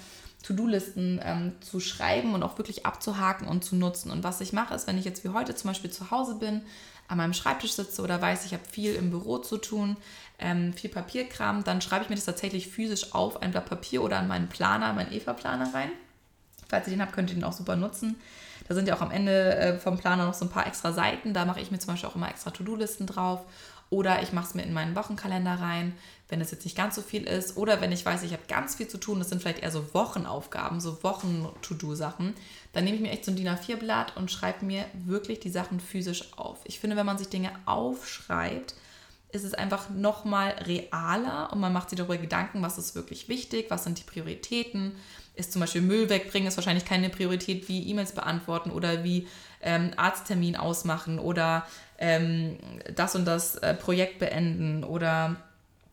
To-Do-Listen 0.44 1.20
ähm, 1.22 1.52
zu 1.60 1.80
schreiben 1.80 2.34
und 2.34 2.42
auch 2.42 2.58
wirklich 2.58 2.86
abzuhaken 2.86 3.48
und 3.48 3.64
zu 3.64 3.74
nutzen. 3.74 4.10
Und 4.10 4.22
was 4.22 4.40
ich 4.40 4.52
mache, 4.52 4.74
ist, 4.74 4.86
wenn 4.86 4.98
ich 4.98 5.04
jetzt 5.04 5.24
wie 5.24 5.30
heute 5.30 5.56
zum 5.56 5.70
Beispiel 5.70 5.90
zu 5.90 6.12
Hause 6.12 6.36
bin, 6.36 6.62
an 7.08 7.18
meinem 7.18 7.32
Schreibtisch 7.32 7.72
sitze 7.72 8.02
oder 8.02 8.20
weiß, 8.20 8.44
ich 8.46 8.52
habe 8.52 8.64
viel 8.64 8.94
im 8.94 9.10
Büro 9.10 9.38
zu 9.38 9.58
tun, 9.58 9.96
ähm, 10.38 10.72
viel 10.72 10.90
Papierkram, 10.90 11.64
dann 11.64 11.80
schreibe 11.80 12.04
ich 12.04 12.10
mir 12.10 12.16
das 12.16 12.24
tatsächlich 12.24 12.68
physisch 12.68 13.14
auf 13.14 13.42
ein 13.42 13.52
Blatt 13.52 13.66
Papier 13.66 14.02
oder 14.02 14.18
an 14.18 14.28
meinen 14.28 14.48
Planer, 14.48 14.92
meinen 14.92 15.12
Eva-Planer 15.12 15.72
rein. 15.72 15.90
Falls 16.68 16.86
ihr 16.88 16.92
den 16.92 17.02
habt, 17.02 17.12
könnt 17.12 17.30
ihr 17.30 17.36
den 17.36 17.44
auch 17.44 17.52
super 17.52 17.76
nutzen. 17.76 18.16
Da 18.68 18.74
sind 18.74 18.88
ja 18.88 18.96
auch 18.96 19.00
am 19.00 19.12
Ende 19.12 19.56
äh, 19.56 19.78
vom 19.78 19.98
Planer 19.98 20.26
noch 20.26 20.34
so 20.34 20.44
ein 20.44 20.50
paar 20.50 20.66
extra 20.66 20.92
Seiten. 20.92 21.32
Da 21.32 21.44
mache 21.44 21.60
ich 21.60 21.70
mir 21.70 21.78
zum 21.78 21.92
Beispiel 21.92 22.08
auch 22.08 22.16
immer 22.16 22.28
extra 22.28 22.50
To-Do-Listen 22.50 23.06
drauf. 23.06 23.42
Oder 23.88 24.22
ich 24.22 24.32
mache 24.32 24.46
es 24.46 24.54
mir 24.54 24.62
in 24.62 24.72
meinen 24.72 24.96
Wochenkalender 24.96 25.54
rein, 25.60 25.94
wenn 26.28 26.40
es 26.40 26.50
jetzt 26.50 26.64
nicht 26.64 26.76
ganz 26.76 26.96
so 26.96 27.02
viel 27.02 27.24
ist. 27.24 27.56
Oder 27.56 27.80
wenn 27.80 27.92
ich 27.92 28.04
weiß, 28.04 28.24
ich 28.24 28.32
habe 28.32 28.42
ganz 28.48 28.74
viel 28.74 28.88
zu 28.88 28.98
tun, 28.98 29.18
das 29.20 29.28
sind 29.28 29.40
vielleicht 29.40 29.62
eher 29.62 29.70
so 29.70 29.94
Wochenaufgaben, 29.94 30.80
so 30.80 31.02
Wochen-To-Do-Sachen, 31.02 32.34
dann 32.72 32.84
nehme 32.84 32.96
ich 32.96 33.02
mir 33.02 33.10
echt 33.10 33.24
so 33.24 33.30
ein 33.30 33.36
DIN 33.36 33.48
A4-Blatt 33.48 34.16
und 34.16 34.30
schreibe 34.30 34.64
mir 34.64 34.86
wirklich 34.92 35.38
die 35.38 35.50
Sachen 35.50 35.78
physisch 35.78 36.36
auf. 36.36 36.58
Ich 36.64 36.80
finde, 36.80 36.96
wenn 36.96 37.06
man 37.06 37.18
sich 37.18 37.28
Dinge 37.28 37.52
aufschreibt, 37.64 38.74
ist 39.32 39.44
es 39.44 39.54
einfach 39.54 39.90
nochmal 39.90 40.50
realer 40.66 41.50
und 41.52 41.60
man 41.60 41.72
macht 41.72 41.90
sich 41.90 41.96
darüber 41.96 42.16
Gedanken, 42.16 42.62
was 42.62 42.78
ist 42.78 42.94
wirklich 42.94 43.28
wichtig, 43.28 43.66
was 43.68 43.84
sind 43.84 43.98
die 43.98 44.04
Prioritäten. 44.04 44.92
Ist 45.34 45.52
zum 45.52 45.60
Beispiel 45.60 45.82
Müll 45.82 46.08
wegbringen, 46.08 46.48
ist 46.48 46.56
wahrscheinlich 46.56 46.86
keine 46.86 47.10
Priorität 47.10 47.68
wie 47.68 47.88
E-Mails 47.90 48.12
beantworten 48.12 48.70
oder 48.70 49.04
wie 49.04 49.28
ähm, 49.60 49.92
Arzttermin 49.96 50.56
ausmachen 50.56 51.18
oder 51.18 51.66
ähm, 51.98 52.58
das 52.94 53.14
und 53.14 53.24
das 53.24 53.56
äh, 53.56 53.74
Projekt 53.74 54.18
beenden 54.18 54.84
oder 54.84 55.36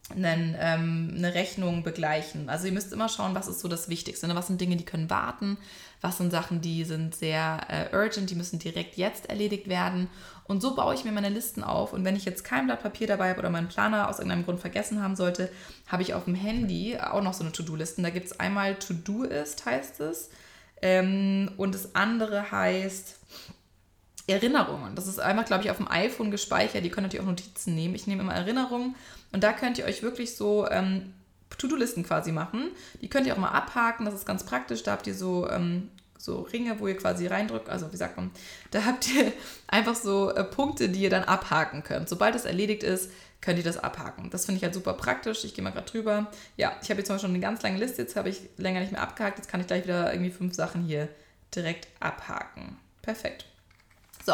einen, 0.10 0.56
ähm, 0.60 1.14
eine 1.18 1.34
Rechnung 1.34 1.84
begleichen. 1.84 2.50
Also 2.50 2.68
ihr 2.68 2.74
müsst 2.74 2.92
immer 2.92 3.10
schauen, 3.10 3.36
was 3.36 3.48
ist 3.48 3.62
so 3.62 3.68
das 3.68 3.90
Wichtigste. 3.90 4.28
Ne? 4.28 4.36
Was 4.36 4.48
sind 4.48 4.60
Dinge, 4.60 4.76
die 4.76 4.86
können 4.86 5.10
warten? 5.10 5.58
Was 6.02 6.18
sind 6.18 6.32
Sachen, 6.32 6.60
die 6.60 6.84
sind 6.84 7.16
sehr 7.16 7.62
äh, 7.70 7.96
urgent, 7.96 8.30
die 8.30 8.36
müssen 8.36 8.60
direkt 8.60 8.98
jetzt 8.98 9.30
erledigt 9.30 9.70
werden? 9.70 10.10
Und 10.46 10.62
so 10.62 10.76
baue 10.76 10.94
ich 10.94 11.06
mir 11.06 11.14
meine 11.14 11.30
Listen 11.30 11.64
auf. 11.64 11.94
Und 11.94 12.04
wenn 12.04 12.18
ich 12.18 12.26
jetzt 12.26 12.44
kein 12.44 12.66
Blatt 12.66 12.84
Papier 12.84 13.08
dabei 13.08 13.30
habe 13.30 13.40
oder 13.40 13.50
meinen 13.50 13.70
Planer 13.70 14.10
aus 14.10 14.20
irgendeinem 14.20 14.44
Grund 14.44 14.60
vergessen 14.60 15.02
haben 15.02 15.16
sollte, 15.16 15.50
habe 15.88 16.04
ich 16.04 16.14
auf 16.14 16.26
dem 16.26 16.36
Handy 16.36 16.98
auch 17.00 17.24
noch 17.24 17.34
so 17.34 17.44
eine 17.44 17.54
To-Do-Listen. 17.54 18.04
Da 18.04 18.10
gibt 18.10 18.26
es 18.26 18.40
einmal 18.40 18.76
To-Do-Ist, 18.76 19.66
heißt 19.66 20.02
es. 20.02 20.30
Ähm, 20.82 21.52
und 21.56 21.74
das 21.74 21.96
andere 21.96 22.52
heißt 22.52 23.20
Erinnerungen. 24.28 24.96
Das 24.96 25.08
ist 25.08 25.20
einmal, 25.20 25.46
glaube 25.46 25.64
ich, 25.64 25.72
auf 25.72 25.78
dem 25.78 25.90
iPhone 25.90 26.32
gespeichert. 26.32 26.86
Die 26.86 26.90
können 26.90 27.06
natürlich 27.06 27.24
auch 27.24 27.30
Notizen 27.30 27.76
nehmen. 27.76 27.96
Ich 27.96 28.08
nehme 28.08 28.22
immer 28.22 28.34
Erinnerungen 28.34 28.96
und 29.32 29.44
da 29.44 29.52
könnt 29.52 29.78
ihr 29.78 29.86
euch 29.86 30.02
wirklich 30.02 30.36
so 30.36 30.68
ähm, 30.70 31.14
To-Do-Listen 31.58 32.04
quasi 32.04 32.32
machen. 32.32 32.72
Die 33.02 33.10
könnt 33.10 33.28
ihr 33.28 33.34
auch 33.34 33.40
mal 33.40 33.50
abhaken. 33.50 34.06
Das 34.06 34.14
ist 34.14 34.26
ganz 34.26 34.44
praktisch. 34.44 34.84
Da 34.84 34.92
habt 34.94 35.08
ihr 35.08 35.16
so, 35.16 35.50
ähm, 35.50 35.90
so 36.18 36.42
Ringe, 36.42 36.80
wo 36.80 36.88
ihr 36.88 36.98
quasi 36.98 37.28
reindrückt. 37.28 37.70
Also, 37.70 37.92
wie 37.92 37.98
sagt 37.98 38.18
man? 38.18 38.32
Da 38.72 38.86
habt 38.86 39.14
ihr 39.14 39.32
einfach 39.68 39.96
so 39.96 40.32
äh, 40.32 40.44
Punkte, 40.44 40.90
die 40.90 41.02
ihr 41.02 41.10
dann 41.10 41.24
abhaken 41.24 41.84
könnt. 41.84 42.10
Sobald 42.10 42.36
es 42.36 42.46
erledigt 42.46 42.84
ist, 42.84 43.12
könnt 43.42 43.58
ihr 43.58 43.64
das 43.64 43.78
abhaken. 43.78 44.30
Das 44.30 44.46
finde 44.46 44.58
ich 44.58 44.64
halt 44.64 44.74
super 44.74 44.94
praktisch. 44.94 45.44
Ich 45.44 45.54
gehe 45.54 45.64
mal 45.64 45.72
gerade 45.72 45.90
drüber. 45.90 46.32
Ja, 46.56 46.78
ich 46.82 46.90
habe 46.90 47.00
jetzt 47.00 47.08
zum 47.08 47.16
Beispiel 47.16 47.28
schon 47.28 47.36
eine 47.36 47.42
ganz 47.42 47.62
lange 47.62 47.78
Liste. 47.78 48.02
Jetzt 48.02 48.16
habe 48.16 48.30
ich 48.30 48.42
länger 48.58 48.80
nicht 48.80 48.92
mehr 48.92 49.02
abgehakt. 49.02 49.38
Jetzt 49.38 49.50
kann 49.50 49.60
ich 49.60 49.68
gleich 49.68 49.84
wieder 49.84 50.14
irgendwie 50.14 50.32
fünf 50.32 50.54
Sachen 50.54 50.84
hier 50.84 51.10
direkt 51.54 51.88
abhaken. 52.00 52.78
Perfekt. 53.02 53.46
So, 54.26 54.34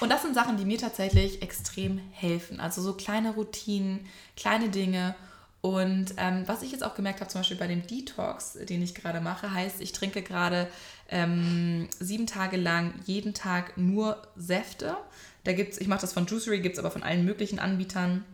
und 0.00 0.10
das 0.10 0.22
sind 0.22 0.34
Sachen, 0.34 0.56
die 0.56 0.64
mir 0.64 0.78
tatsächlich 0.78 1.42
extrem 1.42 1.98
helfen. 2.12 2.60
Also 2.60 2.82
so 2.82 2.94
kleine 2.94 3.34
Routinen, 3.34 4.06
kleine 4.36 4.68
Dinge. 4.68 5.14
Und 5.62 6.14
ähm, 6.16 6.44
was 6.46 6.62
ich 6.62 6.72
jetzt 6.72 6.82
auch 6.82 6.94
gemerkt 6.94 7.20
habe, 7.20 7.30
zum 7.30 7.40
Beispiel 7.40 7.56
bei 7.56 7.66
dem 7.66 7.86
Detox, 7.86 8.54
den 8.54 8.82
ich 8.82 8.94
gerade 8.94 9.20
mache, 9.20 9.52
heißt, 9.52 9.80
ich 9.80 9.92
trinke 9.92 10.22
gerade 10.22 10.68
ähm, 11.10 11.88
sieben 11.98 12.26
Tage 12.26 12.56
lang 12.56 12.94
jeden 13.04 13.34
Tag 13.34 13.76
nur 13.76 14.22
Säfte. 14.36 14.96
Da 15.44 15.52
gibt's, 15.52 15.78
ich 15.78 15.88
mache 15.88 16.00
das 16.00 16.12
von 16.12 16.26
Juicery, 16.26 16.60
gibt 16.60 16.74
es 16.74 16.78
aber 16.78 16.90
von 16.90 17.02
allen 17.02 17.24
möglichen 17.24 17.58
Anbietern. 17.58 18.24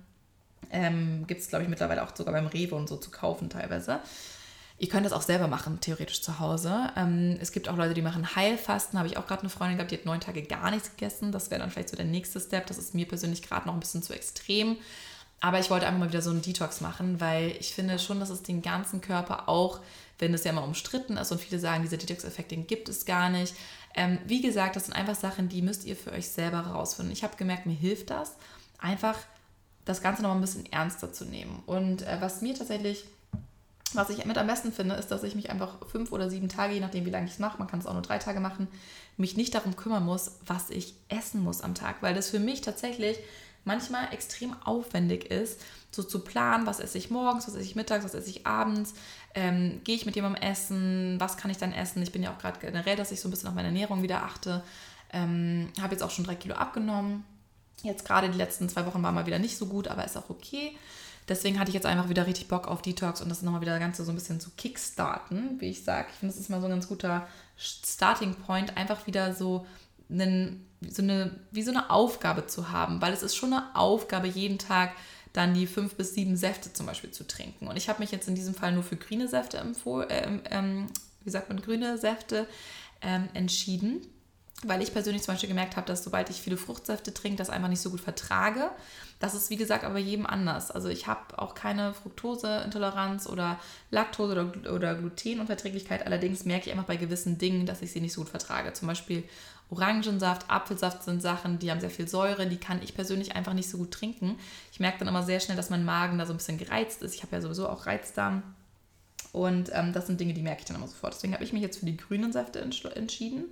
Ähm, 0.71 1.27
gibt 1.27 1.41
es, 1.41 1.49
glaube 1.49 1.65
ich, 1.65 1.69
mittlerweile 1.69 2.03
auch 2.03 2.15
sogar 2.15 2.33
beim 2.33 2.47
Rewe 2.47 2.75
und 2.75 2.89
so 2.89 2.97
zu 2.97 3.11
kaufen 3.11 3.51
teilweise. 3.51 4.01
Ihr 4.79 4.89
könnt 4.89 5.07
das 5.07 5.13
auch 5.13 5.23
selber 5.23 5.49
machen, 5.49 5.81
theoretisch 5.81 6.21
zu 6.21 6.39
Hause. 6.39 6.91
Ähm, 6.97 7.39
es 7.41 7.53
gibt 7.53 7.69
auch 7.69 7.77
Leute, 7.77 7.95
die 7.95 8.03
machen 8.03 8.37
Heilfasten. 8.37 8.99
Habe 8.99 9.09
ich 9.09 9.17
auch 9.17 9.27
gerade 9.27 9.41
eine 9.41 9.49
Freundin 9.49 9.79
gehabt, 9.79 9.91
die 9.91 9.97
hat 9.97 10.05
neun 10.05 10.21
Tage 10.21 10.43
gar 10.43 10.71
nichts 10.71 10.91
gegessen. 10.91 11.33
Das 11.33 11.51
wäre 11.51 11.61
dann 11.61 11.71
vielleicht 11.71 11.89
so 11.89 11.97
der 11.97 12.05
nächste 12.05 12.41
Step. 12.41 12.67
Das 12.67 12.77
ist 12.77 12.95
mir 12.95 13.09
persönlich 13.09 13.43
gerade 13.43 13.67
noch 13.67 13.75
ein 13.75 13.81
bisschen 13.81 14.03
zu 14.03 14.13
extrem. 14.13 14.77
Aber 15.41 15.59
ich 15.61 15.71
wollte 15.71 15.87
einfach 15.87 16.01
mal 16.01 16.09
wieder 16.09 16.23
so 16.23 16.31
einen 16.31 16.43
Detox 16.43 16.81
machen, 16.81 17.21
weil 17.21 17.55
ich 17.59 17.75
finde 17.75 17.99
schon, 17.99 18.21
dass 18.21 18.31
es 18.31 18.43
den 18.43 18.63
ganzen 18.63 19.01
Körper 19.01 19.49
auch, 19.49 19.81
wenn 20.19 20.33
es 20.35 20.45
ja 20.45 20.51
immer 20.51 20.65
umstritten 20.65 21.17
ist 21.17 21.31
und 21.31 21.41
viele 21.41 21.61
sagen, 21.61 21.83
dieser 21.83 21.99
Detox-Effekt, 21.99 22.51
den 22.51 22.67
gibt 22.67 22.89
es 22.89 23.05
gar 23.05 23.29
nicht. 23.29 23.55
Ähm, 23.95 24.19
wie 24.27 24.43
gesagt, 24.43 24.77
das 24.77 24.87
sind 24.87 24.95
einfach 24.95 25.15
Sachen, 25.15 25.49
die 25.49 25.63
müsst 25.63 25.85
ihr 25.85 25.97
für 25.97 26.13
euch 26.13 26.29
selber 26.29 26.67
herausfinden. 26.67 27.13
Ich 27.13 27.23
habe 27.23 27.37
gemerkt, 27.37 27.67
mir 27.67 27.75
hilft 27.75 28.11
das, 28.11 28.37
einfach 28.79 29.19
das 29.85 30.03
Ganze 30.03 30.23
noch 30.23 30.35
ein 30.35 30.41
bisschen 30.41 30.71
ernster 30.71 31.13
zu 31.13 31.25
nehmen. 31.25 31.63
Und 31.67 32.03
äh, 32.03 32.17
was 32.21 32.43
mir 32.43 32.55
tatsächlich 32.55 33.05
was 33.93 34.11
ich 34.11 34.25
mit 34.25 34.39
am 34.39 34.47
besten 34.47 34.73
finde, 34.73 34.97
ist, 34.97 35.09
dass 35.09 35.23
ich 35.23 35.35
mich 35.35 35.51
einfach 35.51 35.87
fünf 35.87 36.13
oder 36.13 36.29
sieben 36.29 36.49
Tage, 36.49 36.75
je 36.75 36.81
nachdem 36.81 37.07
wie 37.07 37.11
lange 37.11 37.27
ich 37.27 37.33
es 37.33 37.39
mache, 37.39 37.59
man 37.59 37.69
kann 37.69 37.79
es 37.79 37.87
auch 37.87 37.93
nur 37.93 38.03
drei 38.03 38.19
Tage 38.19 38.41
machen, 38.41 38.69
mich 39.17 39.37
nicht 39.37 39.55
darum 39.55 39.77
kümmern 39.77 40.05
muss, 40.05 40.33
was 40.45 40.71
ich 40.71 40.95
essen 41.09 41.43
muss 41.43 41.61
am 41.61 41.75
Tag, 41.75 42.03
weil 42.03 42.15
das 42.15 42.31
für 42.31 42.41
mich 42.41 42.61
tatsächlich 42.61 43.19
manchmal 43.65 44.13
extrem 44.13 44.55
aufwendig 44.65 45.31
ist, 45.31 45.61
so 45.91 46.03
zu 46.03 46.21
planen, 46.21 46.67
was 46.67 46.79
esse 46.79 46.99
ich 46.99 47.11
morgens, 47.11 47.47
was 47.47 47.55
esse 47.55 47.65
ich 47.65 47.75
mittags, 47.75 48.05
was 48.05 48.15
esse 48.15 48.31
ich 48.31 48.47
abends, 48.47 48.95
ähm, 49.35 49.81
gehe 49.85 49.97
ich 49.97 50.07
mit 50.07 50.15
jemandem 50.15 50.43
essen, 50.43 51.17
was 51.19 51.37
kann 51.37 51.51
ich 51.51 51.59
dann 51.59 51.73
essen. 51.73 52.03
Ich 52.03 52.13
bin 52.13 52.23
ja 52.23 52.33
auch 52.33 52.39
gerade 52.39 52.61
generell, 52.61 52.97
dass 52.97 53.11
ich 53.13 53.21
so 53.21 53.29
ein 53.29 53.31
bisschen 53.31 53.49
auf 53.49 53.55
meine 53.55 53.69
Ernährung 53.69 54.03
wieder 54.03 54.23
achte. 54.23 54.63
Ähm, 55.13 55.73
habe 55.81 55.95
jetzt 55.95 56.03
auch 56.03 56.11
schon 56.11 56.25
drei 56.25 56.37
Kilo 56.37 56.55
abgenommen. 56.55 57.25
Jetzt 57.83 58.05
gerade 58.05 58.31
die 58.31 58.39
letzten 58.39 58.69
zwei 58.69 58.87
Wochen 58.87 59.03
war 59.03 59.13
mal 59.13 59.27
wieder 59.27 59.39
nicht 59.39 59.59
so 59.59 59.67
gut, 59.67 59.89
aber 59.89 60.05
ist 60.05 60.17
auch 60.17 60.31
okay. 60.31 60.77
Deswegen 61.29 61.59
hatte 61.59 61.71
ich 61.71 61.75
jetzt 61.75 61.87
einfach 61.87 62.09
wieder 62.09 62.27
richtig 62.27 62.49
Bock 62.49 62.69
auf 62.69 62.83
Detox 62.83 63.21
und 63.21 63.29
das 63.29 63.43
nochmal 63.43 63.61
wieder 63.61 63.79
Ganze 63.79 64.05
so 64.05 64.13
ein 64.13 64.15
bisschen 64.15 64.39
zu 64.39 64.51
kickstarten, 64.57 65.61
wie 65.61 65.71
ich 65.71 65.83
sage. 65.83 66.09
Ich 66.13 66.19
finde, 66.19 66.35
das 66.35 66.41
ist 66.41 66.51
mal 66.51 66.61
so 66.61 66.67
ein 66.67 66.73
ganz 66.73 66.87
guter 66.87 67.27
Starting 67.57 68.35
Point, 68.35 68.77
einfach 68.77 69.07
wieder 69.07 69.35
so, 69.35 69.67
einen, 70.09 70.65
so 70.89 71.03
eine, 71.03 71.33
wie 71.51 71.63
so 71.63 71.73
eine 71.73 71.91
Aufgabe 71.91 72.47
zu 72.47 72.71
haben, 72.71 73.01
weil 73.01 73.13
es 73.13 73.23
ist 73.23 73.35
schon 73.35 73.53
eine 73.53 73.75
Aufgabe, 73.75 74.29
jeden 74.29 74.59
Tag 74.59 74.93
dann 75.33 75.53
die 75.53 75.67
fünf 75.67 75.97
bis 75.97 76.15
sieben 76.15 76.37
Säfte 76.37 76.73
zum 76.73 76.87
Beispiel 76.87 77.11
zu 77.11 77.27
trinken. 77.27 77.67
Und 77.67 77.77
ich 77.77 77.89
habe 77.89 77.99
mich 78.01 78.13
jetzt 78.13 78.29
in 78.29 78.35
diesem 78.35 78.55
Fall 78.55 78.73
nur 78.73 78.85
für 78.85 78.97
grüne 78.97 79.29
Säfte 79.29 79.59
empfohlen, 79.59 80.09
äh, 80.09 80.39
ähm, 80.51 80.87
wie 81.25 81.31
sagt 81.31 81.49
man, 81.49 81.61
grüne 81.61 81.99
Säfte 81.99 82.47
ähm, 83.03 83.29
entschieden 83.35 84.07
weil 84.65 84.83
ich 84.83 84.93
persönlich 84.93 85.23
zum 85.23 85.35
Beispiel 85.35 85.49
gemerkt 85.49 85.77
habe, 85.77 85.87
dass 85.87 86.03
sobald 86.03 86.31
ich 86.31 86.41
viele 86.41 86.57
Fruchtsäfte 86.57 87.13
trinke, 87.13 87.37
das 87.37 87.51
einfach 87.51 87.69
nicht 87.69 87.81
so 87.81 87.91
gut 87.91 88.01
vertrage. 88.01 88.71
Das 89.19 89.35
ist 89.35 89.49
wie 89.49 89.57
gesagt 89.57 89.85
aber 89.85 89.99
jedem 89.99 90.27
anders. 90.27 90.71
Also 90.71 90.89
ich 90.89 91.07
habe 91.07 91.39
auch 91.39 91.55
keine 91.55 91.95
Fructoseintoleranz 91.95 93.27
oder 93.27 93.59
Laktose 93.91 94.33
oder, 94.33 94.73
oder 94.73 94.95
Glutenunverträglichkeit. 94.95 96.05
Allerdings 96.05 96.45
merke 96.45 96.67
ich 96.67 96.73
einfach 96.73 96.87
bei 96.87 96.97
gewissen 96.97 97.39
Dingen, 97.39 97.65
dass 97.65 97.81
ich 97.81 97.93
sie 97.93 98.01
nicht 98.01 98.13
so 98.13 98.21
gut 98.21 98.31
vertrage. 98.31 98.73
Zum 98.75 98.89
Beispiel 98.89 99.25
Orangensaft, 99.71 100.49
Apfelsaft 100.49 101.03
sind 101.03 101.23
Sachen, 101.23 101.59
die 101.59 101.71
haben 101.71 101.81
sehr 101.81 101.91
viel 101.91 102.07
Säure, 102.07 102.47
die 102.47 102.59
kann 102.59 102.81
ich 102.83 102.95
persönlich 102.95 103.35
einfach 103.35 103.55
nicht 103.55 103.69
so 103.69 103.79
gut 103.79 103.91
trinken. 103.91 104.39
Ich 104.71 104.81
merke 104.81 104.99
dann 104.99 105.09
immer 105.09 105.23
sehr 105.23 105.41
schnell, 105.41 105.57
dass 105.57 105.71
mein 105.71 105.85
Magen 105.85 106.19
da 106.19 106.27
so 106.27 106.33
ein 106.33 106.37
bisschen 106.37 106.59
gereizt 106.59 107.03
ist. 107.03 107.15
Ich 107.15 107.23
habe 107.23 107.35
ja 107.35 107.43
sowieso 107.43 107.69
auch 107.69 107.87
Reizdarm. 107.87 108.43
Und 109.33 109.71
ähm, 109.73 109.93
das 109.93 110.07
sind 110.07 110.21
Dinge, 110.21 110.35
die 110.35 110.43
merke 110.43 110.61
ich 110.61 110.67
dann 110.67 110.77
immer 110.77 110.89
sofort. 110.89 111.15
Deswegen 111.15 111.35
habe 111.35 111.43
ich 111.43 111.53
mich 111.53 111.63
jetzt 111.63 111.79
für 111.79 111.87
die 111.87 111.97
grünen 111.97 112.33
Säfte 112.33 112.61
entschieden. 112.61 113.45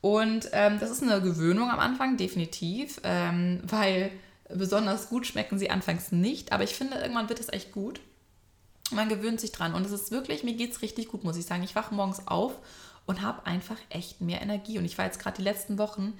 Und 0.00 0.48
ähm, 0.52 0.78
das 0.80 0.90
ist 0.90 1.02
eine 1.02 1.20
Gewöhnung 1.20 1.70
am 1.70 1.78
Anfang, 1.78 2.16
definitiv, 2.16 3.00
ähm, 3.04 3.60
weil 3.62 4.10
besonders 4.56 5.08
gut 5.08 5.26
schmecken 5.26 5.58
sie 5.58 5.70
anfangs 5.70 6.12
nicht, 6.12 6.52
aber 6.52 6.64
ich 6.64 6.74
finde, 6.74 6.96
irgendwann 6.96 7.28
wird 7.28 7.40
es 7.40 7.52
echt 7.52 7.72
gut. 7.72 8.00
Man 8.90 9.08
gewöhnt 9.08 9.40
sich 9.40 9.52
dran 9.52 9.74
und 9.74 9.86
es 9.86 9.92
ist 9.92 10.10
wirklich, 10.10 10.44
mir 10.44 10.54
geht 10.54 10.72
es 10.72 10.82
richtig 10.82 11.08
gut, 11.08 11.24
muss 11.24 11.36
ich 11.36 11.46
sagen. 11.46 11.62
Ich 11.62 11.74
wache 11.74 11.94
morgens 11.94 12.26
auf 12.26 12.58
und 13.06 13.22
habe 13.22 13.46
einfach 13.46 13.78
echt 13.88 14.20
mehr 14.20 14.42
Energie. 14.42 14.78
Und 14.78 14.84
ich 14.84 14.98
war 14.98 15.06
jetzt 15.06 15.18
gerade 15.18 15.36
die 15.36 15.42
letzten 15.42 15.78
Wochen, 15.78 16.14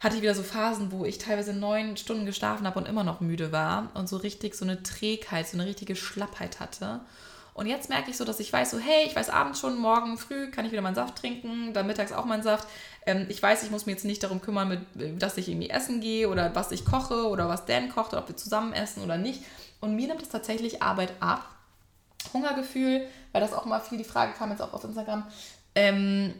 hatte 0.00 0.16
ich 0.16 0.22
wieder 0.22 0.34
so 0.34 0.42
Phasen, 0.42 0.92
wo 0.92 1.04
ich 1.04 1.18
teilweise 1.18 1.54
neun 1.54 1.96
Stunden 1.96 2.26
geschlafen 2.26 2.66
habe 2.66 2.78
und 2.78 2.86
immer 2.86 3.04
noch 3.04 3.20
müde 3.20 3.52
war 3.52 3.90
und 3.94 4.08
so 4.08 4.18
richtig 4.18 4.54
so 4.54 4.64
eine 4.64 4.82
Trägheit, 4.82 5.48
so 5.48 5.56
eine 5.56 5.66
richtige 5.66 5.96
Schlappheit 5.96 6.60
hatte. 6.60 7.00
Und 7.54 7.68
jetzt 7.68 7.88
merke 7.88 8.10
ich 8.10 8.16
so, 8.16 8.24
dass 8.24 8.40
ich 8.40 8.52
weiß, 8.52 8.72
so, 8.72 8.78
hey, 8.78 9.06
ich 9.06 9.14
weiß 9.14 9.30
abends 9.30 9.60
schon, 9.60 9.78
morgen 9.78 10.18
früh 10.18 10.50
kann 10.50 10.66
ich 10.66 10.72
wieder 10.72 10.82
meinen 10.82 10.96
Saft 10.96 11.16
trinken, 11.16 11.72
dann 11.72 11.86
mittags 11.86 12.12
auch 12.12 12.24
meinen 12.24 12.42
Saft. 12.42 12.68
Ähm, 13.06 13.26
ich 13.28 13.42
weiß, 13.42 13.62
ich 13.62 13.70
muss 13.70 13.86
mir 13.86 13.92
jetzt 13.92 14.04
nicht 14.04 14.22
darum 14.22 14.40
kümmern, 14.40 14.68
mit, 14.68 15.22
dass 15.22 15.36
ich 15.36 15.48
irgendwie 15.48 15.70
essen 15.70 16.00
gehe 16.00 16.28
oder 16.28 16.54
was 16.54 16.72
ich 16.72 16.84
koche 16.84 17.28
oder 17.28 17.48
was 17.48 17.66
Dan 17.66 17.88
kocht 17.88 18.12
oder 18.12 18.22
ob 18.22 18.28
wir 18.28 18.36
zusammen 18.36 18.72
essen 18.72 19.02
oder 19.02 19.16
nicht. 19.16 19.42
Und 19.80 19.96
mir 19.96 20.08
nimmt 20.08 20.22
es 20.22 20.28
tatsächlich 20.28 20.82
Arbeit 20.82 21.12
ab. 21.20 21.48
Hungergefühl, 22.32 23.06
weil 23.32 23.40
das 23.42 23.52
auch 23.52 23.66
mal 23.66 23.80
viel 23.80 23.98
die 23.98 24.04
Frage 24.04 24.32
kam 24.32 24.50
jetzt 24.50 24.62
auch 24.62 24.72
auf 24.72 24.82
Instagram. 24.82 25.26
Ähm, 25.74 26.32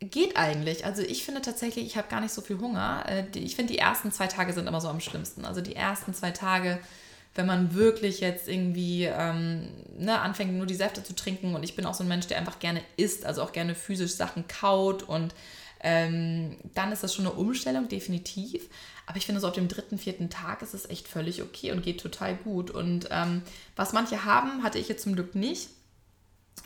geht 0.00 0.36
eigentlich. 0.36 0.84
Also 0.84 1.02
ich 1.02 1.24
finde 1.24 1.42
tatsächlich, 1.42 1.86
ich 1.86 1.96
habe 1.96 2.08
gar 2.08 2.20
nicht 2.20 2.32
so 2.32 2.42
viel 2.42 2.58
Hunger. 2.58 3.04
Äh, 3.08 3.24
ich 3.34 3.56
finde, 3.56 3.72
die 3.72 3.78
ersten 3.78 4.12
zwei 4.12 4.26
Tage 4.26 4.52
sind 4.52 4.66
immer 4.66 4.80
so 4.80 4.88
am 4.88 5.00
schlimmsten. 5.00 5.44
Also 5.44 5.60
die 5.60 5.74
ersten 5.74 6.14
zwei 6.14 6.30
Tage 6.30 6.78
wenn 7.36 7.46
man 7.46 7.74
wirklich 7.74 8.20
jetzt 8.20 8.48
irgendwie 8.48 9.04
ähm, 9.04 9.68
ne, 9.98 10.20
anfängt, 10.20 10.52
nur 10.52 10.66
die 10.66 10.74
Säfte 10.74 11.02
zu 11.02 11.14
trinken. 11.14 11.54
Und 11.54 11.62
ich 11.62 11.76
bin 11.76 11.86
auch 11.86 11.94
so 11.94 12.04
ein 12.04 12.08
Mensch, 12.08 12.26
der 12.26 12.38
einfach 12.38 12.58
gerne 12.58 12.82
isst, 12.96 13.24
also 13.24 13.42
auch 13.42 13.52
gerne 13.52 13.74
physisch 13.74 14.12
Sachen 14.12 14.46
kaut. 14.48 15.02
Und 15.02 15.34
ähm, 15.80 16.56
dann 16.74 16.92
ist 16.92 17.02
das 17.02 17.14
schon 17.14 17.26
eine 17.26 17.34
Umstellung, 17.34 17.88
definitiv. 17.88 18.68
Aber 19.06 19.18
ich 19.18 19.26
finde, 19.26 19.40
so 19.40 19.48
auf 19.48 19.54
dem 19.54 19.68
dritten, 19.68 19.98
vierten 19.98 20.30
Tag 20.30 20.62
ist 20.62 20.74
es 20.74 20.88
echt 20.88 21.08
völlig 21.08 21.42
okay 21.42 21.72
und 21.72 21.82
geht 21.82 22.00
total 22.00 22.34
gut. 22.34 22.70
Und 22.70 23.08
ähm, 23.10 23.42
was 23.76 23.92
manche 23.92 24.24
haben, 24.24 24.62
hatte 24.62 24.78
ich 24.78 24.88
jetzt 24.88 25.04
zum 25.04 25.14
Glück 25.14 25.34
nicht 25.34 25.68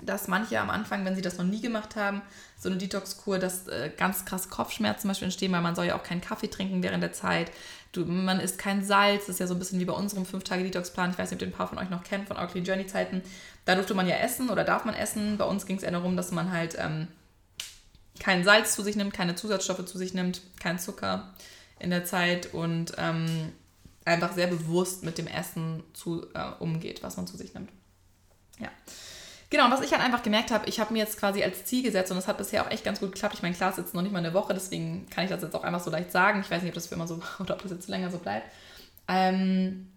dass 0.03 0.29
manche 0.29 0.61
am 0.61 0.71
Anfang, 0.71 1.05
wenn 1.05 1.14
sie 1.14 1.23
das 1.23 1.39
noch 1.39 1.45
nie 1.45 1.61
gemacht 1.61 1.97
haben, 1.97 2.23
so 2.59 2.68
eine 2.68 2.79
Detox-Kur, 2.79 3.39
dass 3.39 3.66
äh, 3.68 3.91
ganz 3.97 4.25
krass 4.25 4.49
Kopfschmerzen 4.49 5.03
zum 5.03 5.11
Beispiel 5.11 5.27
entstehen, 5.27 5.53
weil 5.53 5.61
man 5.61 5.75
soll 5.75 5.87
ja 5.87 5.97
auch 5.97 6.03
keinen 6.03 6.21
Kaffee 6.21 6.49
trinken 6.49 6.83
während 6.83 7.03
der 7.03 7.12
Zeit. 7.12 7.51
Du, 7.93 8.05
man 8.05 8.38
isst 8.38 8.59
kein 8.59 8.84
Salz, 8.84 9.26
das 9.26 9.36
ist 9.36 9.41
ja 9.41 9.47
so 9.49 9.55
ein 9.55 9.59
bisschen 9.59 9.80
wie 9.80 9.84
bei 9.84 9.93
unserem 9.93 10.24
5-Tage-Detox-Plan. 10.24 11.11
Ich 11.11 11.18
weiß 11.18 11.30
nicht, 11.30 11.36
ob 11.36 11.41
den 11.41 11.49
ein 11.49 11.57
paar 11.57 11.66
von 11.66 11.78
euch 11.78 11.91
noch 11.91 12.05
kennt, 12.05 12.28
von 12.28 12.36
Our 12.36 12.47
Clean 12.47 12.64
Journey-Zeiten. 12.64 13.22
Da 13.64 13.74
durfte 13.74 13.95
man 13.95 14.07
ja 14.07 14.16
essen 14.16 14.49
oder 14.49 14.62
darf 14.62 14.84
man 14.84 14.95
essen. 14.95 15.38
Bei 15.38 15.45
uns 15.45 15.66
ging 15.66 15.76
es 15.76 15.82
eher 15.82 15.91
darum, 15.91 16.16
dass 16.16 16.30
man 16.30 16.53
halt 16.53 16.76
ähm, 16.78 17.09
kein 18.20 18.45
Salz 18.45 18.74
zu 18.74 18.82
sich 18.82 18.95
nimmt, 18.95 19.12
keine 19.12 19.34
Zusatzstoffe 19.34 19.84
zu 19.86 19.99
sich 19.99 20.14
nimmt, 20.14 20.43
kein 20.61 20.78
Zucker 20.78 21.34
in 21.80 21.91
der 21.91 22.05
Zeit 22.05 22.55
und 22.55 22.93
ähm, 22.99 23.53
einfach 24.05 24.32
sehr 24.32 24.47
bewusst 24.47 25.03
mit 25.03 25.18
dem 25.18 25.26
Essen 25.26 25.82
zu, 25.93 26.26
äh, 26.34 26.53
umgeht, 26.61 27.03
was 27.03 27.16
man 27.16 27.26
zu 27.26 27.36
sich 27.36 27.55
nimmt. 27.55 27.70
Ja. 28.59 28.68
Genau, 29.51 29.64
und 29.64 29.72
was 29.72 29.80
ich 29.80 29.90
halt 29.92 30.03
einfach 30.03 30.22
gemerkt 30.22 30.53
habe, 30.53 30.68
ich 30.68 30.78
habe 30.78 30.92
mir 30.92 31.01
jetzt 31.01 31.18
quasi 31.18 31.42
als 31.42 31.64
Ziel 31.64 31.82
gesetzt 31.82 32.12
und 32.12 32.16
das 32.16 32.28
hat 32.28 32.38
bisher 32.38 32.64
auch 32.64 32.70
echt 32.70 32.84
ganz 32.84 33.01
gut 33.01 33.12
geklappt. 33.12 33.34
Ich 33.34 33.42
meine, 33.42 33.55
klar, 33.55 33.70
es 33.70 33.76
jetzt 33.76 33.94
noch 33.94 34.03
nicht 34.03 34.12
mal 34.12 34.20
eine 34.20 34.32
Woche, 34.32 34.55
deswegen 34.55 35.11
kann 35.11 35.24
ich 35.24 35.30
das 35.30 35.42
jetzt 35.42 35.57
auch 35.57 35.64
einfach 35.64 35.80
so 35.80 35.90
leicht 35.90 36.12
sagen. 36.12 36.40
Ich 36.40 36.51
weiß 36.51 36.62
nicht, 36.62 36.70
ob 36.70 36.74
das 36.76 36.86
für 36.86 36.94
immer 36.94 37.09
so 37.09 37.20
oder 37.40 37.55
ob 37.55 37.62
das 37.62 37.72
jetzt 37.72 37.88
länger 37.88 38.11
so 38.11 38.18
bleibt. 38.18 38.48
Ähm, 39.09 39.90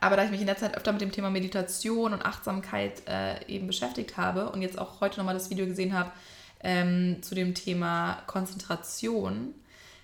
aber 0.00 0.16
da 0.16 0.24
ich 0.24 0.32
mich 0.32 0.40
in 0.40 0.48
der 0.48 0.56
Zeit 0.56 0.76
öfter 0.76 0.90
mit 0.90 1.00
dem 1.00 1.12
Thema 1.12 1.30
Meditation 1.30 2.12
und 2.12 2.26
Achtsamkeit 2.26 3.06
äh, 3.06 3.46
eben 3.46 3.68
beschäftigt 3.68 4.16
habe 4.16 4.50
und 4.50 4.62
jetzt 4.62 4.78
auch 4.78 5.00
heute 5.00 5.18
nochmal 5.18 5.34
das 5.34 5.48
Video 5.48 5.64
gesehen 5.64 5.96
habe 5.96 6.10
ähm, 6.64 7.22
zu 7.22 7.36
dem 7.36 7.54
Thema 7.54 8.20
Konzentration, 8.26 9.54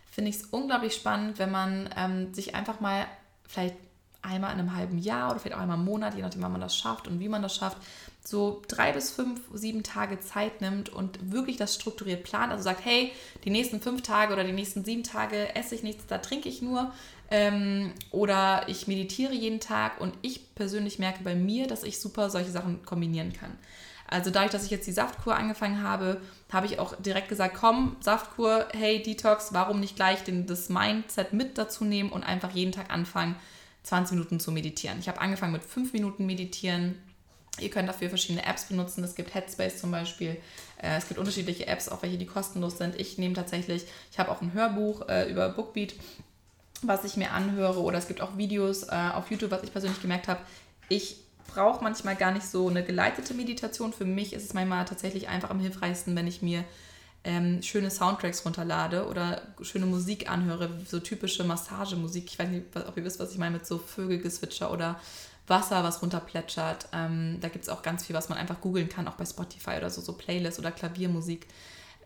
finde 0.08 0.30
ich 0.30 0.36
es 0.36 0.44
unglaublich 0.44 0.94
spannend, 0.94 1.40
wenn 1.40 1.50
man 1.50 1.90
ähm, 1.96 2.32
sich 2.32 2.54
einfach 2.54 2.78
mal 2.78 3.06
vielleicht 3.48 3.74
einmal 4.22 4.52
in 4.52 4.58
einem 4.58 4.76
halben 4.76 4.98
Jahr 4.98 5.30
oder 5.30 5.40
vielleicht 5.40 5.56
auch 5.56 5.62
einmal 5.62 5.78
im 5.78 5.84
Monat, 5.84 6.14
je 6.14 6.22
nachdem, 6.22 6.42
wann 6.42 6.52
man 6.52 6.60
das 6.60 6.76
schafft 6.76 7.06
und 7.08 7.20
wie 7.20 7.28
man 7.28 7.42
das 7.42 7.54
schafft, 7.56 7.78
so 8.24 8.62
drei 8.68 8.92
bis 8.92 9.10
fünf, 9.10 9.40
sieben 9.54 9.82
Tage 9.82 10.20
Zeit 10.20 10.60
nimmt 10.60 10.90
und 10.90 11.32
wirklich 11.32 11.56
das 11.56 11.74
strukturiert 11.74 12.24
plant. 12.24 12.52
Also 12.52 12.64
sagt, 12.64 12.84
hey, 12.84 13.12
die 13.44 13.50
nächsten 13.50 13.80
fünf 13.80 14.02
Tage 14.02 14.32
oder 14.32 14.44
die 14.44 14.52
nächsten 14.52 14.84
sieben 14.84 15.02
Tage 15.02 15.54
esse 15.54 15.74
ich 15.74 15.82
nichts, 15.82 16.06
da 16.06 16.18
trinke 16.18 16.48
ich 16.48 16.60
nur. 16.60 16.92
Ähm, 17.30 17.92
oder 18.10 18.68
ich 18.68 18.86
meditiere 18.86 19.34
jeden 19.34 19.60
Tag 19.60 20.00
und 20.00 20.14
ich 20.22 20.54
persönlich 20.54 20.98
merke 20.98 21.22
bei 21.22 21.34
mir, 21.34 21.66
dass 21.66 21.82
ich 21.82 22.00
super 22.00 22.30
solche 22.30 22.50
Sachen 22.50 22.84
kombinieren 22.84 23.32
kann. 23.32 23.52
Also 24.10 24.30
dadurch, 24.30 24.52
dass 24.52 24.64
ich 24.64 24.70
jetzt 24.70 24.86
die 24.86 24.92
Saftkur 24.92 25.36
angefangen 25.36 25.82
habe, 25.82 26.22
habe 26.50 26.64
ich 26.64 26.78
auch 26.78 26.96
direkt 26.96 27.28
gesagt, 27.28 27.54
komm, 27.54 27.96
Saftkur, 28.00 28.66
hey, 28.72 29.02
Detox, 29.02 29.52
warum 29.52 29.80
nicht 29.80 29.96
gleich 29.96 30.24
den, 30.24 30.46
das 30.46 30.70
Mindset 30.70 31.34
mit 31.34 31.58
dazu 31.58 31.84
nehmen 31.84 32.10
und 32.10 32.24
einfach 32.24 32.52
jeden 32.52 32.72
Tag 32.72 32.90
anfangen, 32.90 33.36
20 33.84 34.16
Minuten 34.16 34.40
zu 34.40 34.52
meditieren. 34.52 34.98
Ich 34.98 35.08
habe 35.08 35.20
angefangen 35.20 35.52
mit 35.52 35.64
5 35.64 35.92
Minuten 35.92 36.26
meditieren, 36.26 36.96
Ihr 37.60 37.70
könnt 37.70 37.88
dafür 37.88 38.08
verschiedene 38.08 38.44
Apps 38.44 38.64
benutzen. 38.64 39.04
Es 39.04 39.14
gibt 39.14 39.34
Headspace 39.34 39.80
zum 39.80 39.90
Beispiel. 39.90 40.36
Äh, 40.80 40.96
es 40.96 41.08
gibt 41.08 41.18
unterschiedliche 41.18 41.66
Apps, 41.66 41.88
auch 41.88 42.02
welche, 42.02 42.18
die 42.18 42.26
kostenlos 42.26 42.78
sind. 42.78 42.98
Ich 42.98 43.18
nehme 43.18 43.34
tatsächlich, 43.34 43.84
ich 44.10 44.18
habe 44.18 44.30
auch 44.30 44.40
ein 44.40 44.52
Hörbuch 44.52 45.08
äh, 45.08 45.30
über 45.30 45.48
Bookbeat, 45.48 45.94
was 46.82 47.04
ich 47.04 47.16
mir 47.16 47.32
anhöre. 47.32 47.80
Oder 47.80 47.98
es 47.98 48.08
gibt 48.08 48.20
auch 48.20 48.36
Videos 48.36 48.84
äh, 48.84 49.10
auf 49.14 49.30
YouTube, 49.30 49.50
was 49.50 49.62
ich 49.62 49.72
persönlich 49.72 50.00
gemerkt 50.00 50.28
habe. 50.28 50.40
Ich 50.88 51.16
brauche 51.52 51.82
manchmal 51.82 52.16
gar 52.16 52.32
nicht 52.32 52.46
so 52.46 52.68
eine 52.68 52.84
geleitete 52.84 53.34
Meditation. 53.34 53.92
Für 53.92 54.04
mich 54.04 54.32
ist 54.32 54.44
es 54.44 54.54
manchmal 54.54 54.84
tatsächlich 54.84 55.28
einfach 55.28 55.50
am 55.50 55.60
hilfreichsten, 55.60 56.14
wenn 56.14 56.26
ich 56.26 56.42
mir 56.42 56.64
ähm, 57.24 57.62
schöne 57.62 57.90
Soundtracks 57.90 58.44
runterlade 58.44 59.06
oder 59.06 59.42
schöne 59.62 59.86
Musik 59.86 60.30
anhöre, 60.30 60.70
so 60.86 61.00
typische 61.00 61.44
Massagemusik. 61.44 62.26
Ich 62.26 62.38
weiß 62.38 62.48
nicht, 62.48 62.64
ob 62.74 62.96
ihr 62.96 63.04
wisst, 63.04 63.18
was 63.18 63.32
ich 63.32 63.38
meine 63.38 63.58
mit 63.58 63.66
so 63.66 63.78
Vögelgezwitscher 63.78 64.72
oder 64.72 65.00
Wasser, 65.46 65.82
was 65.82 66.02
runterplätschert. 66.02 66.88
Ähm, 66.92 67.38
da 67.40 67.48
gibt 67.48 67.64
es 67.64 67.68
auch 67.68 67.82
ganz 67.82 68.04
viel, 68.04 68.14
was 68.14 68.28
man 68.28 68.38
einfach 68.38 68.60
googeln 68.60 68.88
kann, 68.88 69.08
auch 69.08 69.14
bei 69.14 69.24
Spotify 69.24 69.76
oder 69.78 69.90
so, 69.90 70.00
so 70.00 70.12
Playlists 70.12 70.58
oder 70.58 70.70
Klaviermusik. 70.70 71.46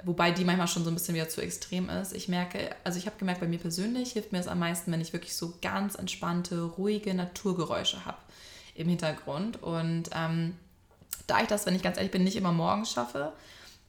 Wobei 0.04 0.32
die 0.32 0.44
manchmal 0.44 0.66
schon 0.66 0.84
so 0.84 0.90
ein 0.90 0.94
bisschen 0.94 1.14
wieder 1.14 1.28
zu 1.28 1.40
extrem 1.40 1.88
ist. 1.88 2.12
Ich 2.12 2.28
merke, 2.28 2.74
also 2.82 2.98
ich 2.98 3.06
habe 3.06 3.18
gemerkt, 3.18 3.40
bei 3.40 3.46
mir 3.46 3.58
persönlich 3.58 4.12
hilft 4.12 4.32
mir 4.32 4.40
es 4.40 4.48
am 4.48 4.58
meisten, 4.58 4.90
wenn 4.90 5.00
ich 5.00 5.12
wirklich 5.12 5.36
so 5.36 5.54
ganz 5.62 5.94
entspannte, 5.94 6.62
ruhige 6.62 7.14
Naturgeräusche 7.14 8.04
habe 8.04 8.18
im 8.74 8.88
Hintergrund. 8.88 9.62
Und 9.62 10.10
ähm, 10.14 10.56
da 11.26 11.40
ich 11.40 11.48
das, 11.48 11.66
wenn 11.66 11.76
ich 11.76 11.82
ganz 11.82 11.98
ehrlich 11.98 12.10
bin, 12.10 12.24
nicht 12.24 12.36
immer 12.36 12.52
morgens 12.52 12.90
schaffe, 12.90 13.32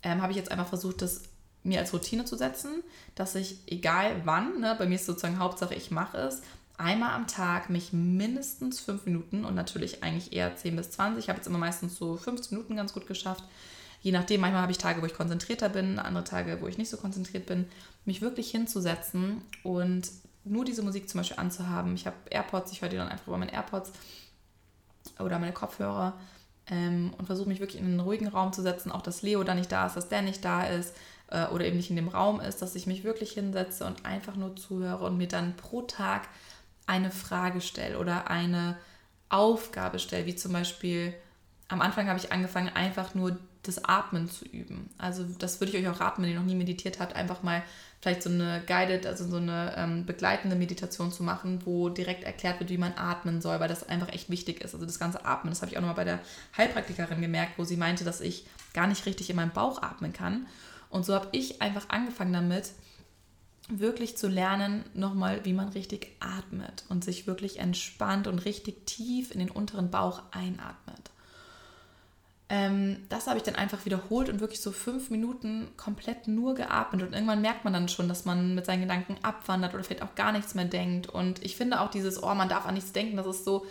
ähm, 0.04 0.22
habe 0.22 0.32
ich 0.32 0.38
jetzt 0.38 0.52
einfach 0.52 0.68
versucht, 0.68 1.02
das 1.02 1.24
mir 1.64 1.80
als 1.80 1.94
Routine 1.94 2.26
zu 2.26 2.36
setzen, 2.36 2.84
dass 3.16 3.36
ich, 3.36 3.58
egal 3.68 4.22
wann, 4.26 4.60
ne, 4.60 4.76
bei 4.78 4.86
mir 4.86 4.96
ist 4.96 5.06
sozusagen 5.06 5.40
Hauptsache, 5.40 5.74
ich 5.74 5.92
mache 5.92 6.18
es, 6.18 6.42
einmal 6.78 7.14
am 7.14 7.28
Tag 7.28 7.70
mich 7.70 7.94
mindestens 7.94 8.80
fünf 8.80 9.06
Minuten 9.06 9.46
und 9.46 9.56
natürlich 9.56 10.04
eigentlich 10.04 10.34
eher 10.34 10.56
10 10.56 10.76
bis 10.76 10.92
20. 10.92 11.24
Ich 11.24 11.30
habe 11.30 11.38
jetzt 11.38 11.48
immer 11.48 11.60
meistens 11.60 11.96
so 11.96 12.18
15 12.18 12.58
Minuten 12.58 12.76
ganz 12.76 12.94
gut 12.94 13.08
geschafft. 13.08 13.44
Je 14.02 14.12
nachdem, 14.12 14.42
manchmal 14.42 14.64
habe 14.64 14.72
ich 14.72 14.78
Tage, 14.78 15.02
wo 15.02 15.06
ich 15.06 15.14
konzentrierter 15.14 15.70
bin, 15.70 16.00
andere 16.00 16.26
Tage, 16.26 16.60
wo 16.60 16.68
ich 16.68 16.78
nicht 16.78 16.90
so 16.90 16.98
konzentriert 16.98 17.46
bin, 17.46 17.68
mich 18.04 18.22
wirklich 18.22 18.52
hinzusetzen 18.52 19.42
und 19.64 20.10
nur 20.44 20.66
diese 20.66 20.82
Musik 20.82 21.10
zum 21.10 21.22
Beispiel 21.22 21.40
anzuhaben. 21.40 21.96
Ich 21.96 22.06
habe 22.06 22.18
AirPods, 22.30 22.74
ich 22.74 22.82
höre 22.82 22.90
die 22.90 22.98
dann 22.98 23.08
einfach 23.08 23.28
über 23.28 23.38
meine 23.38 23.54
AirPods 23.54 23.94
oder 25.20 25.40
meine 25.40 25.54
Kopfhörer 25.54 26.20
ähm, 26.68 27.14
und 27.18 27.26
versuche 27.26 27.50
mich 27.50 27.60
wirklich 27.60 27.82
in 27.82 27.88
einen 27.88 28.00
ruhigen 28.00 28.28
Raum 28.28 28.54
zu 28.54 28.62
setzen, 28.62 28.92
auch 28.92 29.02
dass 29.02 29.22
Leo 29.22 29.44
da 29.44 29.54
nicht 29.54 29.72
da 29.72 29.88
ist, 29.88 29.96
dass 29.96 30.10
der 30.10 30.22
nicht 30.22 30.44
da 30.44 30.64
ist 30.64 30.96
äh, 31.28 31.48
oder 31.48 31.66
eben 31.66 31.78
nicht 31.78 31.90
in 31.90 31.96
dem 31.96 32.08
Raum 32.08 32.40
ist, 32.40 32.62
dass 32.62 32.76
ich 32.76 32.88
mich 32.88 33.04
wirklich 33.04 33.32
hinsetze 33.32 33.86
und 33.86 34.06
einfach 34.06 34.36
nur 34.36 34.56
zuhöre 34.56 35.04
und 35.06 35.18
mir 35.18 35.28
dann 35.28 35.56
pro 35.56 35.82
Tag 35.82 36.30
eine 36.86 37.12
Frage 37.12 37.62
stelle 37.62 37.98
oder 37.98 38.30
eine 38.30 38.78
Aufgabe 39.30 40.00
stelle, 40.00 40.26
wie 40.26 40.36
zum 40.36 40.54
Beispiel 40.54 41.14
am 41.68 41.82
Anfang 41.82 42.08
habe 42.08 42.20
ich 42.20 42.32
angefangen, 42.32 42.70
einfach 42.70 43.16
nur 43.16 43.38
das 43.64 43.84
Atmen 43.86 44.30
zu 44.30 44.46
üben. 44.46 44.90
Also 44.98 45.24
das 45.40 45.60
würde 45.60 45.76
ich 45.76 45.86
euch 45.86 45.94
auch 45.94 46.00
raten, 46.00 46.22
wenn 46.22 46.30
ihr 46.30 46.40
noch 46.40 46.46
nie 46.46 46.56
meditiert 46.56 47.00
habt, 47.00 47.16
einfach 47.16 47.44
mal 47.44 47.64
vielleicht 48.04 48.22
so 48.22 48.30
eine 48.30 48.62
guided, 48.68 49.08
also 49.08 49.26
so 49.26 49.38
eine 49.38 49.76
ähm, 49.78 50.06
begleitende 50.06 50.58
Meditation 50.58 51.10
zu 51.10 51.24
machen, 51.24 51.62
wo 51.64 51.88
direkt 51.88 52.26
erklärt 52.26 52.60
wird, 52.60 52.70
wie 52.70 52.78
man 52.78 52.92
atmen 52.98 53.42
soll, 53.42 53.62
weil 53.62 53.70
das 53.70 53.88
einfach 53.88 54.10
echt 54.10 54.30
wichtig 54.30 54.62
ist. 54.62 54.74
Also 54.74 54.86
das 54.86 55.00
ganze 55.00 55.26
Atmen, 55.26 55.52
das 55.52 55.62
habe 55.62 55.72
ich 55.72 55.78
auch 55.78 55.82
nochmal 55.82 55.96
bei 55.96 56.04
der 56.04 56.20
Heilpraktikerin 56.58 57.22
gemerkt, 57.22 57.54
wo 57.58 57.64
sie 57.64 57.78
meinte, 57.78 58.04
dass 58.04 58.20
ich 58.20 58.46
gar 58.74 58.88
nicht 58.88 59.06
richtig 59.06 59.30
in 59.30 59.38
meinem 59.38 59.52
Bauch 59.52 59.82
atmen 59.82 60.12
kann. 60.12 60.48
Und 60.90 61.06
so 61.06 61.16
habe 61.16 61.30
ich 61.32 61.62
einfach 61.62 61.88
angefangen 61.88 62.34
damit, 62.34 62.72
wirklich 63.70 64.18
zu 64.18 64.28
lernen, 64.28 64.84
nochmal, 64.94 65.46
wie 65.46 65.54
man 65.54 65.70
richtig 65.70 66.12
atmet 66.20 66.84
und 66.90 67.06
sich 67.06 67.26
wirklich 67.26 67.60
entspannt 67.60 68.28
und 68.28 68.40
richtig 68.40 68.86
tief 68.86 69.32
in 69.32 69.40
den 69.40 69.50
unteren 69.50 69.90
Bauch 69.90 70.24
einatmet. 70.32 71.13
Ähm, 72.54 72.98
das 73.10 73.26
habe 73.26 73.38
ich 73.38 73.44
dann 73.44 73.56
einfach 73.56 73.84
wiederholt 73.84 74.30
und 74.30 74.40
wirklich 74.40 74.62
so 74.62 74.72
fünf 74.72 75.10
Minuten 75.10 75.70
komplett 75.76 76.28
nur 76.28 76.54
geatmet. 76.54 77.02
Und 77.02 77.14
irgendwann 77.14 77.42
merkt 77.42 77.64
man 77.64 77.74
dann 77.74 77.90
schon, 77.90 78.08
dass 78.08 78.26
man 78.26 78.54
mit 78.54 78.68
seinen 78.68 78.82
Gedanken 78.82 79.18
abwandert 79.24 79.74
oder 79.74 79.84
vielleicht 79.84 80.04
auch 80.04 80.14
gar 80.14 80.32
nichts 80.32 80.54
mehr 80.54 80.66
denkt. 80.66 81.10
Und 81.10 81.44
ich 81.44 81.56
finde 81.56 81.82
auch 81.82 81.90
dieses, 81.90 82.22
oh, 82.22 82.36
man 82.36 82.50
darf 82.50 82.68
an 82.68 82.76
nichts 82.76 82.92
denken, 82.92 83.18
das 83.18 83.26
ist 83.26 83.44
so, 83.44 83.66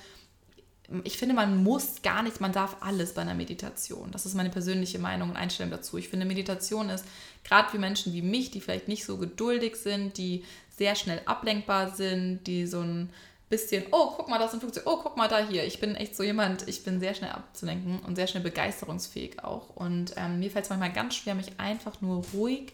ich 1.05 1.17
finde, 1.17 1.37
man 1.37 1.63
muss 1.63 2.03
gar 2.03 2.25
nichts, 2.25 2.41
man 2.41 2.51
darf 2.51 2.79
alles 2.81 3.15
bei 3.15 3.23
einer 3.23 3.35
Meditation. 3.35 4.11
Das 4.11 4.27
ist 4.27 4.35
meine 4.35 4.51
persönliche 4.51 4.99
Meinung 4.99 5.31
und 5.31 5.37
Einstellung 5.37 5.71
dazu. 5.71 5.97
Ich 5.97 6.09
finde, 6.09 6.27
Meditation 6.27 6.91
ist 6.91 7.05
gerade 7.45 7.71
für 7.71 7.79
Menschen 7.79 8.13
wie 8.13 8.23
mich, 8.23 8.51
die 8.51 8.61
vielleicht 8.61 8.89
nicht 8.89 9.05
so 9.05 9.17
geduldig 9.17 9.77
sind, 9.77 10.19
die 10.19 10.45
sehr 10.77 10.97
schnell 10.97 11.23
ablenkbar 11.25 11.95
sind, 11.95 12.41
die 12.49 12.67
so 12.67 12.81
ein 12.81 13.11
bisschen, 13.53 13.85
oh, 13.91 14.15
guck 14.17 14.29
mal, 14.29 14.39
das 14.39 14.49
ist 14.49 14.55
ein 14.55 14.61
Flugzeug, 14.61 14.85
oh, 14.87 14.99
guck 15.03 15.19
mal 15.19 15.29
da 15.29 15.39
hier. 15.39 15.65
Ich 15.67 15.79
bin 15.79 15.95
echt 15.95 16.17
so 16.17 16.23
jemand, 16.23 16.67
ich 16.69 16.85
bin 16.85 17.01
sehr 17.01 17.15
schnell 17.15 17.33
abzulenken 17.33 18.01
und 18.01 18.17
sehr 18.17 18.27
schnell 18.27 18.43
begeisterungsfähig 18.43 19.45
auch. 19.45 19.69
Und 19.77 20.15
ähm, 20.17 20.39
mir 20.39 20.51
fällt 20.51 20.65
es 20.65 20.71
manchmal 20.71 20.91
ganz 20.91 21.17
schwer, 21.17 21.35
mich 21.35 21.61
einfach 21.61 22.01
nur 22.01 22.25
ruhig 22.33 22.73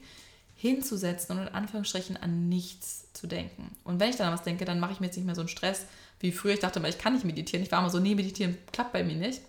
hinzusetzen 0.55 1.37
und 1.37 1.49
in 1.49 1.55
Anführungsstrichen 1.55 2.17
an 2.17 2.49
nichts 2.49 3.13
zu 3.13 3.27
denken. 3.27 3.75
Und 3.83 3.99
wenn 3.99 4.11
ich 4.11 4.17
dann 4.17 4.29
an 4.29 4.35
was 4.35 4.45
denke, 4.45 4.65
dann 4.65 4.79
mache 4.79 4.93
ich 4.93 5.01
mir 5.01 5.07
jetzt 5.07 5.17
nicht 5.17 5.27
mehr 5.27 5.35
so 5.35 5.41
einen 5.41 5.49
Stress, 5.49 5.87
wie 6.21 6.31
früher. 6.31 6.55
Ich 6.55 6.61
dachte 6.61 6.79
immer, 6.79 6.89
ich 6.89 6.99
kann 6.99 7.13
nicht 7.13 7.25
meditieren. 7.25 7.65
Ich 7.65 7.73
war 7.73 7.81
immer 7.81 7.91
so, 7.91 7.99
nee, 7.99 8.15
meditieren 8.15 8.57
klappt 8.73 8.93
bei 8.93 9.03
mir 9.03 9.17
nicht. 9.17 9.43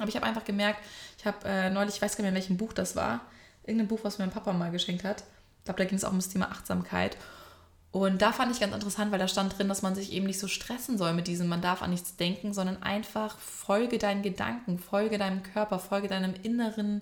Aber 0.00 0.08
ich 0.08 0.16
habe 0.16 0.26
einfach 0.26 0.44
gemerkt, 0.44 0.80
ich 1.16 1.26
habe 1.26 1.38
äh, 1.46 1.70
neulich, 1.70 1.94
ich 1.94 2.02
weiß 2.02 2.16
gar 2.16 2.24
nicht 2.24 2.32
mehr, 2.32 2.40
in 2.40 2.42
welchem 2.42 2.56
Buch 2.56 2.72
das 2.72 2.96
war, 2.96 3.20
irgendein 3.62 3.86
Buch, 3.86 4.00
was 4.02 4.18
mir 4.18 4.26
mein 4.26 4.34
Papa 4.34 4.52
mal 4.52 4.72
geschenkt 4.72 5.04
hat. 5.04 5.22
Ich 5.60 5.64
glaube, 5.64 5.78
da 5.78 5.84
ging 5.84 5.96
es 5.96 6.04
auch 6.04 6.10
um 6.10 6.18
das 6.18 6.28
Thema 6.28 6.50
Achtsamkeit. 6.50 7.16
Und 7.96 8.20
da 8.20 8.30
fand 8.30 8.52
ich 8.52 8.60
ganz 8.60 8.74
interessant, 8.74 9.10
weil 9.10 9.18
da 9.18 9.26
stand 9.26 9.56
drin, 9.56 9.70
dass 9.70 9.80
man 9.80 9.94
sich 9.94 10.12
eben 10.12 10.26
nicht 10.26 10.38
so 10.38 10.48
stressen 10.48 10.98
soll 10.98 11.14
mit 11.14 11.28
diesem, 11.28 11.48
man 11.48 11.62
darf 11.62 11.80
an 11.80 11.88
nichts 11.88 12.14
denken, 12.14 12.52
sondern 12.52 12.82
einfach 12.82 13.38
folge 13.38 13.96
deinen 13.96 14.20
Gedanken, 14.20 14.78
folge 14.78 15.16
deinem 15.16 15.42
Körper, 15.42 15.78
folge 15.78 16.06
deinem 16.06 16.34
inneren 16.42 17.00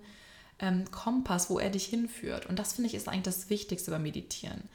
ähm, 0.60 0.88
Kompass, 0.92 1.50
wo 1.50 1.58
er 1.58 1.70
dich 1.70 1.86
hinführt. 1.86 2.46
Und 2.46 2.60
das 2.60 2.74
finde 2.74 2.86
ich 2.86 2.94
ist 2.94 3.08
eigentlich 3.08 3.24
das 3.24 3.50
Wichtigste 3.50 3.90
beim 3.90 4.04
Meditieren. 4.04 4.68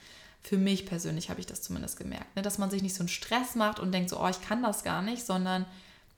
Für 0.44 0.58
mich 0.58 0.86
persönlich 0.86 1.30
habe 1.30 1.40
ich 1.40 1.46
das 1.46 1.62
zumindest 1.62 1.98
gemerkt, 1.98 2.36
ne? 2.36 2.42
dass 2.42 2.58
man 2.58 2.70
sich 2.70 2.82
nicht 2.82 2.96
so 2.96 3.00
einen 3.00 3.08
Stress 3.08 3.56
macht 3.56 3.80
und 3.80 3.94
denkt 3.94 4.10
so, 4.10 4.20
oh, 4.20 4.28
ich 4.28 4.42
kann 4.42 4.62
das 4.62 4.84
gar 4.84 5.02
nicht, 5.02 5.26
sondern 5.26 5.66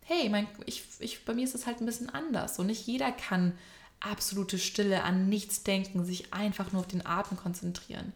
hey, 0.06 0.30
mein, 0.30 0.48
ich, 0.66 0.84
ich, 0.98 1.26
bei 1.26 1.36
mir 1.36 1.44
ist 1.44 1.54
es 1.54 1.68
halt 1.68 1.80
ein 1.80 1.86
bisschen 1.86 2.10
anders. 2.10 2.56
So 2.56 2.64
nicht 2.64 2.88
jeder 2.88 3.12
kann 3.12 3.54
absolute 4.00 4.58
Stille, 4.58 5.04
an 5.04 5.30
nichts 5.30 5.62
denken, 5.62 6.06
sich 6.06 6.34
einfach 6.34 6.72
nur 6.72 6.82
auf 6.82 6.88
den 6.88 7.06
Atem 7.06 7.38
konzentrieren. 7.38 8.14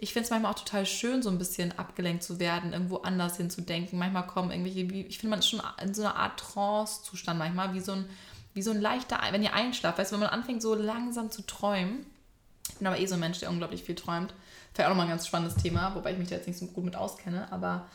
Ich 0.00 0.12
finde 0.12 0.24
es 0.24 0.30
manchmal 0.30 0.52
auch 0.52 0.58
total 0.58 0.86
schön, 0.86 1.22
so 1.22 1.28
ein 1.28 1.38
bisschen 1.38 1.76
abgelenkt 1.76 2.22
zu 2.22 2.38
werden, 2.38 2.72
irgendwo 2.72 2.98
anders 2.98 3.36
hinzudenken. 3.36 3.98
Manchmal 3.98 4.28
kommen 4.28 4.52
irgendwelche, 4.52 4.80
ich 4.80 5.18
finde, 5.18 5.30
man 5.30 5.40
ist 5.40 5.48
schon 5.48 5.60
in 5.82 5.92
so 5.92 6.02
einer 6.02 6.14
Art 6.14 6.38
Trance-Zustand 6.38 7.36
manchmal, 7.36 7.74
wie 7.74 7.80
so 7.80 7.92
ein, 7.92 8.08
wie 8.54 8.62
so 8.62 8.70
ein 8.70 8.80
leichter, 8.80 9.18
wenn 9.32 9.42
ihr 9.42 9.54
einschlaft, 9.54 9.98
weißt 9.98 10.12
du, 10.12 10.14
wenn 10.14 10.20
man 10.20 10.30
anfängt 10.30 10.62
so 10.62 10.76
langsam 10.76 11.32
zu 11.32 11.42
träumen. 11.42 12.06
Ich 12.68 12.76
bin 12.76 12.86
aber 12.86 13.00
eh 13.00 13.06
so 13.06 13.14
ein 13.14 13.20
Mensch, 13.20 13.40
der 13.40 13.50
unglaublich 13.50 13.82
viel 13.82 13.96
träumt. 13.96 14.32
Vielleicht 14.72 14.86
auch 14.86 14.90
nochmal 14.90 15.06
ein 15.06 15.10
ganz 15.10 15.26
spannendes 15.26 15.60
Thema, 15.60 15.92
wobei 15.96 16.12
ich 16.12 16.18
mich 16.18 16.28
da 16.28 16.36
jetzt 16.36 16.46
nicht 16.46 16.60
so 16.60 16.66
gut 16.66 16.84
mit 16.84 16.94
auskenne, 16.94 17.50
aber 17.50 17.88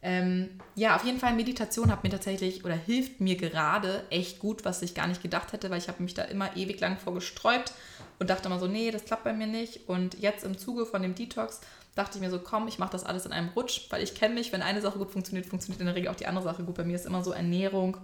ähm, 0.00 0.60
ja, 0.76 0.94
auf 0.94 1.04
jeden 1.04 1.18
Fall 1.18 1.34
Meditation 1.34 1.90
hat 1.90 2.04
mir 2.04 2.10
tatsächlich 2.10 2.64
oder 2.64 2.76
hilft 2.76 3.20
mir 3.20 3.36
gerade 3.36 4.04
echt 4.10 4.38
gut, 4.38 4.64
was 4.64 4.80
ich 4.82 4.94
gar 4.94 5.08
nicht 5.08 5.22
gedacht 5.22 5.52
hätte, 5.52 5.70
weil 5.70 5.78
ich 5.78 5.88
habe 5.88 6.02
mich 6.04 6.14
da 6.14 6.22
immer 6.22 6.56
ewig 6.56 6.78
lang 6.78 6.98
vorgesträubt 6.98 7.72
und 8.18 8.30
dachte 8.30 8.48
immer 8.48 8.58
so, 8.58 8.66
nee, 8.66 8.90
das 8.90 9.04
klappt 9.04 9.24
bei 9.24 9.32
mir 9.32 9.46
nicht. 9.46 9.88
Und 9.88 10.18
jetzt 10.18 10.44
im 10.44 10.58
Zuge 10.58 10.86
von 10.86 11.02
dem 11.02 11.14
Detox 11.14 11.60
dachte 11.94 12.18
ich 12.18 12.22
mir 12.22 12.30
so, 12.30 12.38
komm, 12.38 12.68
ich 12.68 12.78
mache 12.78 12.92
das 12.92 13.04
alles 13.04 13.26
in 13.26 13.32
einem 13.32 13.48
Rutsch, 13.50 13.86
weil 13.90 14.02
ich 14.02 14.14
kenne 14.14 14.34
mich, 14.34 14.52
wenn 14.52 14.62
eine 14.62 14.80
Sache 14.80 14.98
gut 14.98 15.10
funktioniert, 15.10 15.46
funktioniert 15.46 15.80
in 15.80 15.86
der 15.86 15.94
Regel 15.94 16.10
auch 16.10 16.16
die 16.16 16.26
andere 16.26 16.44
Sache 16.44 16.64
gut. 16.64 16.76
Bei 16.76 16.84
mir 16.84 16.96
ist 16.96 17.06
immer 17.06 17.22
so 17.22 17.32
Ernährung, 17.32 17.96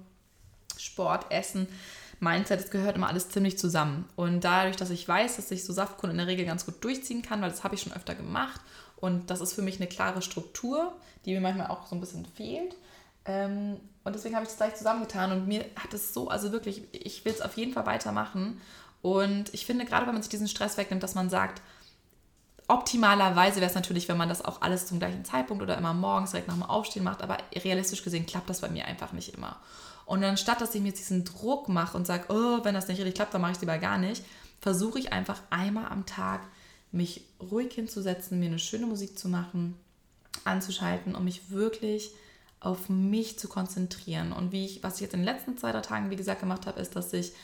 Sport, 0.76 1.30
Essen, 1.30 1.68
Mindset, 2.20 2.60
es 2.60 2.70
gehört 2.70 2.96
immer 2.96 3.08
alles 3.08 3.28
ziemlich 3.28 3.58
zusammen. 3.58 4.08
Und 4.16 4.42
dadurch, 4.42 4.76
dass 4.76 4.90
ich 4.90 5.06
weiß, 5.06 5.36
dass 5.36 5.50
ich 5.50 5.64
so 5.64 5.72
Saftkunden 5.72 6.18
in 6.18 6.24
der 6.24 6.32
Regel 6.32 6.46
ganz 6.46 6.64
gut 6.64 6.82
durchziehen 6.82 7.22
kann, 7.22 7.42
weil 7.42 7.50
das 7.50 7.64
habe 7.64 7.74
ich 7.74 7.82
schon 7.82 7.92
öfter 7.92 8.14
gemacht 8.14 8.60
und 8.96 9.30
das 9.30 9.40
ist 9.40 9.52
für 9.52 9.62
mich 9.62 9.76
eine 9.76 9.86
klare 9.86 10.22
Struktur, 10.22 10.92
die 11.24 11.32
mir 11.32 11.40
manchmal 11.40 11.68
auch 11.68 11.86
so 11.86 11.94
ein 11.94 12.00
bisschen 12.00 12.26
fehlt. 12.26 12.76
Ähm, 13.26 13.80
und 14.04 14.14
deswegen 14.14 14.34
habe 14.34 14.44
ich 14.44 14.50
das 14.50 14.58
gleich 14.58 14.74
zusammengetan 14.74 15.32
und 15.32 15.46
mir 15.46 15.64
hat 15.76 15.94
es 15.94 16.12
so, 16.12 16.28
also 16.28 16.52
wirklich, 16.52 16.82
ich 16.92 17.24
will 17.24 17.32
es 17.32 17.40
auf 17.40 17.56
jeden 17.56 17.72
Fall 17.72 17.86
weitermachen. 17.86 18.60
Und 19.04 19.52
ich 19.52 19.66
finde, 19.66 19.84
gerade 19.84 20.06
wenn 20.06 20.14
man 20.14 20.22
sich 20.22 20.30
diesen 20.30 20.48
Stress 20.48 20.78
wegnimmt, 20.78 21.02
dass 21.02 21.14
man 21.14 21.28
sagt, 21.28 21.60
optimalerweise 22.68 23.56
wäre 23.56 23.68
es 23.68 23.74
natürlich, 23.74 24.08
wenn 24.08 24.16
man 24.16 24.30
das 24.30 24.42
auch 24.42 24.62
alles 24.62 24.86
zum 24.86 24.98
gleichen 24.98 25.26
Zeitpunkt 25.26 25.62
oder 25.62 25.76
immer 25.76 25.92
morgens 25.92 26.30
direkt 26.30 26.48
nach 26.48 26.54
dem 26.54 26.62
Aufstehen 26.62 27.04
macht, 27.04 27.20
aber 27.20 27.36
realistisch 27.54 28.02
gesehen 28.02 28.24
klappt 28.24 28.48
das 28.48 28.62
bei 28.62 28.70
mir 28.70 28.86
einfach 28.86 29.12
nicht 29.12 29.34
immer. 29.34 29.60
Und 30.06 30.24
anstatt, 30.24 30.62
dass 30.62 30.74
ich 30.74 30.80
mir 30.80 30.88
jetzt 30.88 31.00
diesen 31.00 31.26
Druck 31.26 31.68
mache 31.68 31.98
und 31.98 32.06
sage, 32.06 32.24
oh, 32.30 32.64
wenn 32.64 32.72
das 32.72 32.88
nicht 32.88 32.96
richtig 32.96 33.16
klappt, 33.16 33.34
dann 33.34 33.42
mache 33.42 33.50
ich 33.50 33.58
es 33.58 33.60
lieber 33.60 33.76
gar 33.76 33.98
nicht, 33.98 34.24
versuche 34.62 34.98
ich 34.98 35.12
einfach 35.12 35.42
einmal 35.50 35.84
am 35.84 36.06
Tag 36.06 36.40
mich 36.90 37.26
ruhig 37.42 37.74
hinzusetzen, 37.74 38.40
mir 38.40 38.46
eine 38.46 38.58
schöne 38.58 38.86
Musik 38.86 39.18
zu 39.18 39.28
machen, 39.28 39.76
anzuschalten, 40.44 41.14
um 41.14 41.24
mich 41.24 41.50
wirklich 41.50 42.10
auf 42.58 42.88
mich 42.88 43.38
zu 43.38 43.48
konzentrieren. 43.48 44.32
Und 44.32 44.50
wie 44.50 44.64
ich, 44.64 44.82
was 44.82 44.94
ich 44.94 45.00
jetzt 45.02 45.12
in 45.12 45.20
den 45.20 45.26
letzten 45.26 45.58
zwei, 45.58 45.72
drei 45.72 45.82
Tagen, 45.82 46.08
wie 46.08 46.16
gesagt, 46.16 46.40
gemacht 46.40 46.66
habe, 46.66 46.80
ist, 46.80 46.96
dass 46.96 47.12
ich 47.12 47.34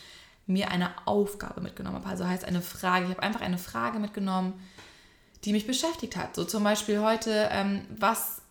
mir 0.47 0.71
eine 0.71 0.91
Aufgabe 1.05 1.61
mitgenommen 1.61 1.97
habe. 1.97 2.07
Also 2.07 2.27
heißt 2.27 2.45
eine 2.45 2.61
Frage. 2.61 3.05
Ich 3.05 3.11
habe 3.11 3.23
einfach 3.23 3.41
eine 3.41 3.57
Frage 3.57 3.99
mitgenommen, 3.99 4.53
die 5.45 5.53
mich 5.53 5.67
beschäftigt 5.67 6.15
hat. 6.15 6.35
So 6.35 6.43
zum 6.43 6.63
Beispiel 6.63 6.99
heute, 6.99 7.49
ähm, 7.51 7.81
was, 7.97 8.41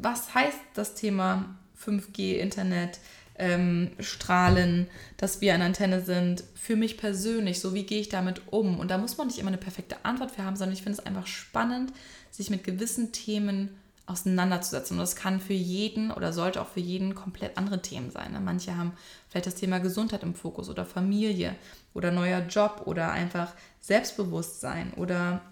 was 0.00 0.34
heißt 0.34 0.58
das 0.74 0.94
Thema 0.94 1.56
5G, 1.76 2.36
Internet? 2.36 2.98
ähm, 3.38 3.92
strahlen, 4.00 4.88
dass 5.16 5.40
wir 5.40 5.54
eine 5.54 5.64
Antenne 5.64 6.00
sind. 6.00 6.44
Für 6.54 6.76
mich 6.76 6.98
persönlich, 6.98 7.60
so 7.60 7.72
wie 7.72 7.84
gehe 7.84 8.00
ich 8.00 8.08
damit 8.08 8.42
um? 8.50 8.78
Und 8.78 8.90
da 8.90 8.98
muss 8.98 9.16
man 9.16 9.28
nicht 9.28 9.38
immer 9.38 9.48
eine 9.48 9.58
perfekte 9.58 10.04
Antwort 10.04 10.32
für 10.32 10.44
haben, 10.44 10.56
sondern 10.56 10.74
ich 10.74 10.82
finde 10.82 10.98
es 10.98 11.06
einfach 11.06 11.26
spannend, 11.26 11.92
sich 12.30 12.50
mit 12.50 12.64
gewissen 12.64 13.12
Themen 13.12 13.70
auseinanderzusetzen. 14.08 14.96
Und 14.96 15.00
das 15.00 15.16
kann 15.16 15.40
für 15.40 15.52
jeden 15.52 16.10
oder 16.10 16.32
sollte 16.32 16.60
auch 16.60 16.68
für 16.68 16.80
jeden 16.80 17.14
komplett 17.14 17.58
andere 17.58 17.82
Themen 17.82 18.10
sein. 18.10 18.32
Ne? 18.32 18.40
Manche 18.40 18.76
haben 18.76 18.92
vielleicht 19.28 19.46
das 19.46 19.54
Thema 19.54 19.78
Gesundheit 19.78 20.22
im 20.22 20.34
Fokus 20.34 20.68
oder 20.68 20.84
Familie 20.84 21.54
oder 21.94 22.10
neuer 22.10 22.40
Job 22.40 22.82
oder 22.86 23.12
einfach 23.12 23.52
Selbstbewusstsein 23.80 24.94
oder 24.94 25.42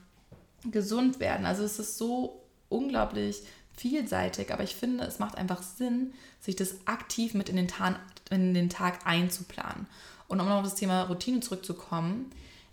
gesund 0.71 1.21
werden. 1.21 1.47
Also 1.47 1.65
es 1.65 1.79
ist 1.79 1.99
so 1.99 2.43
unglaublich 2.69 3.43
vielseitig, 3.77 4.53
aber 4.53 4.65
ich 4.65 4.75
finde, 4.75 5.05
es 5.05 5.19
macht 5.19 5.37
einfach 5.37 5.63
Sinn, 5.63 6.15
sich 6.41 6.57
das 6.57 6.87
aktiv 6.87 7.35
mit 7.35 7.49
in 7.49 7.57
den, 7.57 7.69
Tag, 7.69 8.01
in 8.31 8.55
den 8.55 8.71
Tag 8.71 9.07
einzuplanen. 9.07 9.87
Und 10.29 10.41
um 10.41 10.49
noch 10.49 10.57
auf 10.57 10.65
das 10.65 10.75
Thema 10.75 11.03
Routine 11.03 11.41
zurückzukommen, 11.41 12.31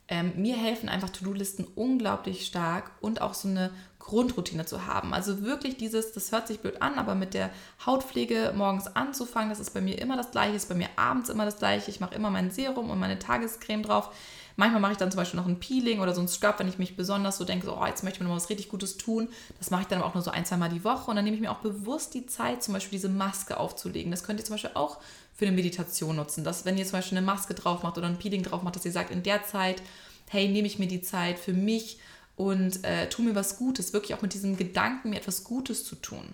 ähm, 0.08 0.34
mir 0.36 0.58
helfen 0.58 0.90
einfach 0.90 1.10
To-Do-Listen 1.10 1.66
unglaublich 1.76 2.46
stark 2.46 2.92
und 3.02 3.22
auch 3.22 3.34
so 3.34 3.48
eine 3.48 3.72
Grundroutine 4.04 4.66
zu 4.66 4.86
haben. 4.86 5.14
Also 5.14 5.43
wirklich 5.43 5.78
dieses, 5.78 6.12
das 6.12 6.32
hört 6.34 6.47
sich 6.47 6.60
blöd 6.60 6.82
an, 6.82 6.99
aber 6.99 7.16
mit 7.16 7.34
der 7.34 7.49
Hautpflege 7.86 8.54
morgens 8.56 8.88
anzufangen, 8.88 9.49
das 9.49 9.62
ist 9.62 9.74
bei 9.74 9.80
mir 9.80 9.99
immer 9.99 10.18
das 10.18 10.32
gleiche, 10.32 10.56
ist 10.56 10.68
bei 10.68 10.76
mir 10.76 10.89
abends 10.97 11.30
immer 11.30 11.45
das 11.45 11.58
gleiche. 11.58 11.89
Ich 11.89 12.01
mache 12.01 12.14
immer 12.14 12.30
mein 12.30 12.51
Serum 12.51 12.89
und 12.89 12.99
meine 12.99 13.18
Tagescreme 13.18 13.82
drauf. 13.82 14.14
Manchmal 14.58 14.82
mache 14.82 14.91
ich 14.91 14.97
dann 14.97 15.10
zum 15.10 15.18
Beispiel 15.18 15.39
noch 15.39 15.47
ein 15.47 15.60
Peeling 15.60 16.01
oder 16.01 16.14
so 16.14 16.22
ein 16.22 16.28
Scrub, 16.28 16.60
wenn 16.60 16.68
ich 16.68 16.78
mich 16.78 16.97
besonders 16.97 17.38
so 17.38 17.45
denke, 17.45 17.66
so, 17.66 17.78
oh, 17.78 17.86
jetzt 17.86 18.04
möchte 18.04 18.18
ich 18.18 18.22
mir 18.22 18.28
noch 18.28 18.36
was 18.36 18.49
richtig 18.49 18.70
Gutes 18.70 18.97
tun. 18.97 19.30
Das 19.58 19.72
mache 19.72 19.84
ich 19.84 19.88
dann 19.88 19.99
aber 19.99 20.10
auch 20.10 20.14
nur 20.14 20.22
so 20.22 20.32
ein, 20.32 20.45
zwei 20.45 20.58
Mal 20.58 20.70
die 20.70 20.84
Woche 20.84 21.10
und 21.10 21.16
dann 21.16 21.24
nehme 21.24 21.36
ich 21.36 21.41
mir 21.41 21.51
auch 21.51 21.60
bewusst 21.60 22.14
die 22.14 22.26
Zeit, 22.26 22.62
zum 22.62 22.74
Beispiel 22.74 22.97
diese 22.97 23.10
Maske 23.10 23.58
aufzulegen. 23.58 24.12
Das 24.12 24.24
könnt 24.24 24.39
ihr 24.39 24.45
zum 24.45 24.56
Beispiel 24.56 24.72
auch 24.74 24.99
für 25.34 25.47
eine 25.47 25.56
Meditation 25.56 26.18
nutzen, 26.18 26.43
dass 26.43 26.66
wenn 26.66 26.78
ihr 26.78 26.84
zum 26.84 26.99
Beispiel 26.99 27.18
eine 27.18 27.26
Maske 27.26 27.54
drauf 27.54 27.82
macht 27.84 27.97
oder 27.97 28.08
ein 28.08 28.20
Peeling 28.20 28.43
drauf 28.43 28.62
macht, 28.64 28.76
dass 28.76 28.86
ihr 28.86 28.91
sagt, 28.91 29.12
in 29.12 29.24
der 29.24 29.43
Zeit, 29.45 29.82
hey, 30.30 30.49
nehme 30.49 30.68
ich 30.68 30.78
mir 30.78 30.88
die 30.88 31.01
Zeit 31.01 31.39
für 31.39 31.54
mich 31.54 31.97
und 32.36 32.84
äh, 32.84 33.10
tu 33.10 33.22
mir 33.22 33.36
was 33.36 33.58
Gutes, 33.58 33.94
wirklich 33.94 34.16
auch 34.16 34.22
mit 34.22 34.34
diesem 34.34 34.58
Gedanken, 34.58 35.12
mir 35.12 35.18
etwas 35.18 35.44
Gutes 35.44 35.86
zu 35.86 35.96
tun. 35.96 36.34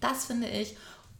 Das 0.00 0.26
finde 0.26 0.48
ich 0.48 0.76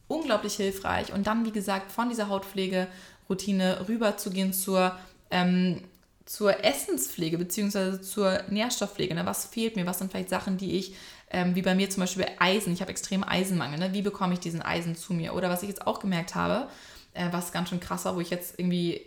unglaublich 0.08 0.54
hilfreich. 0.54 1.12
Und 1.12 1.26
dann, 1.26 1.44
wie 1.46 1.52
gesagt, 1.52 1.90
von 1.90 2.08
dieser 2.10 2.28
Hautpflege-Routine 2.28 3.88
rüber 3.88 4.16
zu 4.16 4.30
gehen 4.30 4.52
zur 4.52 4.96
ähm, 5.30 5.80
zur 6.26 6.64
Essenspflege 6.64 7.38
bzw. 7.38 8.00
zur 8.00 8.42
Nährstoffpflege. 8.48 9.14
Ne? 9.14 9.26
Was 9.26 9.44
fehlt 9.46 9.76
mir? 9.76 9.86
Was 9.86 9.98
sind 9.98 10.10
vielleicht 10.10 10.30
Sachen, 10.30 10.56
die 10.56 10.76
ich, 10.78 10.94
ähm, 11.30 11.54
wie 11.54 11.62
bei 11.62 11.74
mir 11.74 11.90
zum 11.90 12.02
Beispiel 12.02 12.26
Eisen, 12.38 12.72
ich 12.72 12.80
habe 12.80 12.90
extrem 12.90 13.24
Eisenmangel. 13.24 13.78
Ne? 13.78 13.92
Wie 13.92 14.02
bekomme 14.02 14.34
ich 14.34 14.40
diesen 14.40 14.62
Eisen 14.62 14.96
zu 14.96 15.12
mir? 15.12 15.34
Oder 15.34 15.50
was 15.50 15.62
ich 15.62 15.68
jetzt 15.68 15.86
auch 15.86 16.00
gemerkt 16.00 16.34
habe, 16.34 16.68
äh, 17.12 17.28
was 17.30 17.52
ganz 17.52 17.68
schön 17.68 17.80
krass 17.80 18.04
war, 18.04 18.16
wo 18.16 18.20
ich 18.20 18.30
jetzt 18.30 18.58
irgendwie 18.58 19.02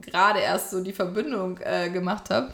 gerade 0.00 0.40
erst 0.40 0.70
so 0.70 0.82
die 0.82 0.92
Verbindung 0.92 1.58
äh, 1.58 1.90
gemacht 1.90 2.30
habe. 2.30 2.52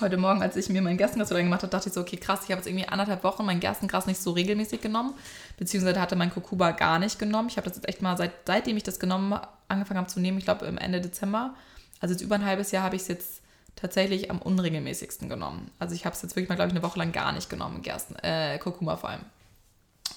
Heute 0.00 0.16
Morgen, 0.16 0.40
als 0.40 0.56
ich 0.56 0.70
mir 0.70 0.80
mein 0.80 0.96
Gerstengras 0.96 1.28
wieder 1.28 1.42
gemacht 1.42 1.62
habe, 1.62 1.70
dachte 1.70 1.88
ich 1.88 1.94
so, 1.94 2.00
okay, 2.00 2.16
krass, 2.16 2.40
ich 2.44 2.50
habe 2.50 2.60
jetzt 2.60 2.66
irgendwie 2.66 2.88
anderthalb 2.88 3.22
Wochen 3.22 3.44
mein 3.44 3.60
Gerstengras 3.60 4.06
nicht 4.06 4.18
so 4.22 4.30
regelmäßig 4.30 4.80
genommen, 4.80 5.12
beziehungsweise 5.58 6.00
hatte 6.00 6.16
mein 6.16 6.32
Kokuba 6.32 6.70
gar 6.70 6.98
nicht 6.98 7.18
genommen. 7.18 7.48
Ich 7.50 7.58
habe 7.58 7.68
das 7.68 7.76
jetzt 7.76 7.86
echt 7.86 8.00
mal, 8.00 8.16
seit, 8.16 8.32
seitdem 8.46 8.78
ich 8.78 8.82
das 8.82 8.98
genommen 8.98 9.38
angefangen 9.68 9.98
habe 9.98 10.08
zu 10.08 10.18
nehmen, 10.18 10.38
ich 10.38 10.44
glaube 10.44 10.66
Ende 10.66 11.02
Dezember, 11.02 11.54
also 12.00 12.14
jetzt 12.14 12.22
über 12.22 12.36
ein 12.36 12.46
halbes 12.46 12.70
Jahr 12.70 12.82
habe 12.82 12.96
ich 12.96 13.02
es 13.02 13.08
jetzt 13.08 13.42
tatsächlich 13.76 14.30
am 14.30 14.40
unregelmäßigsten 14.40 15.28
genommen. 15.28 15.70
Also 15.78 15.94
ich 15.94 16.06
habe 16.06 16.14
es 16.14 16.22
jetzt 16.22 16.34
wirklich 16.34 16.48
mal, 16.48 16.54
glaube 16.54 16.68
ich, 16.68 16.74
eine 16.74 16.82
Woche 16.82 16.98
lang 16.98 17.12
gar 17.12 17.32
nicht 17.32 17.50
genommen, 17.50 17.82
Gersten, 17.82 18.14
äh, 18.22 18.58
Kurkuma 18.58 18.96
vor 18.96 19.10
allem. 19.10 19.24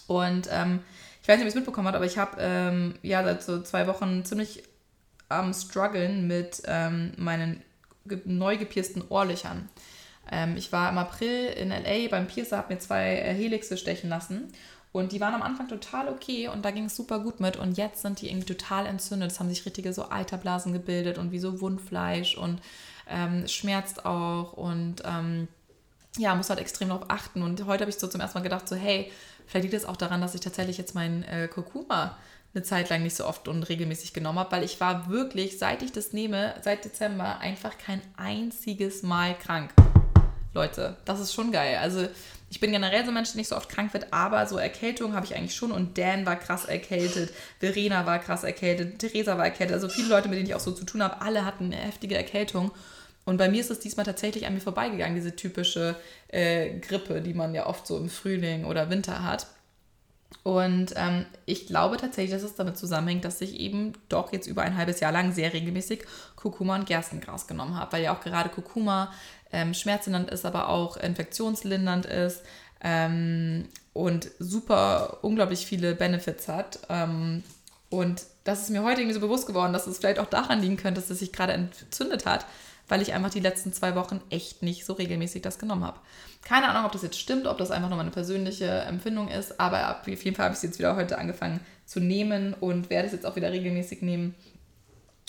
Und 0.07 0.47
ähm, 0.49 0.79
ich 1.21 1.27
weiß 1.27 1.35
nicht, 1.37 1.43
ob 1.43 1.45
ihr 1.45 1.47
es 1.49 1.55
mitbekommen 1.55 1.87
habt, 1.87 1.97
aber 1.97 2.05
ich 2.05 2.17
habe 2.17 2.37
ähm, 2.39 2.95
ja 3.01 3.21
seit 3.23 3.43
so 3.43 3.61
zwei 3.61 3.85
Wochen 3.87 4.23
ziemlich 4.23 4.63
am 5.27 5.53
struggeln 5.53 6.25
mit 6.25 6.61
ähm, 6.67 7.11
meinen 7.17 7.61
neu 8.25 8.57
gepiersten 8.57 9.03
Ohrlöchern. 9.09 9.69
Ähm, 10.31 10.55
ich 10.57 10.71
war 10.71 10.89
im 10.89 10.97
April 10.97 11.47
in 11.47 11.69
LA 11.69 12.07
beim 12.09 12.27
Piercer, 12.27 12.57
habe 12.57 12.73
mir 12.73 12.79
zwei 12.79 13.15
äh, 13.17 13.33
Helixe 13.33 13.77
stechen 13.77 14.09
lassen 14.09 14.51
und 14.93 15.11
die 15.11 15.19
waren 15.19 15.33
am 15.33 15.41
Anfang 15.41 15.67
total 15.67 16.07
okay 16.07 16.47
und 16.47 16.63
da 16.63 16.69
ging 16.69 16.85
es 16.85 16.95
super 16.95 17.19
gut 17.19 17.39
mit. 17.39 17.57
Und 17.57 17.77
jetzt 17.77 18.03
sind 18.03 18.21
die 18.21 18.29
irgendwie 18.29 18.53
total 18.53 18.85
entzündet. 18.85 19.31
Es 19.31 19.39
haben 19.39 19.49
sich 19.49 19.65
richtige 19.65 19.91
so 19.91 20.09
Eiterblasen 20.09 20.71
gebildet 20.71 21.17
und 21.17 21.31
wie 21.31 21.39
so 21.39 21.61
Wundfleisch 21.61 22.37
und 22.37 22.61
ähm, 23.09 23.47
schmerzt 23.47 24.05
auch. 24.05 24.53
Und 24.53 25.01
ähm, 25.03 25.47
ja, 26.17 26.35
muss 26.35 26.51
halt 26.51 26.59
extrem 26.59 26.89
darauf 26.89 27.09
achten. 27.09 27.41
Und 27.41 27.65
heute 27.65 27.81
habe 27.81 27.89
ich 27.89 27.97
so 27.97 28.07
zum 28.07 28.21
ersten 28.21 28.37
Mal 28.37 28.43
gedacht, 28.43 28.69
so, 28.69 28.75
hey, 28.75 29.11
vielleicht 29.47 29.63
liegt 29.63 29.73
es 29.73 29.85
auch 29.85 29.97
daran, 29.97 30.21
dass 30.21 30.35
ich 30.35 30.41
tatsächlich 30.41 30.77
jetzt 30.77 30.93
meinen 30.93 31.23
äh, 31.23 31.47
Kurkuma 31.47 32.15
eine 32.53 32.63
Zeit 32.63 32.89
lang 32.89 33.03
nicht 33.03 33.15
so 33.15 33.25
oft 33.25 33.47
und 33.47 33.63
regelmäßig 33.63 34.13
genommen 34.13 34.39
habe, 34.39 34.51
weil 34.51 34.63
ich 34.63 34.79
war 34.79 35.09
wirklich, 35.09 35.57
seit 35.57 35.81
ich 35.81 35.91
das 35.91 36.13
nehme, 36.13 36.53
seit 36.61 36.85
Dezember, 36.85 37.39
einfach 37.39 37.77
kein 37.77 38.01
einziges 38.15 39.01
Mal 39.01 39.35
krank. 39.37 39.71
Leute, 40.53 40.97
das 41.05 41.19
ist 41.19 41.33
schon 41.33 41.51
geil. 41.51 41.77
Also 41.81 42.07
ich 42.51 42.59
bin 42.59 42.71
generell 42.71 43.03
so 43.03 43.07
ein 43.09 43.15
Mensch, 43.15 43.31
der 43.31 43.37
nicht 43.37 43.47
so 43.47 43.55
oft 43.55 43.69
krank 43.69 43.91
wird, 43.93 44.13
aber 44.13 44.45
so 44.45 44.57
Erkältung 44.57 45.15
habe 45.15 45.25
ich 45.25 45.35
eigentlich 45.35 45.55
schon. 45.55 45.71
Und 45.71 45.97
Dan 45.97 46.27
war 46.27 46.35
krass 46.35 46.65
erkältet, 46.65 47.33
Verena 47.59 48.05
war 48.05 48.19
krass 48.19 48.43
erkältet, 48.43 48.99
Theresa 48.99 49.37
war 49.37 49.45
erkältet. 49.45 49.73
Also 49.73 49.89
viele 49.89 50.09
Leute, 50.09 50.29
mit 50.29 50.37
denen 50.37 50.47
ich 50.47 50.53
auch 50.53 50.59
so 50.59 50.71
zu 50.71 50.85
tun 50.85 51.01
habe, 51.01 51.21
alle 51.21 51.45
hatten 51.45 51.65
eine 51.65 51.77
heftige 51.77 52.15
Erkältung. 52.15 52.71
Und 53.25 53.37
bei 53.37 53.49
mir 53.49 53.61
ist 53.61 53.71
es 53.71 53.79
diesmal 53.79 54.05
tatsächlich 54.05 54.45
an 54.45 54.53
mir 54.53 54.59
vorbeigegangen, 54.59 55.15
diese 55.15 55.35
typische 55.35 55.95
äh, 56.27 56.77
Grippe, 56.79 57.21
die 57.21 57.33
man 57.33 57.55
ja 57.55 57.65
oft 57.65 57.87
so 57.87 57.97
im 57.97 58.09
Frühling 58.09 58.65
oder 58.65 58.91
Winter 58.91 59.23
hat. 59.23 59.47
Und 60.41 60.93
ähm, 60.95 61.25
ich 61.45 61.67
glaube 61.67 61.97
tatsächlich, 61.97 62.33
dass 62.33 62.43
es 62.43 62.55
damit 62.55 62.77
zusammenhängt, 62.77 63.23
dass 63.23 63.39
ich 63.41 63.59
eben 63.59 63.93
doch 64.09 64.33
jetzt 64.33 64.47
über 64.47 64.63
ein 64.63 64.75
halbes 64.75 64.99
Jahr 64.99 65.11
lang 65.11 65.31
sehr 65.31 65.53
regelmäßig 65.53 66.03
Kurkuma 66.35 66.75
und 66.75 66.85
Gerstengras 66.85 67.47
genommen 67.47 67.75
habe, 67.75 67.93
weil 67.93 68.03
ja 68.03 68.15
auch 68.15 68.21
gerade 68.21 68.49
Kurkuma 68.49 69.13
ähm, 69.51 69.73
schmerzlindernd 69.73 70.29
ist, 70.31 70.45
aber 70.45 70.69
auch 70.69 70.97
infektionslindernd 70.97 72.05
ist. 72.05 72.41
ähm, 72.83 73.69
und 73.93 74.31
super 74.39 75.19
unglaublich 75.21 75.65
viele 75.65 75.95
Benefits 75.95 76.47
hat. 76.47 76.79
Ähm, 76.89 77.43
und 77.89 78.23
das 78.43 78.63
ist 78.63 78.69
mir 78.71 78.83
heute 78.83 79.01
irgendwie 79.01 79.13
so 79.13 79.19
bewusst 79.19 79.47
geworden, 79.47 79.71
dass 79.71 79.87
es 79.87 79.99
vielleicht 79.99 80.19
auch 80.19 80.25
daran 80.25 80.61
liegen 80.61 80.77
könnte, 80.77 80.99
dass 80.99 81.09
es 81.09 81.19
sich 81.19 81.31
gerade 81.31 81.53
entzündet 81.53 82.25
hat, 82.25 82.45
weil 82.89 83.01
ich 83.01 83.13
einfach 83.13 83.29
die 83.29 83.39
letzten 83.39 83.71
zwei 83.71 83.95
Wochen 83.95 84.19
echt 84.29 84.63
nicht 84.63 84.85
so 84.85 84.93
regelmäßig 84.93 85.43
das 85.43 85.59
genommen 85.59 85.83
habe. 85.83 85.99
Keine 86.45 86.67
Ahnung, 86.69 86.85
ob 86.85 86.91
das 86.91 87.03
jetzt 87.03 87.19
stimmt, 87.19 87.47
ob 87.47 87.57
das 87.57 87.71
einfach 87.71 87.89
nur 87.89 87.97
meine 87.97 88.11
persönliche 88.11 88.67
Empfindung 88.67 89.29
ist, 89.29 89.59
aber 89.59 90.01
auf 90.01 90.07
jeden 90.07 90.35
Fall 90.35 90.45
habe 90.45 90.53
ich 90.53 90.57
es 90.57 90.63
jetzt 90.63 90.79
wieder 90.79 90.95
heute 90.95 91.17
angefangen 91.17 91.61
zu 91.85 91.99
nehmen 91.99 92.53
und 92.53 92.89
werde 92.89 93.07
es 93.07 93.13
jetzt 93.13 93.25
auch 93.25 93.35
wieder 93.35 93.51
regelmäßig 93.51 94.01
nehmen. 94.01 94.35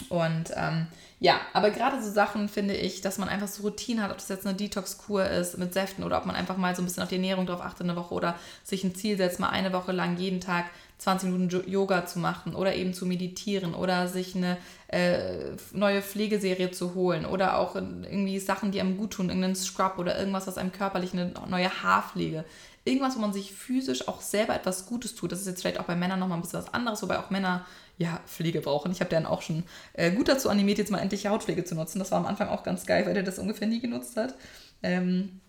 Und 0.09 0.47
ähm, 0.57 0.89
ja, 1.21 1.41
aber 1.53 1.71
gerade 1.71 2.03
so 2.03 2.11
Sachen 2.11 2.49
finde 2.49 2.75
ich, 2.75 3.01
dass 3.01 3.19
man 3.19 3.29
einfach 3.29 3.47
so 3.47 3.63
Routinen 3.63 4.03
hat, 4.03 4.11
ob 4.11 4.19
das 4.19 4.29
jetzt 4.29 4.47
eine 4.47 4.57
Detox-Kur 4.57 5.25
ist 5.27 5.57
mit 5.57 5.73
Säften 5.73 6.03
oder 6.03 6.19
ob 6.19 6.27
man 6.27 6.35
einfach 6.35 6.57
mal 6.57 6.75
so 6.75 6.83
ein 6.83 6.85
bisschen 6.85 7.03
auf 7.03 7.09
die 7.09 7.15
Ernährung 7.15 7.47
drauf 7.47 7.61
achtet 7.61 7.83
eine 7.83 7.97
Woche 7.97 8.13
oder 8.13 8.35
sich 8.65 8.83
ein 8.83 8.95
Ziel 8.95 9.17
setzt, 9.17 9.39
mal 9.39 9.51
eine 9.51 9.73
Woche 9.73 9.93
lang 9.93 10.17
jeden 10.17 10.41
Tag 10.41 10.67
20 10.99 11.31
Minuten 11.31 11.71
Yoga 11.71 12.07
zu 12.07 12.19
machen 12.19 12.55
oder 12.55 12.75
eben 12.75 12.95
zu 12.95 13.05
meditieren 13.05 13.75
oder 13.75 14.09
sich 14.09 14.37
eine 14.37 14.57
äh, 14.89 15.57
neue 15.73 16.03
Pflegeserie 16.03 16.71
zu 16.71 16.95
holen 16.95 17.27
oder 17.27 17.59
auch 17.59 17.75
irgendwie 17.75 18.39
Sachen, 18.39 18.71
die 18.71 18.81
einem 18.81 18.97
gut 18.97 19.13
tun, 19.13 19.29
irgendeinen 19.29 19.57
Scrub 19.57 19.99
oder 19.99 20.19
irgendwas, 20.19 20.47
was 20.47 20.57
einem 20.57 20.73
körperlich 20.73 21.13
eine 21.13 21.33
neue 21.49 21.83
Haarpflege. 21.83 22.45
Irgendwas, 22.87 23.17
wo 23.17 23.21
man 23.21 23.33
sich 23.33 23.53
physisch 23.53 24.09
auch 24.09 24.21
selber 24.21 24.55
etwas 24.55 24.87
Gutes 24.87 25.15
tut. 25.15 25.33
Das 25.33 25.41
ist 25.41 25.47
jetzt 25.47 25.63
vielleicht 25.63 25.81
auch 25.81 25.85
bei 25.85 25.97
Männern 25.97 26.21
nochmal 26.21 26.39
ein 26.39 26.43
bisschen 26.43 26.61
was 26.61 26.73
anderes, 26.73 27.03
wobei 27.03 27.19
auch 27.19 27.31
Männer 27.31 27.67
ja 27.97 28.21
Pflege 28.27 28.61
brauchen. 28.61 28.93
Ich 28.93 29.01
habe 29.01 29.11
dann 29.11 29.27
auch 29.27 29.43
schon 29.43 29.65
äh, 29.95 30.11
gut 30.11 30.29
dazu 30.29 30.49
animiert, 30.49 30.79
jetzt 30.79 30.91
mal 30.91 30.99
endlich 30.99 31.27
Hautpflege 31.27 31.65
zu 31.65 31.75
nutzen. 31.75 31.99
Das 31.99 32.11
war 32.11 32.19
am 32.19 32.27
Anfang 32.27 32.49
auch 32.49 32.63
ganz 32.63 32.87
geil, 32.87 33.07
weil 33.07 33.15
der 33.15 33.23
das 33.23 33.39
ungefähr 33.39 33.67
nie 33.67 33.81
genutzt 33.81 34.17
hat. 34.17 34.35
Ähm, 34.83 35.41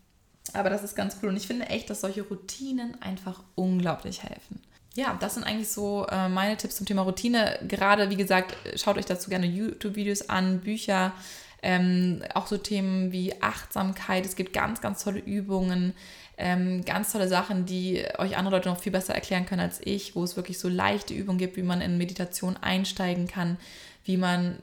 aber 0.54 0.70
das 0.70 0.84
ist 0.84 0.96
ganz 0.96 1.18
cool 1.22 1.30
und 1.30 1.38
ich 1.38 1.48
finde 1.48 1.68
echt, 1.68 1.90
dass 1.90 2.02
solche 2.02 2.22
Routinen 2.22 3.02
einfach 3.02 3.44
unglaublich 3.56 4.24
helfen 4.24 4.62
ja, 4.96 5.18
das 5.20 5.34
sind 5.36 5.44
eigentlich 5.44 5.70
so 5.70 6.08
äh, 6.08 6.30
meine 6.30 6.56
Tipps 6.58 6.78
zum 6.78 6.86
Thema 6.86 7.02
Routine. 7.02 7.60
Gerade, 7.68 8.10
wie 8.10 8.16
gesagt, 8.16 8.56
schaut 8.76 8.98
euch 8.98 9.06
dazu 9.06 9.30
gerne 9.30 9.46
YouTube-Videos 9.46 10.30
an, 10.30 10.62
Bücher, 10.62 11.12
ähm, 11.62 12.24
auch 12.34 12.48
so 12.48 12.58
Themen 12.58 13.12
wie 13.12 13.42
Achtsamkeit. 13.42 14.26
Es 14.26 14.38
gibt 14.38 14.54
ganz, 14.54 14.80
ganz 14.80 15.04
tolle 15.04 15.20
Übungen, 15.20 15.94
ähm, 16.38 16.86
ganz 16.86 17.12
tolle 17.12 17.28
Sachen, 17.28 17.66
die 17.66 18.06
euch 18.18 18.38
andere 18.38 18.56
Leute 18.56 18.70
noch 18.70 18.80
viel 18.80 18.92
besser 18.92 19.14
erklären 19.14 19.46
können 19.46 19.62
als 19.62 19.82
ich, 19.84 20.16
wo 20.16 20.24
es 20.24 20.38
wirklich 20.38 20.60
so 20.60 20.70
leichte 20.70 21.14
Übungen 21.14 21.40
gibt, 21.40 21.58
wie 21.58 21.64
man 21.64 21.82
in 21.82 21.98
Meditation 21.98 22.56
einsteigen 22.56 23.28
kann, 23.28 23.58
wie 24.06 24.18
man 24.18 24.60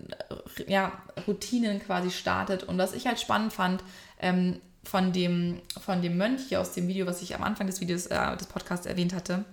ja, 0.66 0.92
Routinen 1.26 1.80
quasi 1.80 2.10
startet. 2.10 2.62
Und 2.62 2.78
was 2.78 2.94
ich 2.94 3.06
halt 3.06 3.20
spannend 3.20 3.52
fand, 3.52 3.84
ähm, 4.18 4.60
von, 4.84 5.12
dem, 5.12 5.60
von 5.80 6.00
dem 6.00 6.16
Mönch 6.16 6.42
hier 6.48 6.60
aus 6.60 6.72
dem 6.72 6.88
Video, 6.88 7.06
was 7.06 7.20
ich 7.20 7.34
am 7.34 7.42
Anfang 7.42 7.66
des 7.66 7.80
Videos, 7.82 8.06
äh, 8.06 8.36
des 8.36 8.46
Podcasts 8.46 8.86
erwähnt 8.86 9.12
hatte, 9.12 9.44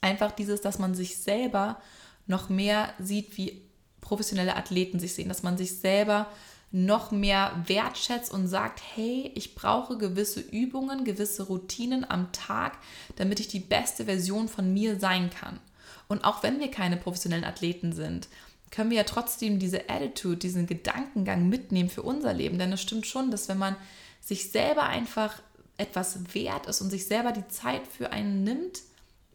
einfach 0.00 0.32
dieses, 0.32 0.60
dass 0.60 0.78
man 0.78 0.94
sich 0.94 1.16
selber 1.16 1.80
noch 2.26 2.48
mehr 2.48 2.92
sieht, 2.98 3.36
wie 3.36 3.62
professionelle 4.00 4.56
Athleten 4.56 4.98
sich 4.98 5.14
sehen, 5.14 5.28
dass 5.28 5.42
man 5.42 5.58
sich 5.58 5.78
selber 5.78 6.28
noch 6.72 7.10
mehr 7.10 7.52
wertschätzt 7.66 8.32
und 8.32 8.48
sagt, 8.48 8.80
hey, 8.94 9.30
ich 9.34 9.54
brauche 9.54 9.96
gewisse 9.98 10.40
Übungen, 10.40 11.04
gewisse 11.04 11.44
Routinen 11.44 12.08
am 12.08 12.32
Tag, 12.32 12.78
damit 13.16 13.40
ich 13.40 13.48
die 13.48 13.60
beste 13.60 14.04
Version 14.04 14.48
von 14.48 14.72
mir 14.72 14.98
sein 14.98 15.30
kann. 15.30 15.60
Und 16.08 16.24
auch 16.24 16.42
wenn 16.42 16.60
wir 16.60 16.70
keine 16.70 16.96
professionellen 16.96 17.44
Athleten 17.44 17.92
sind, 17.92 18.28
können 18.70 18.90
wir 18.90 18.98
ja 18.98 19.04
trotzdem 19.04 19.58
diese 19.58 19.88
Attitude, 19.88 20.36
diesen 20.36 20.66
Gedankengang 20.66 21.48
mitnehmen 21.48 21.88
für 21.88 22.02
unser 22.02 22.34
Leben. 22.34 22.58
Denn 22.58 22.72
es 22.72 22.82
stimmt 22.82 23.06
schon, 23.06 23.30
dass 23.30 23.48
wenn 23.48 23.58
man 23.58 23.76
sich 24.20 24.50
selber 24.50 24.84
einfach 24.84 25.40
etwas 25.78 26.34
wert 26.34 26.66
ist 26.66 26.80
und 26.80 26.90
sich 26.90 27.06
selber 27.06 27.32
die 27.32 27.46
Zeit 27.48 27.86
für 27.86 28.10
einen 28.10 28.44
nimmt, 28.44 28.82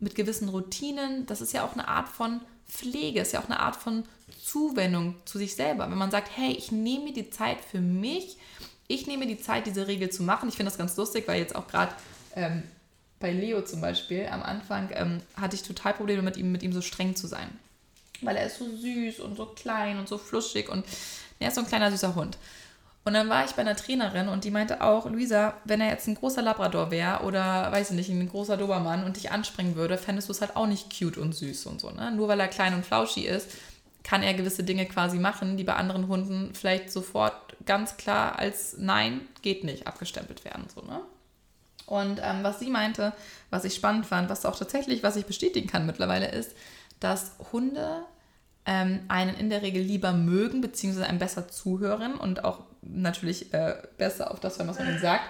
mit 0.02 0.16
gewissen 0.16 0.50
Routinen. 0.50 1.26
Das 1.28 1.40
ist 1.40 1.54
ja 1.54 1.64
auch 1.64 1.74
eine 1.74 1.88
Art 1.88 2.10
von 2.10 2.42
Pflege, 2.68 3.22
ist 3.22 3.32
ja 3.32 3.40
auch 3.42 3.46
eine 3.46 3.60
Art 3.60 3.76
von 3.76 4.04
Zuwendung 4.44 5.16
zu 5.26 5.38
sich 5.38 5.56
selber. 5.56 5.90
Wenn 5.90 5.98
man 5.98 6.12
sagt, 6.12 6.30
hey, 6.36 6.52
ich 6.52 6.72
nehme 6.72 7.06
mir 7.06 7.14
die 7.14 7.30
Zeit 7.30 7.60
für 7.62 7.80
mich, 7.80 8.38
ich 8.88 9.08
nehme 9.08 9.28
die 9.28 9.40
Zeit, 9.40 9.68
diese 9.68 9.88
Regel 9.88 10.10
zu 10.10 10.24
machen. 10.24 10.50
Ich 10.50 10.56
finde 10.56 10.70
das 10.70 10.78
ganz 10.78 10.98
lustig, 10.98 11.28
weil 11.28 11.40
jetzt 11.40 11.56
auch 11.56 11.68
gerade 11.68 11.94
ähm, 12.36 12.64
bei 13.20 13.32
Leo 13.32 13.62
zum 13.62 13.80
Beispiel 13.80 14.28
am 14.28 14.44
Anfang 14.44 14.90
ähm, 14.94 15.22
hatte 15.36 15.56
ich 15.56 15.64
total 15.64 15.94
Probleme 15.94 16.22
mit 16.22 16.38
ihm, 16.38 16.52
mit 16.52 16.64
ihm 16.64 16.74
so 16.74 16.82
streng 16.82 17.16
zu 17.16 17.28
sein. 17.28 17.48
Weil 18.22 18.36
er 18.36 18.48
ist 18.48 18.58
so 18.58 18.66
süß 18.66 19.20
und 19.22 19.38
so 19.38 19.46
klein 19.46 19.98
und 19.98 20.08
so 20.08 20.18
fluschig 20.18 20.70
und 20.70 20.86
er 21.40 21.50
ist 21.50 21.56
so 21.56 21.62
ein 21.62 21.68
kleiner 21.68 21.92
süßer 21.92 22.16
Hund. 22.16 22.38
Und 23.04 23.14
dann 23.14 23.30
war 23.30 23.46
ich 23.46 23.52
bei 23.52 23.62
einer 23.62 23.76
Trainerin 23.76 24.28
und 24.28 24.44
die 24.44 24.52
meinte 24.52 24.82
auch, 24.82 25.10
Luisa, 25.10 25.56
wenn 25.66 25.82
er 25.82 25.90
jetzt 25.90 26.08
ein 26.08 26.16
großer 26.16 26.44
Labrador 26.44 26.92
wäre 26.92 27.24
oder, 27.24 27.72
weiß 27.72 27.92
ich 27.92 27.96
nicht, 27.96 28.10
ein 28.10 28.30
großer 28.30 28.58
Dobermann 28.58 29.04
und 29.04 29.18
dich 29.18 29.32
anspringen 29.32 29.76
würde, 29.76 29.98
fändest 29.98 30.30
du 30.30 30.34
es 30.34 30.42
halt 30.42 30.56
auch 30.56 30.68
nicht 30.68 30.96
cute 30.96 31.18
und 31.18 31.34
süß 31.34 31.66
und 31.66 31.82
so. 31.82 31.90
Ne? 31.90 32.12
Nur 32.12 32.28
weil 32.28 32.40
er 32.40 32.48
klein 32.48 32.76
und 32.76 32.86
flauschig 32.86 33.26
ist, 33.26 33.50
kann 34.04 34.22
er 34.22 34.36
gewisse 34.36 34.64
Dinge 34.64 34.86
quasi 34.86 35.18
machen, 35.18 35.58
die 35.58 35.64
bei 35.64 35.76
anderen 35.76 36.08
Hunden 36.08 36.54
vielleicht 36.54 36.92
sofort 36.92 37.34
ganz 37.66 37.98
klar 37.98 38.38
als 38.38 38.78
Nein, 38.78 39.22
geht 39.42 39.64
nicht, 39.64 39.88
abgestempelt 39.88 40.46
werden. 40.46 40.66
So, 40.74 40.82
ne? 40.82 41.02
Und 41.88 42.20
ähm, 42.24 42.44
was 42.44 42.60
sie 42.60 42.70
meinte, 42.70 43.14
was 43.50 43.66
ich 43.66 43.76
spannend 43.76 44.06
fand, 44.06 44.30
was 44.30 44.46
auch 44.46 44.58
tatsächlich, 44.58 45.04
was 45.04 45.16
ich 45.16 45.26
bestätigen 45.26 45.68
kann 45.68 45.86
mittlerweile, 45.86 46.32
ist, 46.32 46.56
dass 47.00 47.34
Hunde 47.52 48.04
ähm, 48.66 49.02
einen 49.08 49.36
in 49.36 49.50
der 49.50 49.62
Regel 49.62 49.82
lieber 49.82 50.14
mögen, 50.14 50.62
beziehungsweise 50.62 51.08
einem 51.08 51.20
besser 51.20 51.48
zuhören 51.48 52.16
und 52.16 52.46
auch 52.46 52.62
natürlich 52.82 53.54
äh, 53.54 53.76
besser 53.98 54.32
auf 54.32 54.40
das 54.40 54.58
hören, 54.58 54.68
was 54.68 54.80
man 54.80 54.90
ihnen 54.90 55.00
sagt, 55.00 55.24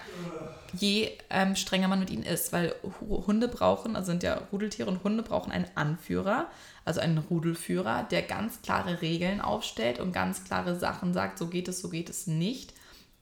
je 0.74 1.12
ähm, 1.30 1.56
strenger 1.56 1.88
man 1.88 1.99
mit 1.99 2.10
ihnen 2.10 2.24
ist. 2.24 2.54
Weil 2.54 2.74
Hunde 3.02 3.47
brauchen, 3.47 3.95
also 3.95 4.12
sind 4.12 4.24
ja 4.24 4.41
Rudeltiere 4.52 4.89
und 4.89 5.04
Hunde 5.04 5.24
brauchen 5.24 5.52
einen 5.52 5.68
Anführer, 5.76 6.47
also 6.86 6.99
einen 7.02 7.18
Rudelführer, 7.18 8.08
der 8.10 8.22
ganz 8.22 8.62
klare 8.62 9.02
Regeln 9.02 9.41
aufstellt 9.41 9.99
und 9.99 10.14
ganz 10.14 10.43
klare 10.43 10.76
Sachen 10.78 11.14
sagt, 11.14 11.38
so 11.38 11.47
geht 11.47 11.68
es, 11.68 11.82
so 11.82 11.89
geht 11.89 12.10
es 12.10 12.28
nicht. 12.28 12.74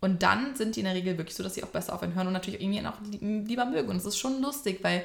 Und 0.01 0.23
dann 0.23 0.55
sind 0.55 0.75
die 0.75 0.81
in 0.81 0.85
der 0.85 0.95
Regel 0.95 1.17
wirklich 1.17 1.35
so, 1.35 1.43
dass 1.43 1.55
sie 1.55 1.63
auch 1.63 1.69
besser 1.69 1.93
auf 1.93 2.03
ihn 2.03 2.15
hören 2.15 2.27
und 2.27 2.33
natürlich 2.33 2.61
irgendwie 2.61 2.85
auch 2.85 2.99
lieber 3.19 3.65
mögen. 3.65 3.89
Und 3.89 3.97
es 3.97 4.05
ist 4.05 4.17
schon 4.17 4.41
lustig, 4.41 4.79
weil 4.81 5.03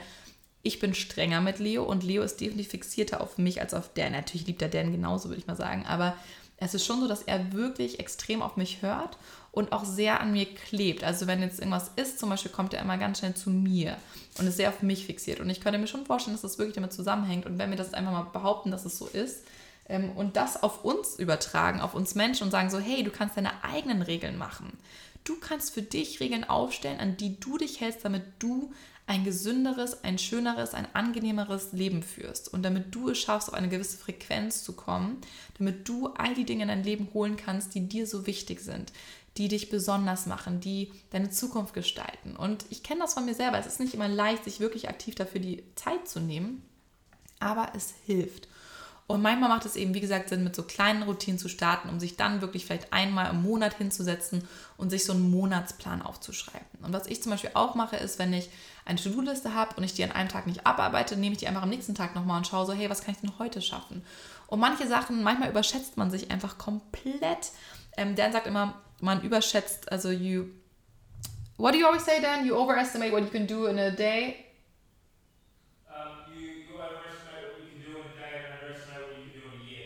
ich 0.63 0.79
bin 0.79 0.95
strenger 0.95 1.41
mit 1.41 1.59
Leo 1.59 1.83
und 1.83 2.05
Leo 2.05 2.23
ist 2.23 2.41
definitiv 2.41 2.71
fixierter 2.71 3.21
auf 3.21 3.37
mich 3.37 3.61
als 3.61 3.75
auf 3.75 3.91
Dan. 3.95 4.13
Natürlich 4.13 4.47
liebt 4.47 4.63
er 4.63 4.69
Dan 4.69 4.93
genauso, 4.93 5.29
würde 5.29 5.41
ich 5.41 5.47
mal 5.47 5.57
sagen. 5.57 5.85
Aber 5.85 6.17
es 6.59 6.75
ist 6.75 6.87
schon 6.87 7.01
so, 7.01 7.09
dass 7.09 7.23
er 7.23 7.53
wirklich 7.53 7.99
extrem 8.01 8.43
auf 8.43 8.57
mich 8.57 8.83
hört 8.83 9.19
und 9.53 9.73
auch 9.73 9.85
sehr 9.85 10.21
an 10.21 10.33
mir 10.33 10.47
klebt. 10.47 11.05
Also 11.05 11.27
wenn 11.27 11.43
jetzt 11.43 11.59
irgendwas 11.59 11.91
ist, 11.97 12.19
zum 12.19 12.31
Beispiel 12.31 12.53
kommt 12.53 12.75
er 12.75 12.81
immer 12.81 12.99
ganz 12.99 13.19
schnell 13.19 13.35
zu 13.35 13.51
mir 13.51 13.97
und 14.39 14.47
ist 14.47 14.57
sehr 14.57 14.69
auf 14.69 14.83
mich 14.83 15.07
fixiert. 15.07 15.41
Und 15.41 15.51
ich 15.51 15.61
könnte 15.61 15.79
mir 15.79 15.87
schon 15.87 16.07
vorstellen, 16.07 16.35
dass 16.35 16.43
das 16.43 16.59
wirklich 16.59 16.75
damit 16.75 16.93
zusammenhängt. 16.93 17.47
Und 17.47 17.59
wenn 17.59 17.71
wir 17.71 17.77
das 17.77 17.95
einfach 17.95 18.13
mal 18.13 18.23
behaupten, 18.23 18.71
dass 18.71 18.85
es 18.85 18.99
so 18.99 19.07
ist, 19.07 19.45
ähm, 19.89 20.13
und 20.13 20.37
das 20.37 20.63
auf 20.63 20.85
uns 20.85 21.17
übertragen, 21.17 21.81
auf 21.81 21.95
uns 21.95 22.15
Menschen 22.15 22.45
und 22.45 22.51
sagen 22.51 22.71
so, 22.71 22.79
hey, 22.79 23.03
du 23.03 23.11
kannst 23.11 23.37
deine 23.37 23.65
eigenen 23.65 24.03
Regeln 24.03 24.39
machen. 24.39 24.79
Du 25.25 25.37
kannst 25.41 25.73
für 25.73 25.83
dich 25.83 26.21
Regeln 26.21 26.45
aufstellen, 26.45 27.01
an 27.01 27.17
die 27.17 27.39
du 27.41 27.59
dich 27.59 27.81
hältst, 27.81 28.05
damit 28.05 28.25
du 28.39 28.73
ein 29.07 29.25
gesünderes, 29.25 30.03
ein 30.03 30.19
schöneres, 30.19 30.73
ein 30.73 30.89
angenehmeres 30.95 31.73
Leben 31.73 32.03
führst 32.03 32.53
und 32.53 32.63
damit 32.63 32.95
du 32.95 33.11
es 33.11 33.19
schaffst, 33.19 33.49
auf 33.49 33.55
eine 33.55 33.69
gewisse 33.69 33.99
Frequenz 33.99 34.65
zu 34.65 34.73
kommen, 34.73 35.19
damit 35.59 35.87
du 35.89 36.09
all 36.09 36.35
die 36.35 36.45
Dinge 36.45 36.63
in 36.63 36.69
dein 36.69 36.85
Leben 36.85 37.09
holen 37.13 37.37
kannst, 37.37 37.75
die 37.75 37.87
dir 37.87 38.07
so 38.07 38.27
wichtig 38.27 38.61
sind, 38.61 38.93
die 39.37 39.49
dich 39.49 39.69
besonders 39.69 40.27
machen, 40.27 40.61
die 40.61 40.91
deine 41.11 41.29
Zukunft 41.29 41.75
gestalten. 41.75 42.35
Und 42.37 42.65
ich 42.71 42.83
kenne 42.83 43.01
das 43.01 43.15
von 43.15 43.27
mir 43.27 43.35
selber. 43.35 43.59
Es 43.59 43.67
ist 43.67 43.81
nicht 43.81 43.95
immer 43.95 44.09
leicht, 44.09 44.45
sich 44.45 44.61
wirklich 44.61 44.89
aktiv 44.89 45.15
dafür 45.15 45.41
die 45.41 45.65
Zeit 45.75 46.09
zu 46.09 46.21
nehmen, 46.21 46.63
aber 47.41 47.73
es 47.75 47.93
hilft. 48.07 48.49
Und 49.07 49.21
manchmal 49.21 49.51
macht 49.51 49.67
es 49.67 49.77
eben, 49.77 49.93
wie 49.93 50.01
gesagt, 50.01 50.31
Sinn, 50.31 50.45
mit 50.45 50.57
so 50.57 50.63
kleinen 50.63 51.03
Routinen 51.03 51.39
zu 51.39 51.49
starten, 51.49 51.91
um 51.91 52.01
sich 52.01 52.17
dann 52.17 52.41
wirklich 52.41 52.65
vielleicht 52.65 52.93
einmal 52.95 53.29
im 53.31 53.43
Monat 53.43 53.75
hinzusetzen 53.75 54.49
und 54.79 54.89
sich 54.89 55.05
so 55.05 55.13
einen 55.13 55.31
Monatsplan 55.31 56.01
aufzuschreiben. 56.01 56.67
Und 56.81 56.95
was 56.95 57.07
ich 57.07 57.23
zum 57.23 57.33
Beispiel 57.33 57.51
auch 57.53 57.75
mache, 57.75 57.97
ist, 57.97 58.19
wenn 58.19 58.33
ich 58.33 58.49
eine 58.85 58.99
To-Do-Liste 58.99 59.55
habe 59.55 59.77
und 59.77 59.85
ich 59.85 59.95
die 59.95 60.05
an 60.05 60.13
einem 60.13 60.29
Tag 60.29 60.47
nicht 60.47 60.67
abarbeite, 60.67 61.17
nehme 61.17 61.33
ich 61.33 61.39
die 61.39 61.49
einfach 61.49 61.63
am 61.63 61.71
nächsten 61.71 61.95
Tag 61.95 62.15
nochmal 62.15 62.39
und 62.39 62.47
schaue 62.47 62.67
so, 62.67 62.73
hey, 62.73 62.91
was 62.91 63.03
kann 63.03 63.15
ich 63.15 63.21
denn 63.21 63.39
heute 63.39 63.63
schaffen? 63.63 64.05
Und 64.47 64.61
manche 64.61 64.87
Sachen, 64.87 65.23
manchmal 65.23 65.51
überschätzt 65.51 65.97
man 65.97 66.11
sich 66.11 66.31
einfach 66.31 66.59
komplett. 66.59 67.53
Ähm, 67.97 68.15
Dan 68.15 68.33
sagt 68.33 68.47
immer, 68.47 68.75
man 69.01 69.23
überschätzt, 69.23 69.91
also 69.91 70.11
you. 70.11 70.47
What 71.57 71.73
do 71.73 71.79
you 71.79 71.87
always 71.87 72.05
say, 72.05 72.21
Dan? 72.21 72.45
You 72.45 72.57
overestimate 72.57 73.13
what 73.13 73.23
you 73.23 73.31
can 73.31 73.47
do 73.47 73.67
in 73.67 73.79
a 73.79 73.91
day 73.91 74.45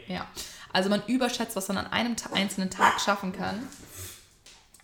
Ja, 0.08 0.26
also 0.72 0.88
man 0.88 1.02
überschätzt, 1.06 1.54
was 1.54 1.68
man 1.68 1.78
an 1.78 1.92
einem 1.92 2.16
einzelnen 2.32 2.70
Tag 2.70 3.00
schaffen 3.00 3.32
kann, 3.32 3.68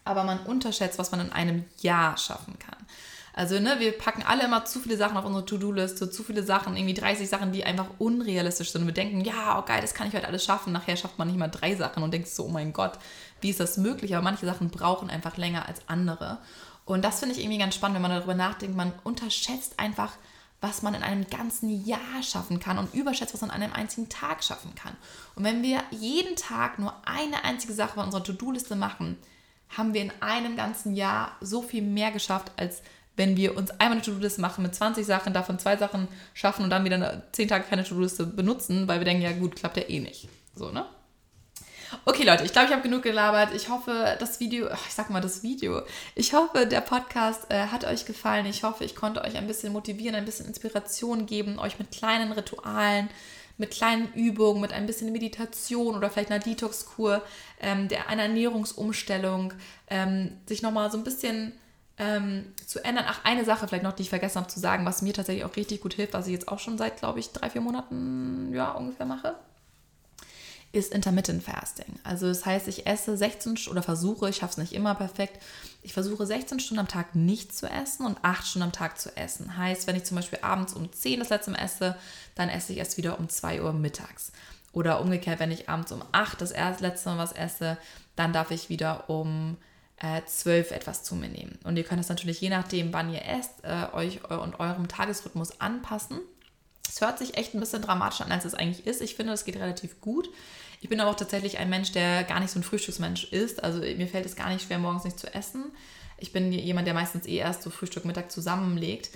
aber 0.04 0.22
man 0.24 0.40
unterschätzt, 0.40 0.98
was 0.98 1.10
man 1.10 1.20
in 1.20 1.32
einem 1.32 1.64
Jahr 1.80 2.16
schaffen 2.18 2.58
kann. 2.58 2.73
Also, 3.36 3.58
ne, 3.58 3.76
wir 3.80 3.98
packen 3.98 4.22
alle 4.22 4.44
immer 4.44 4.64
zu 4.64 4.78
viele 4.78 4.96
Sachen 4.96 5.16
auf 5.16 5.24
unsere 5.24 5.44
To-Do-Liste, 5.44 6.08
zu 6.08 6.22
viele 6.22 6.44
Sachen, 6.44 6.76
irgendwie 6.76 6.94
30 6.94 7.28
Sachen, 7.28 7.50
die 7.50 7.64
einfach 7.64 7.86
unrealistisch 7.98 8.70
sind. 8.70 8.82
Und 8.82 8.86
wir 8.86 8.94
denken, 8.94 9.22
ja, 9.22 9.58
oh 9.58 9.64
geil, 9.66 9.80
das 9.80 9.92
kann 9.92 10.06
ich 10.06 10.14
heute 10.14 10.28
alles 10.28 10.44
schaffen. 10.44 10.72
Nachher 10.72 10.96
schafft 10.96 11.18
man 11.18 11.26
nicht 11.26 11.36
mal 11.36 11.48
drei 11.48 11.74
Sachen 11.74 12.04
und 12.04 12.14
denkt 12.14 12.28
so, 12.28 12.44
oh 12.44 12.48
mein 12.48 12.72
Gott, 12.72 12.92
wie 13.40 13.50
ist 13.50 13.58
das 13.58 13.76
möglich? 13.76 14.14
Aber 14.14 14.22
manche 14.22 14.46
Sachen 14.46 14.70
brauchen 14.70 15.10
einfach 15.10 15.36
länger 15.36 15.66
als 15.66 15.80
andere. 15.88 16.38
Und 16.84 17.04
das 17.04 17.18
finde 17.18 17.34
ich 17.34 17.40
irgendwie 17.40 17.58
ganz 17.58 17.74
spannend, 17.74 17.96
wenn 17.96 18.02
man 18.02 18.12
darüber 18.12 18.34
nachdenkt. 18.34 18.76
Man 18.76 18.92
unterschätzt 19.02 19.80
einfach, 19.80 20.12
was 20.60 20.82
man 20.82 20.94
in 20.94 21.02
einem 21.02 21.26
ganzen 21.26 21.84
Jahr 21.84 22.22
schaffen 22.22 22.60
kann 22.60 22.78
und 22.78 22.94
überschätzt, 22.94 23.34
was 23.34 23.40
man 23.40 23.50
an 23.50 23.62
einem 23.62 23.72
einzigen 23.72 24.08
Tag 24.08 24.44
schaffen 24.44 24.76
kann. 24.76 24.96
Und 25.34 25.42
wenn 25.42 25.62
wir 25.62 25.82
jeden 25.90 26.36
Tag 26.36 26.78
nur 26.78 26.94
eine 27.04 27.42
einzige 27.44 27.72
Sache 27.72 27.94
von 27.94 28.04
unserer 28.04 28.22
To-Do-Liste 28.22 28.76
machen, 28.76 29.18
haben 29.76 29.92
wir 29.92 30.02
in 30.02 30.12
einem 30.20 30.56
ganzen 30.56 30.94
Jahr 30.94 31.32
so 31.40 31.62
viel 31.62 31.82
mehr 31.82 32.12
geschafft, 32.12 32.52
als 32.56 32.82
wenn 33.16 33.36
wir 33.36 33.56
uns 33.56 33.70
einmal 33.72 33.92
eine 33.92 34.02
To-Do-Liste 34.02 34.40
machen 34.40 34.62
mit 34.62 34.74
20 34.74 35.06
Sachen, 35.06 35.32
davon 35.32 35.58
zwei 35.58 35.76
Sachen 35.76 36.08
schaffen 36.32 36.64
und 36.64 36.70
dann 36.70 36.84
wieder 36.84 37.22
10 37.32 37.48
Tage 37.48 37.64
keine 37.68 37.84
To-Do-Liste 37.84 38.26
benutzen, 38.26 38.88
weil 38.88 39.00
wir 39.00 39.04
denken, 39.04 39.22
ja 39.22 39.32
gut, 39.32 39.56
klappt 39.56 39.76
ja 39.76 39.88
eh 39.88 40.00
nicht. 40.00 40.28
So, 40.54 40.70
ne? 40.70 40.84
Okay, 42.04 42.24
Leute, 42.24 42.44
ich 42.44 42.52
glaube, 42.52 42.66
ich 42.66 42.72
habe 42.72 42.82
genug 42.82 43.02
gelabert. 43.02 43.54
Ich 43.54 43.68
hoffe, 43.68 44.16
das 44.18 44.40
Video, 44.40 44.68
ich 44.68 44.94
sag 44.94 45.10
mal 45.10 45.20
das 45.20 45.42
Video, 45.42 45.82
ich 46.14 46.34
hoffe, 46.34 46.66
der 46.66 46.80
Podcast 46.80 47.50
äh, 47.50 47.68
hat 47.68 47.84
euch 47.84 48.04
gefallen. 48.04 48.46
Ich 48.46 48.64
hoffe, 48.64 48.84
ich 48.84 48.96
konnte 48.96 49.22
euch 49.22 49.36
ein 49.36 49.46
bisschen 49.46 49.72
motivieren, 49.72 50.16
ein 50.16 50.24
bisschen 50.24 50.46
Inspiration 50.46 51.26
geben, 51.26 51.58
euch 51.58 51.78
mit 51.78 51.92
kleinen 51.92 52.32
Ritualen, 52.32 53.08
mit 53.58 53.70
kleinen 53.70 54.12
Übungen, 54.14 54.60
mit 54.60 54.72
ein 54.72 54.86
bisschen 54.86 55.12
Meditation 55.12 55.94
oder 55.94 56.10
vielleicht 56.10 56.30
einer 56.30 56.42
Detox-Kur, 56.42 57.22
ähm, 57.60 57.88
der, 57.88 58.08
einer 58.08 58.22
Ernährungsumstellung, 58.22 59.52
ähm, 59.88 60.32
sich 60.46 60.62
nochmal 60.62 60.90
so 60.90 60.98
ein 60.98 61.04
bisschen 61.04 61.52
ähm, 61.98 62.52
zu 62.66 62.84
ändern. 62.84 63.04
Ach, 63.08 63.20
eine 63.24 63.44
Sache 63.44 63.68
vielleicht 63.68 63.84
noch, 63.84 63.92
die 63.92 64.02
ich 64.02 64.10
vergessen 64.10 64.40
habe 64.40 64.48
zu 64.48 64.60
sagen, 64.60 64.84
was 64.84 65.02
mir 65.02 65.12
tatsächlich 65.12 65.44
auch 65.44 65.56
richtig 65.56 65.80
gut 65.80 65.94
hilft, 65.94 66.14
was 66.14 66.26
ich 66.26 66.32
jetzt 66.32 66.48
auch 66.48 66.58
schon 66.58 66.78
seit, 66.78 66.98
glaube 66.98 67.20
ich, 67.20 67.30
drei, 67.30 67.50
vier 67.50 67.60
Monaten 67.60 68.52
ja, 68.52 68.72
ungefähr 68.72 69.06
mache 69.06 69.34
ist 70.74 70.92
Intermittent 70.92 71.42
Fasting. 71.42 72.00
Also 72.02 72.26
das 72.26 72.44
heißt, 72.44 72.66
ich 72.66 72.86
esse 72.86 73.16
16 73.16 73.68
oder 73.70 73.82
versuche, 73.82 74.28
ich 74.28 74.36
schaffe 74.36 74.52
es 74.52 74.58
nicht 74.58 74.72
immer 74.72 74.94
perfekt, 74.96 75.40
ich 75.82 75.92
versuche 75.92 76.26
16 76.26 76.58
Stunden 76.58 76.80
am 76.80 76.88
Tag 76.88 77.14
nicht 77.14 77.56
zu 77.56 77.68
essen 77.68 78.04
und 78.04 78.18
8 78.22 78.44
Stunden 78.44 78.64
am 78.64 78.72
Tag 78.72 78.98
zu 78.98 79.16
essen. 79.16 79.56
Heißt, 79.56 79.86
wenn 79.86 79.94
ich 79.94 80.04
zum 80.04 80.16
Beispiel 80.16 80.40
abends 80.42 80.74
um 80.74 80.92
10 80.92 81.20
das 81.20 81.28
letzte 81.28 81.52
Mal 81.52 81.58
esse, 81.58 81.96
dann 82.34 82.48
esse 82.48 82.72
ich 82.72 82.78
erst 82.78 82.96
wieder 82.96 83.20
um 83.20 83.28
2 83.28 83.62
Uhr 83.62 83.72
mittags. 83.72 84.32
Oder 84.72 85.00
umgekehrt, 85.00 85.38
wenn 85.38 85.52
ich 85.52 85.68
abends 85.68 85.92
um 85.92 86.02
8 86.10 86.40
das 86.40 86.50
erste 86.50 86.82
letzte 86.82 87.10
Mal 87.10 87.18
was 87.18 87.32
esse, 87.32 87.78
dann 88.16 88.32
darf 88.32 88.50
ich 88.50 88.68
wieder 88.68 89.08
um 89.08 89.56
äh, 89.98 90.22
12 90.24 90.70
etwas 90.72 91.02
zu 91.02 91.14
mir 91.14 91.28
nehmen. 91.28 91.58
Und 91.64 91.76
ihr 91.76 91.84
könnt 91.84 92.00
es 92.00 92.08
natürlich 92.08 92.40
je 92.40 92.50
nachdem, 92.50 92.92
wann 92.92 93.12
ihr 93.12 93.24
esst, 93.24 93.62
äh, 93.62 93.86
euch 93.92 94.28
und 94.28 94.58
eurem 94.60 94.88
Tagesrhythmus 94.88 95.60
anpassen. 95.60 96.20
Es 96.88 97.00
hört 97.00 97.18
sich 97.18 97.36
echt 97.36 97.54
ein 97.54 97.60
bisschen 97.60 97.82
dramatischer 97.82 98.24
an, 98.24 98.32
als 98.32 98.44
es 98.44 98.54
eigentlich 98.54 98.86
ist. 98.86 99.00
Ich 99.00 99.14
finde, 99.14 99.32
es 99.32 99.44
geht 99.44 99.56
relativ 99.56 100.00
gut. 100.00 100.28
Ich 100.80 100.88
bin 100.88 101.00
aber 101.00 101.10
auch 101.10 101.16
tatsächlich 101.16 101.58
ein 101.58 101.70
Mensch, 101.70 101.92
der 101.92 102.24
gar 102.24 102.40
nicht 102.40 102.50
so 102.50 102.58
ein 102.58 102.62
Frühstücksmensch 102.62 103.24
ist. 103.32 103.64
Also 103.64 103.80
mir 103.80 104.06
fällt 104.06 104.26
es 104.26 104.36
gar 104.36 104.50
nicht 104.50 104.66
schwer, 104.66 104.78
morgens 104.78 105.04
nicht 105.04 105.18
zu 105.18 105.32
essen. 105.34 105.72
Ich 106.18 106.32
bin 106.32 106.52
jemand, 106.52 106.86
der 106.86 106.94
meistens 106.94 107.26
eh 107.26 107.36
erst 107.36 107.62
so 107.62 107.70
Frühstück, 107.70 108.04
Mittag 108.04 108.30
zusammenlegt. 108.30 109.10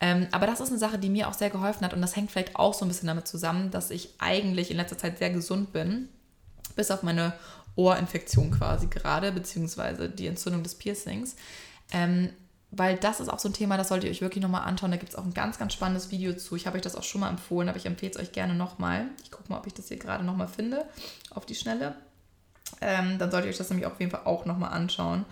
Ähm, 0.00 0.28
aber 0.32 0.46
das 0.46 0.60
ist 0.60 0.68
eine 0.68 0.78
Sache, 0.78 0.98
die 0.98 1.08
mir 1.08 1.28
auch 1.28 1.34
sehr 1.34 1.50
geholfen 1.50 1.84
hat 1.84 1.94
und 1.94 2.02
das 2.02 2.16
hängt 2.16 2.30
vielleicht 2.30 2.56
auch 2.56 2.74
so 2.74 2.84
ein 2.84 2.88
bisschen 2.88 3.06
damit 3.06 3.26
zusammen, 3.26 3.70
dass 3.70 3.90
ich 3.90 4.10
eigentlich 4.18 4.70
in 4.70 4.76
letzter 4.76 4.98
Zeit 4.98 5.18
sehr 5.18 5.30
gesund 5.30 5.72
bin, 5.72 6.08
bis 6.76 6.90
auf 6.90 7.02
meine 7.02 7.32
Ohrinfektion 7.76 8.50
quasi 8.50 8.86
gerade, 8.86 9.32
beziehungsweise 9.32 10.08
die 10.08 10.26
Entzündung 10.26 10.62
des 10.62 10.76
Piercings. 10.76 11.36
Ähm, 11.92 12.30
weil 12.76 12.96
das 12.96 13.20
ist 13.20 13.28
auch 13.28 13.38
so 13.38 13.48
ein 13.48 13.52
Thema, 13.52 13.76
das 13.76 13.88
solltet 13.88 14.08
ihr 14.08 14.10
euch 14.10 14.20
wirklich 14.20 14.42
nochmal 14.42 14.66
anschauen. 14.66 14.90
Da 14.90 14.96
gibt 14.96 15.12
es 15.12 15.18
auch 15.18 15.24
ein 15.24 15.34
ganz, 15.34 15.58
ganz 15.58 15.72
spannendes 15.72 16.10
Video 16.10 16.32
zu. 16.34 16.56
Ich 16.56 16.66
habe 16.66 16.76
euch 16.76 16.82
das 16.82 16.96
auch 16.96 17.02
schon 17.04 17.20
mal 17.20 17.30
empfohlen, 17.30 17.68
aber 17.68 17.78
ich 17.78 17.86
empfehle 17.86 18.12
es 18.12 18.18
euch 18.18 18.32
gerne 18.32 18.54
nochmal. 18.54 19.06
Ich 19.22 19.30
gucke 19.30 19.48
mal, 19.48 19.58
ob 19.58 19.66
ich 19.66 19.74
das 19.74 19.88
hier 19.88 19.96
gerade 19.96 20.24
nochmal 20.24 20.48
finde, 20.48 20.84
auf 21.30 21.46
die 21.46 21.54
Schnelle. 21.54 21.94
Ähm, 22.80 23.18
dann 23.18 23.30
solltet 23.30 23.46
ihr 23.46 23.50
euch 23.50 23.58
das 23.58 23.70
nämlich 23.70 23.86
auf 23.86 24.00
jeden 24.00 24.10
Fall 24.10 24.22
auch 24.24 24.44
nochmal 24.44 24.72
anschauen. 24.72 25.24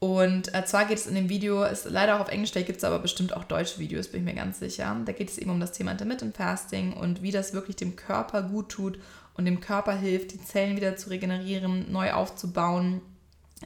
Und 0.00 0.52
äh, 0.54 0.66
zwar 0.66 0.84
geht 0.84 0.98
es 0.98 1.06
in 1.06 1.14
dem 1.14 1.30
Video, 1.30 1.64
ist 1.64 1.86
leider 1.86 2.16
auch 2.16 2.20
auf 2.20 2.28
Englisch, 2.28 2.52
da 2.52 2.60
gibt 2.60 2.76
es 2.76 2.84
aber 2.84 2.98
bestimmt 2.98 3.34
auch 3.34 3.44
deutsche 3.44 3.78
Videos, 3.78 4.08
bin 4.08 4.20
ich 4.20 4.26
mir 4.26 4.38
ganz 4.38 4.58
sicher. 4.58 4.94
Da 5.06 5.12
geht 5.12 5.30
es 5.30 5.38
eben 5.38 5.50
um 5.50 5.60
das 5.60 5.72
Thema 5.72 5.92
Intermittent 5.92 6.36
Fasting 6.36 6.92
und 6.92 7.22
wie 7.22 7.30
das 7.30 7.54
wirklich 7.54 7.76
dem 7.76 7.96
Körper 7.96 8.42
gut 8.42 8.68
tut 8.68 8.98
und 9.36 9.44
dem 9.44 9.60
Körper 9.60 9.94
hilft, 9.94 10.32
die 10.32 10.42
Zellen 10.42 10.76
wieder 10.76 10.96
zu 10.96 11.10
regenerieren, 11.10 11.90
neu 11.90 12.12
aufzubauen, 12.12 13.02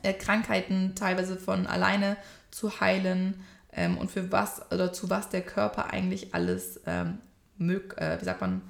äh, 0.03 0.13
Krankheiten 0.13 0.95
teilweise 0.95 1.37
von 1.37 1.67
alleine 1.67 2.17
zu 2.51 2.81
heilen 2.81 3.43
ähm, 3.73 3.99
und 3.99 4.11
für 4.11 4.33
was 4.33 4.71
oder 4.73 4.93
zu 4.93 5.11
was 5.11 5.29
der 5.29 5.43
Körper 5.43 5.91
eigentlich 5.91 6.35
alles 6.35 6.81
ähm, 6.87 7.19
mög, 7.59 7.97
äh, 7.99 8.21
wie 8.21 8.25
sagt 8.25 8.41
man, 8.41 8.63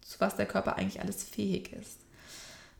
zu 0.00 0.20
was 0.20 0.36
der 0.36 0.46
Körper 0.46 0.76
eigentlich 0.76 1.00
alles 1.00 1.22
fähig 1.22 1.72
ist. 1.72 2.00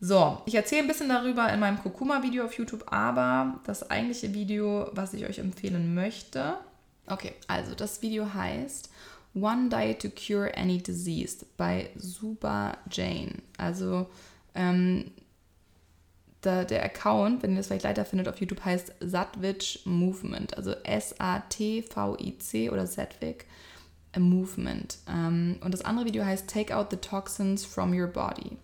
So, 0.00 0.42
ich 0.44 0.54
erzähle 0.54 0.82
ein 0.82 0.88
bisschen 0.88 1.08
darüber 1.08 1.50
in 1.52 1.58
meinem 1.58 1.78
Kurkuma-Video 1.78 2.44
auf 2.44 2.52
YouTube, 2.52 2.84
aber 2.92 3.60
das 3.64 3.90
eigentliche 3.90 4.34
Video, 4.34 4.90
was 4.92 5.14
ich 5.14 5.26
euch 5.26 5.38
empfehlen 5.38 5.94
möchte, 5.94 6.58
okay, 7.06 7.32
also 7.48 7.74
das 7.74 8.02
Video 8.02 8.34
heißt 8.34 8.90
One 9.36 9.68
Diet 9.68 10.00
to 10.00 10.08
Cure 10.08 10.50
Any 10.56 10.78
Disease 10.78 11.44
bei 11.56 11.90
Suba 11.96 12.78
Jane. 12.90 13.42
Also 13.58 14.06
ähm, 14.54 15.10
der, 16.42 16.64
der 16.64 16.84
Account, 16.84 17.42
wenn 17.42 17.50
ihr 17.50 17.58
das 17.58 17.66
vielleicht 17.66 17.84
leider 17.84 18.04
findet 18.04 18.28
auf 18.28 18.40
YouTube, 18.40 18.64
heißt 18.64 18.94
Satvic 19.00 19.80
Movement, 19.84 20.56
also 20.56 20.72
S-A-T-V-I-C 20.84 22.70
oder 22.70 22.86
Satvic 22.86 23.44
Movement. 24.16 24.98
Ähm, 25.08 25.56
und 25.62 25.74
das 25.74 25.84
andere 25.84 26.06
Video 26.06 26.24
heißt 26.24 26.48
Take 26.48 26.74
Out 26.74 26.90
the 26.90 26.96
Toxins 26.96 27.64
from 27.64 27.92
Your 27.92 28.08
Body. 28.08 28.56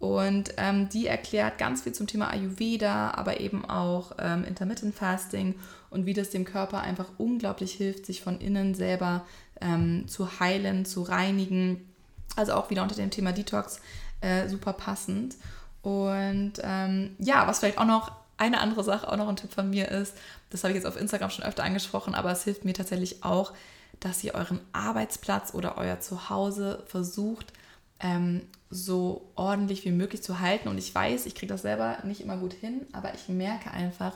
Und 0.00 0.54
ähm, 0.56 0.88
die 0.88 1.06
erklärt 1.06 1.58
ganz 1.58 1.82
viel 1.82 1.92
zum 1.92 2.08
Thema 2.08 2.28
Ayurveda, 2.28 3.12
aber 3.12 3.38
eben 3.38 3.64
auch 3.64 4.10
ähm, 4.18 4.42
Intermittent 4.42 4.96
Fasting 4.96 5.54
und 5.90 6.06
wie 6.06 6.12
das 6.12 6.30
dem 6.30 6.44
Körper 6.44 6.80
einfach 6.80 7.06
unglaublich 7.18 7.74
hilft, 7.74 8.06
sich 8.06 8.20
von 8.20 8.40
innen 8.40 8.74
selber 8.74 9.24
ähm, 9.62 10.08
zu 10.08 10.40
heilen, 10.40 10.84
zu 10.84 11.02
reinigen. 11.02 11.88
Also 12.36 12.54
auch 12.54 12.70
wieder 12.70 12.82
unter 12.82 12.94
dem 12.94 13.10
Thema 13.10 13.32
Detox 13.32 13.80
äh, 14.20 14.48
super 14.48 14.72
passend. 14.72 15.36
Und 15.82 16.54
ähm, 16.62 17.16
ja, 17.18 17.46
was 17.46 17.58
vielleicht 17.58 17.78
auch 17.78 17.86
noch 17.86 18.12
eine 18.38 18.60
andere 18.60 18.84
Sache, 18.84 19.10
auch 19.10 19.16
noch 19.16 19.28
ein 19.28 19.36
Tipp 19.36 19.52
von 19.52 19.70
mir 19.70 19.88
ist, 19.88 20.14
das 20.50 20.64
habe 20.64 20.72
ich 20.72 20.76
jetzt 20.76 20.86
auf 20.86 21.00
Instagram 21.00 21.30
schon 21.30 21.44
öfter 21.44 21.64
angesprochen, 21.64 22.14
aber 22.14 22.32
es 22.32 22.44
hilft 22.44 22.64
mir 22.64 22.74
tatsächlich 22.74 23.24
auch, 23.24 23.52
dass 24.00 24.24
ihr 24.24 24.34
euren 24.34 24.60
Arbeitsplatz 24.72 25.54
oder 25.54 25.78
euer 25.78 26.00
Zuhause 26.00 26.82
versucht, 26.86 27.52
ähm, 28.00 28.42
so 28.68 29.30
ordentlich 29.36 29.84
wie 29.84 29.92
möglich 29.92 30.22
zu 30.22 30.40
halten. 30.40 30.68
Und 30.68 30.78
ich 30.78 30.94
weiß, 30.94 31.26
ich 31.26 31.34
kriege 31.34 31.52
das 31.52 31.62
selber 31.62 31.98
nicht 32.04 32.20
immer 32.20 32.36
gut 32.36 32.52
hin, 32.52 32.86
aber 32.92 33.14
ich 33.14 33.28
merke 33.28 33.70
einfach, 33.70 34.14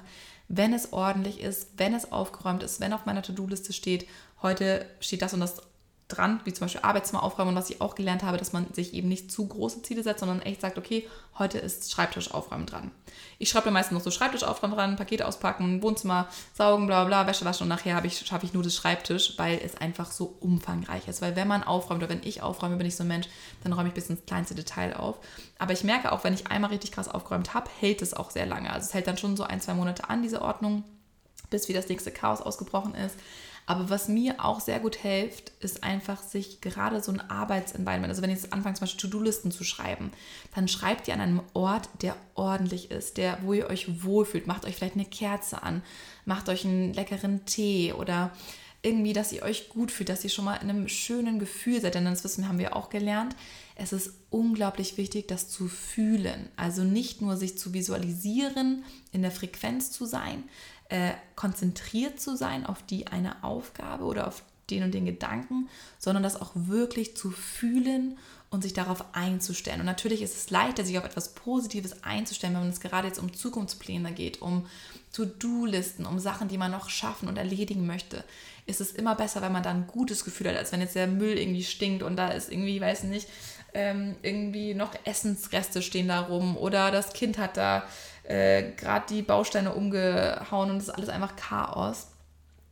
wenn 0.48 0.72
es 0.72 0.92
ordentlich 0.92 1.40
ist, 1.40 1.70
wenn 1.76 1.94
es 1.94 2.10
aufgeräumt 2.12 2.62
ist, 2.62 2.80
wenn 2.80 2.92
auf 2.92 3.06
meiner 3.06 3.22
To-Do-Liste 3.22 3.72
steht, 3.72 4.06
heute 4.42 4.86
steht 5.00 5.22
das 5.22 5.34
und 5.34 5.40
das 5.40 5.62
dran, 6.08 6.40
wie 6.44 6.52
zum 6.52 6.66
Beispiel 6.66 6.82
Arbeitszimmer 6.82 7.22
aufräumen 7.22 7.50
und 7.50 7.56
was 7.56 7.68
ich 7.68 7.80
auch 7.80 7.96
gelernt 7.96 8.22
habe, 8.22 8.36
dass 8.36 8.52
man 8.52 8.72
sich 8.72 8.94
eben 8.94 9.08
nicht 9.08 9.32
zu 9.32 9.46
große 9.46 9.82
Ziele 9.82 10.04
setzt, 10.04 10.20
sondern 10.20 10.40
echt 10.40 10.60
sagt, 10.60 10.78
okay, 10.78 11.08
heute 11.38 11.58
ist 11.58 11.90
Schreibtisch 11.90 12.32
aufräumen 12.32 12.66
dran. 12.66 12.92
Ich 13.38 13.48
schreibe 13.48 13.72
meistens 13.72 13.98
noch 13.98 14.04
so 14.04 14.12
Schreibtisch 14.12 14.44
aufräumen 14.44 14.76
dran, 14.76 14.96
Pakete 14.96 15.26
auspacken, 15.26 15.82
Wohnzimmer 15.82 16.28
saugen, 16.54 16.86
bla 16.86 17.04
bla, 17.04 17.26
Wäsche 17.26 17.44
waschen 17.44 17.64
und 17.64 17.70
nachher 17.70 18.04
ich, 18.04 18.18
schaffe 18.24 18.46
ich 18.46 18.54
nur 18.54 18.62
das 18.62 18.76
Schreibtisch, 18.76 19.34
weil 19.36 19.60
es 19.64 19.76
einfach 19.76 20.12
so 20.12 20.36
umfangreich 20.38 21.08
ist. 21.08 21.22
Weil 21.22 21.34
wenn 21.34 21.48
man 21.48 21.64
aufräumt 21.64 22.02
oder 22.02 22.10
wenn 22.10 22.22
ich 22.22 22.40
aufräume, 22.40 22.76
bin 22.76 22.86
ich 22.86 22.94
so 22.94 23.02
ein 23.02 23.08
Mensch, 23.08 23.26
dann 23.64 23.72
räume 23.72 23.88
ich 23.88 23.94
bis 23.94 24.08
ins 24.08 24.24
kleinste 24.26 24.54
Detail 24.54 24.96
auf. 24.96 25.18
Aber 25.58 25.72
ich 25.72 25.82
merke 25.82 26.12
auch, 26.12 26.22
wenn 26.22 26.34
ich 26.34 26.46
einmal 26.46 26.70
richtig 26.70 26.92
krass 26.92 27.08
aufgeräumt 27.08 27.52
habe, 27.52 27.68
hält 27.80 28.00
es 28.00 28.14
auch 28.14 28.30
sehr 28.30 28.46
lange. 28.46 28.72
Also 28.72 28.86
es 28.86 28.94
hält 28.94 29.08
dann 29.08 29.18
schon 29.18 29.36
so 29.36 29.42
ein, 29.42 29.60
zwei 29.60 29.74
Monate 29.74 30.08
an, 30.08 30.22
diese 30.22 30.40
Ordnung, 30.40 30.84
bis 31.50 31.68
wie 31.68 31.72
das 31.72 31.88
nächste 31.88 32.12
Chaos 32.12 32.40
ausgebrochen 32.40 32.94
ist. 32.94 33.16
Aber 33.68 33.90
was 33.90 34.06
mir 34.06 34.44
auch 34.44 34.60
sehr 34.60 34.78
gut 34.78 34.94
hilft, 34.94 35.50
ist 35.58 35.82
einfach 35.82 36.22
sich 36.22 36.60
gerade 36.60 37.02
so 37.02 37.10
ein 37.10 37.20
Arbeitsenvironment, 37.20 38.10
also 38.10 38.22
wenn 38.22 38.30
ihr 38.30 38.36
jetzt 38.36 38.52
anfangt, 38.52 38.76
zum 38.76 38.84
Beispiel 38.84 39.10
To-Do-Listen 39.10 39.50
zu 39.50 39.64
schreiben, 39.64 40.12
dann 40.54 40.68
schreibt 40.68 41.08
ihr 41.08 41.14
an 41.14 41.20
einem 41.20 41.42
Ort, 41.52 41.88
der 42.00 42.16
ordentlich 42.36 42.92
ist, 42.92 43.16
der, 43.16 43.38
wo 43.42 43.52
ihr 43.52 43.68
euch 43.68 44.04
wohlfühlt. 44.04 44.46
Macht 44.46 44.64
euch 44.64 44.76
vielleicht 44.76 44.94
eine 44.94 45.04
Kerze 45.04 45.64
an, 45.64 45.82
macht 46.24 46.48
euch 46.48 46.64
einen 46.64 46.94
leckeren 46.94 47.44
Tee 47.44 47.92
oder 47.92 48.30
irgendwie, 48.82 49.12
dass 49.12 49.32
ihr 49.32 49.42
euch 49.42 49.68
gut 49.68 49.90
fühlt, 49.90 50.10
dass 50.10 50.22
ihr 50.22 50.30
schon 50.30 50.44
mal 50.44 50.56
in 50.56 50.70
einem 50.70 50.86
schönen 50.86 51.40
Gefühl 51.40 51.80
seid. 51.80 51.96
Denn 51.96 52.04
das 52.04 52.22
Wissen 52.22 52.46
haben 52.46 52.60
wir 52.60 52.76
auch 52.76 52.88
gelernt. 52.88 53.34
Es 53.74 53.92
ist 53.92 54.12
unglaublich 54.30 54.96
wichtig, 54.96 55.26
das 55.26 55.48
zu 55.48 55.66
fühlen. 55.66 56.48
Also 56.56 56.84
nicht 56.84 57.20
nur 57.20 57.36
sich 57.36 57.58
zu 57.58 57.74
visualisieren, 57.74 58.84
in 59.10 59.22
der 59.22 59.32
Frequenz 59.32 59.90
zu 59.90 60.06
sein, 60.06 60.44
äh, 60.88 61.12
konzentriert 61.34 62.20
zu 62.20 62.36
sein 62.36 62.66
auf 62.66 62.82
die 62.82 63.06
eine 63.06 63.42
Aufgabe 63.42 64.04
oder 64.04 64.26
auf 64.26 64.42
den 64.70 64.82
und 64.82 64.94
den 64.94 65.06
Gedanken, 65.06 65.68
sondern 65.98 66.22
das 66.22 66.40
auch 66.40 66.50
wirklich 66.54 67.16
zu 67.16 67.30
fühlen 67.30 68.18
und 68.50 68.62
sich 68.62 68.72
darauf 68.72 69.14
einzustellen. 69.14 69.80
Und 69.80 69.86
natürlich 69.86 70.22
ist 70.22 70.36
es 70.36 70.50
leichter, 70.50 70.84
sich 70.84 70.98
auf 70.98 71.04
etwas 71.04 71.34
Positives 71.34 72.04
einzustellen, 72.04 72.54
wenn 72.54 72.68
es 72.68 72.80
gerade 72.80 73.08
jetzt 73.08 73.18
um 73.18 73.32
Zukunftspläne 73.32 74.12
geht, 74.12 74.40
um 74.40 74.66
To-Do-Listen, 75.12 76.06
um 76.06 76.18
Sachen, 76.18 76.48
die 76.48 76.58
man 76.58 76.70
noch 76.70 76.88
schaffen 76.88 77.28
und 77.28 77.36
erledigen 77.36 77.86
möchte. 77.86 78.24
Ist 78.66 78.80
es 78.80 78.92
immer 78.92 79.14
besser, 79.14 79.42
wenn 79.42 79.52
man 79.52 79.62
da 79.62 79.70
ein 79.70 79.86
gutes 79.86 80.24
Gefühl 80.24 80.48
hat, 80.48 80.56
als 80.56 80.72
wenn 80.72 80.80
jetzt 80.80 80.94
der 80.94 81.06
Müll 81.06 81.38
irgendwie 81.38 81.64
stinkt 81.64 82.02
und 82.02 82.16
da 82.16 82.28
ist 82.28 82.50
irgendwie, 82.50 82.80
weiß 82.80 83.04
nicht, 83.04 83.28
ähm, 83.74 84.16
irgendwie 84.22 84.74
noch 84.74 84.92
Essensreste 85.04 85.82
stehen 85.82 86.08
da 86.08 86.20
rum 86.20 86.56
oder 86.56 86.90
das 86.90 87.12
Kind 87.12 87.38
hat 87.38 87.56
da 87.56 87.86
äh, 88.28 88.72
gerade 88.72 89.06
die 89.08 89.22
Bausteine 89.22 89.74
umgehauen 89.74 90.70
und 90.70 90.78
es 90.78 90.84
ist 90.84 90.94
alles 90.94 91.08
einfach 91.08 91.36
Chaos. 91.36 92.08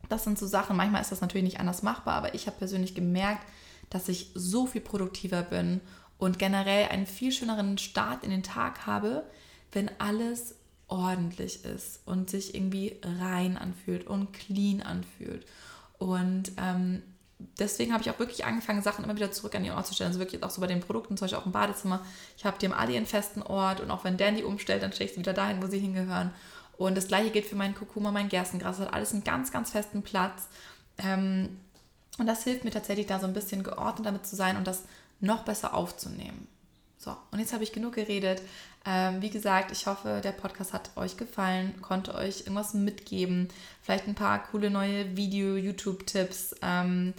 Das 0.08 0.24
sind 0.24 0.38
so 0.38 0.46
Sachen, 0.46 0.76
manchmal 0.76 1.00
ist 1.00 1.12
das 1.12 1.20
natürlich 1.20 1.44
nicht 1.44 1.60
anders 1.60 1.82
machbar, 1.82 2.14
aber 2.14 2.34
ich 2.34 2.46
habe 2.46 2.58
persönlich 2.58 2.94
gemerkt, 2.94 3.46
dass 3.90 4.08
ich 4.08 4.30
so 4.34 4.66
viel 4.66 4.80
produktiver 4.80 5.42
bin 5.42 5.80
und 6.18 6.38
generell 6.38 6.88
einen 6.88 7.06
viel 7.06 7.32
schöneren 7.32 7.78
Start 7.78 8.24
in 8.24 8.30
den 8.30 8.42
Tag 8.42 8.86
habe, 8.86 9.24
wenn 9.72 9.90
alles 9.98 10.56
ordentlich 10.88 11.64
ist 11.64 12.00
und 12.06 12.30
sich 12.30 12.54
irgendwie 12.54 13.00
rein 13.02 13.56
anfühlt 13.56 14.06
und 14.06 14.32
clean 14.32 14.82
anfühlt. 14.82 15.46
Und 15.98 16.52
ähm, 16.58 17.02
deswegen 17.58 17.92
habe 17.92 18.02
ich 18.02 18.10
auch 18.10 18.18
wirklich 18.18 18.44
angefangen, 18.44 18.82
Sachen 18.82 19.04
immer 19.04 19.16
wieder 19.16 19.32
zurück 19.32 19.54
an 19.54 19.62
den 19.62 19.72
Ort 19.72 19.86
zu 19.86 19.94
stellen. 19.94 20.08
Also 20.08 20.20
wirklich 20.20 20.42
auch 20.42 20.50
so 20.50 20.60
bei 20.60 20.66
den 20.66 20.80
Produkten, 20.80 21.16
zum 21.16 21.24
Beispiel 21.24 21.38
auch 21.38 21.46
im 21.46 21.52
Badezimmer. 21.52 22.04
Ich 22.36 22.44
habe 22.44 22.58
die 22.58 22.66
haben 22.66 22.74
alle 22.74 22.92
ihren 22.92 23.06
festen 23.06 23.42
Ort 23.42 23.80
und 23.80 23.90
auch 23.90 24.04
wenn 24.04 24.16
Dan 24.16 24.36
die 24.36 24.44
umstellt, 24.44 24.82
dann 24.82 24.92
stelle 24.92 25.08
ich 25.08 25.14
sie 25.14 25.20
wieder 25.20 25.32
dahin, 25.32 25.62
wo 25.62 25.66
sie 25.66 25.78
hingehören. 25.78 26.32
Und 26.76 26.96
das 26.96 27.08
gleiche 27.08 27.30
gilt 27.30 27.46
für 27.46 27.56
meinen 27.56 27.74
Kurkuma, 27.74 28.10
mein 28.10 28.28
Gerstengras. 28.28 28.78
Das 28.78 28.86
hat 28.86 28.94
alles 28.94 29.12
einen 29.12 29.24
ganz, 29.24 29.52
ganz 29.52 29.70
festen 29.70 30.02
Platz. 30.02 30.48
Ähm, 30.98 31.60
und 32.18 32.26
das 32.26 32.44
hilft 32.44 32.64
mir 32.64 32.70
tatsächlich 32.70 33.06
da 33.06 33.18
so 33.18 33.26
ein 33.26 33.32
bisschen 33.32 33.62
geordnet 33.62 34.06
damit 34.06 34.26
zu 34.26 34.36
sein 34.36 34.56
und 34.56 34.66
das 34.66 34.84
noch 35.20 35.44
besser 35.44 35.74
aufzunehmen. 35.74 36.46
So, 37.04 37.14
und 37.30 37.38
jetzt 37.38 37.52
habe 37.52 37.62
ich 37.62 37.72
genug 37.72 37.96
geredet. 37.96 38.40
Ähm, 38.86 39.20
wie 39.20 39.28
gesagt, 39.28 39.70
ich 39.70 39.86
hoffe, 39.86 40.22
der 40.24 40.32
Podcast 40.32 40.72
hat 40.72 40.90
euch 40.96 41.18
gefallen, 41.18 41.74
konnte 41.82 42.14
euch 42.14 42.40
irgendwas 42.40 42.72
mitgeben. 42.72 43.48
Vielleicht 43.82 44.08
ein 44.08 44.14
paar 44.14 44.42
coole 44.44 44.70
neue 44.70 45.14
Video-YouTube-Tipps. 45.14 46.56
Ähm, 46.62 47.12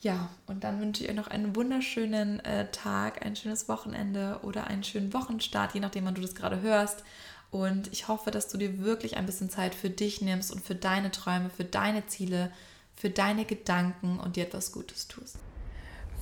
ja, 0.00 0.28
und 0.46 0.62
dann 0.62 0.80
wünsche 0.80 1.02
ich 1.02 1.10
euch 1.10 1.16
noch 1.16 1.26
einen 1.26 1.56
wunderschönen 1.56 2.38
äh, 2.44 2.70
Tag, 2.70 3.26
ein 3.26 3.34
schönes 3.34 3.68
Wochenende 3.68 4.38
oder 4.42 4.68
einen 4.68 4.84
schönen 4.84 5.12
Wochenstart, 5.12 5.74
je 5.74 5.80
nachdem, 5.80 6.04
wann 6.04 6.14
du 6.14 6.22
das 6.22 6.36
gerade 6.36 6.60
hörst. 6.60 7.02
Und 7.50 7.92
ich 7.92 8.06
hoffe, 8.06 8.30
dass 8.30 8.46
du 8.46 8.56
dir 8.56 8.78
wirklich 8.84 9.16
ein 9.16 9.26
bisschen 9.26 9.50
Zeit 9.50 9.74
für 9.74 9.90
dich 9.90 10.22
nimmst 10.22 10.52
und 10.52 10.62
für 10.62 10.76
deine 10.76 11.10
Träume, 11.10 11.50
für 11.50 11.64
deine 11.64 12.06
Ziele, 12.06 12.52
für 12.94 13.10
deine 13.10 13.44
Gedanken 13.44 14.20
und 14.20 14.36
dir 14.36 14.44
etwas 14.44 14.70
Gutes 14.70 15.08
tust. 15.08 15.38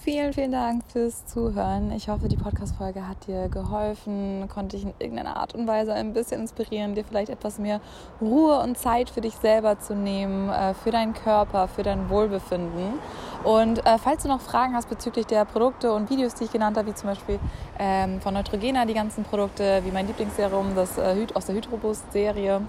Vielen, 0.06 0.32
vielen 0.32 0.52
Dank 0.52 0.84
fürs 0.92 1.26
Zuhören. 1.26 1.90
Ich 1.90 2.08
hoffe, 2.08 2.28
die 2.28 2.36
Podcast-Folge 2.36 3.08
hat 3.08 3.26
dir 3.26 3.48
geholfen, 3.48 4.48
konnte 4.48 4.76
dich 4.76 4.86
in 4.86 4.94
irgendeiner 5.00 5.36
Art 5.36 5.52
und 5.52 5.66
Weise 5.66 5.94
ein 5.94 6.12
bisschen 6.12 6.42
inspirieren, 6.42 6.94
dir 6.94 7.02
vielleicht 7.02 7.28
etwas 7.28 7.58
mehr 7.58 7.80
Ruhe 8.20 8.60
und 8.60 8.78
Zeit 8.78 9.10
für 9.10 9.20
dich 9.20 9.34
selber 9.34 9.80
zu 9.80 9.96
nehmen, 9.96 10.48
äh, 10.48 10.74
für 10.74 10.92
deinen 10.92 11.12
Körper, 11.12 11.66
für 11.66 11.82
dein 11.82 12.08
Wohlbefinden. 12.08 13.00
Und 13.42 13.84
äh, 13.84 13.98
falls 13.98 14.22
du 14.22 14.28
noch 14.28 14.40
Fragen 14.40 14.76
hast 14.76 14.88
bezüglich 14.88 15.26
der 15.26 15.44
Produkte 15.44 15.92
und 15.92 16.08
Videos, 16.08 16.34
die 16.34 16.44
ich 16.44 16.52
genannt 16.52 16.76
habe, 16.76 16.86
wie 16.86 16.94
zum 16.94 17.08
Beispiel 17.08 17.40
ähm, 17.76 18.20
von 18.20 18.32
Neutrogena 18.32 18.84
die 18.84 18.94
ganzen 18.94 19.24
Produkte, 19.24 19.82
wie 19.84 19.90
mein 19.90 20.06
Lieblingsserum, 20.06 20.76
das 20.76 20.98
äh, 20.98 21.26
aus 21.34 21.46
der 21.46 21.56
Hydroboost-Serie, 21.56 22.60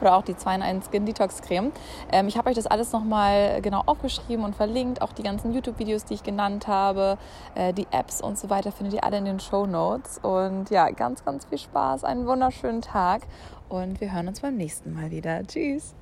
oder 0.00 0.16
auch 0.16 0.22
die 0.22 0.36
2 0.36 0.56
in 0.56 0.62
1 0.62 0.86
Skin 0.86 1.06
Detox 1.06 1.42
Creme. 1.42 1.72
Ähm, 2.10 2.28
ich 2.28 2.36
habe 2.36 2.50
euch 2.50 2.56
das 2.56 2.66
alles 2.66 2.92
nochmal 2.92 3.60
genau 3.62 3.82
aufgeschrieben 3.86 4.44
und 4.44 4.56
verlinkt. 4.56 5.02
Auch 5.02 5.12
die 5.12 5.22
ganzen 5.22 5.52
YouTube-Videos, 5.52 6.04
die 6.04 6.14
ich 6.14 6.22
genannt 6.22 6.66
habe, 6.66 7.18
äh, 7.54 7.72
die 7.72 7.86
Apps 7.90 8.20
und 8.20 8.38
so 8.38 8.50
weiter 8.50 8.72
findet 8.72 8.94
ihr 8.94 9.04
alle 9.04 9.18
in 9.18 9.24
den 9.24 9.40
Show 9.40 9.66
Notes. 9.66 10.18
Und 10.22 10.70
ja, 10.70 10.90
ganz, 10.90 11.24
ganz 11.24 11.44
viel 11.44 11.58
Spaß, 11.58 12.04
einen 12.04 12.26
wunderschönen 12.26 12.82
Tag 12.82 13.22
und 13.68 14.00
wir 14.00 14.12
hören 14.12 14.28
uns 14.28 14.40
beim 14.40 14.56
nächsten 14.56 14.94
Mal 14.94 15.10
wieder. 15.10 15.42
Tschüss! 15.46 15.94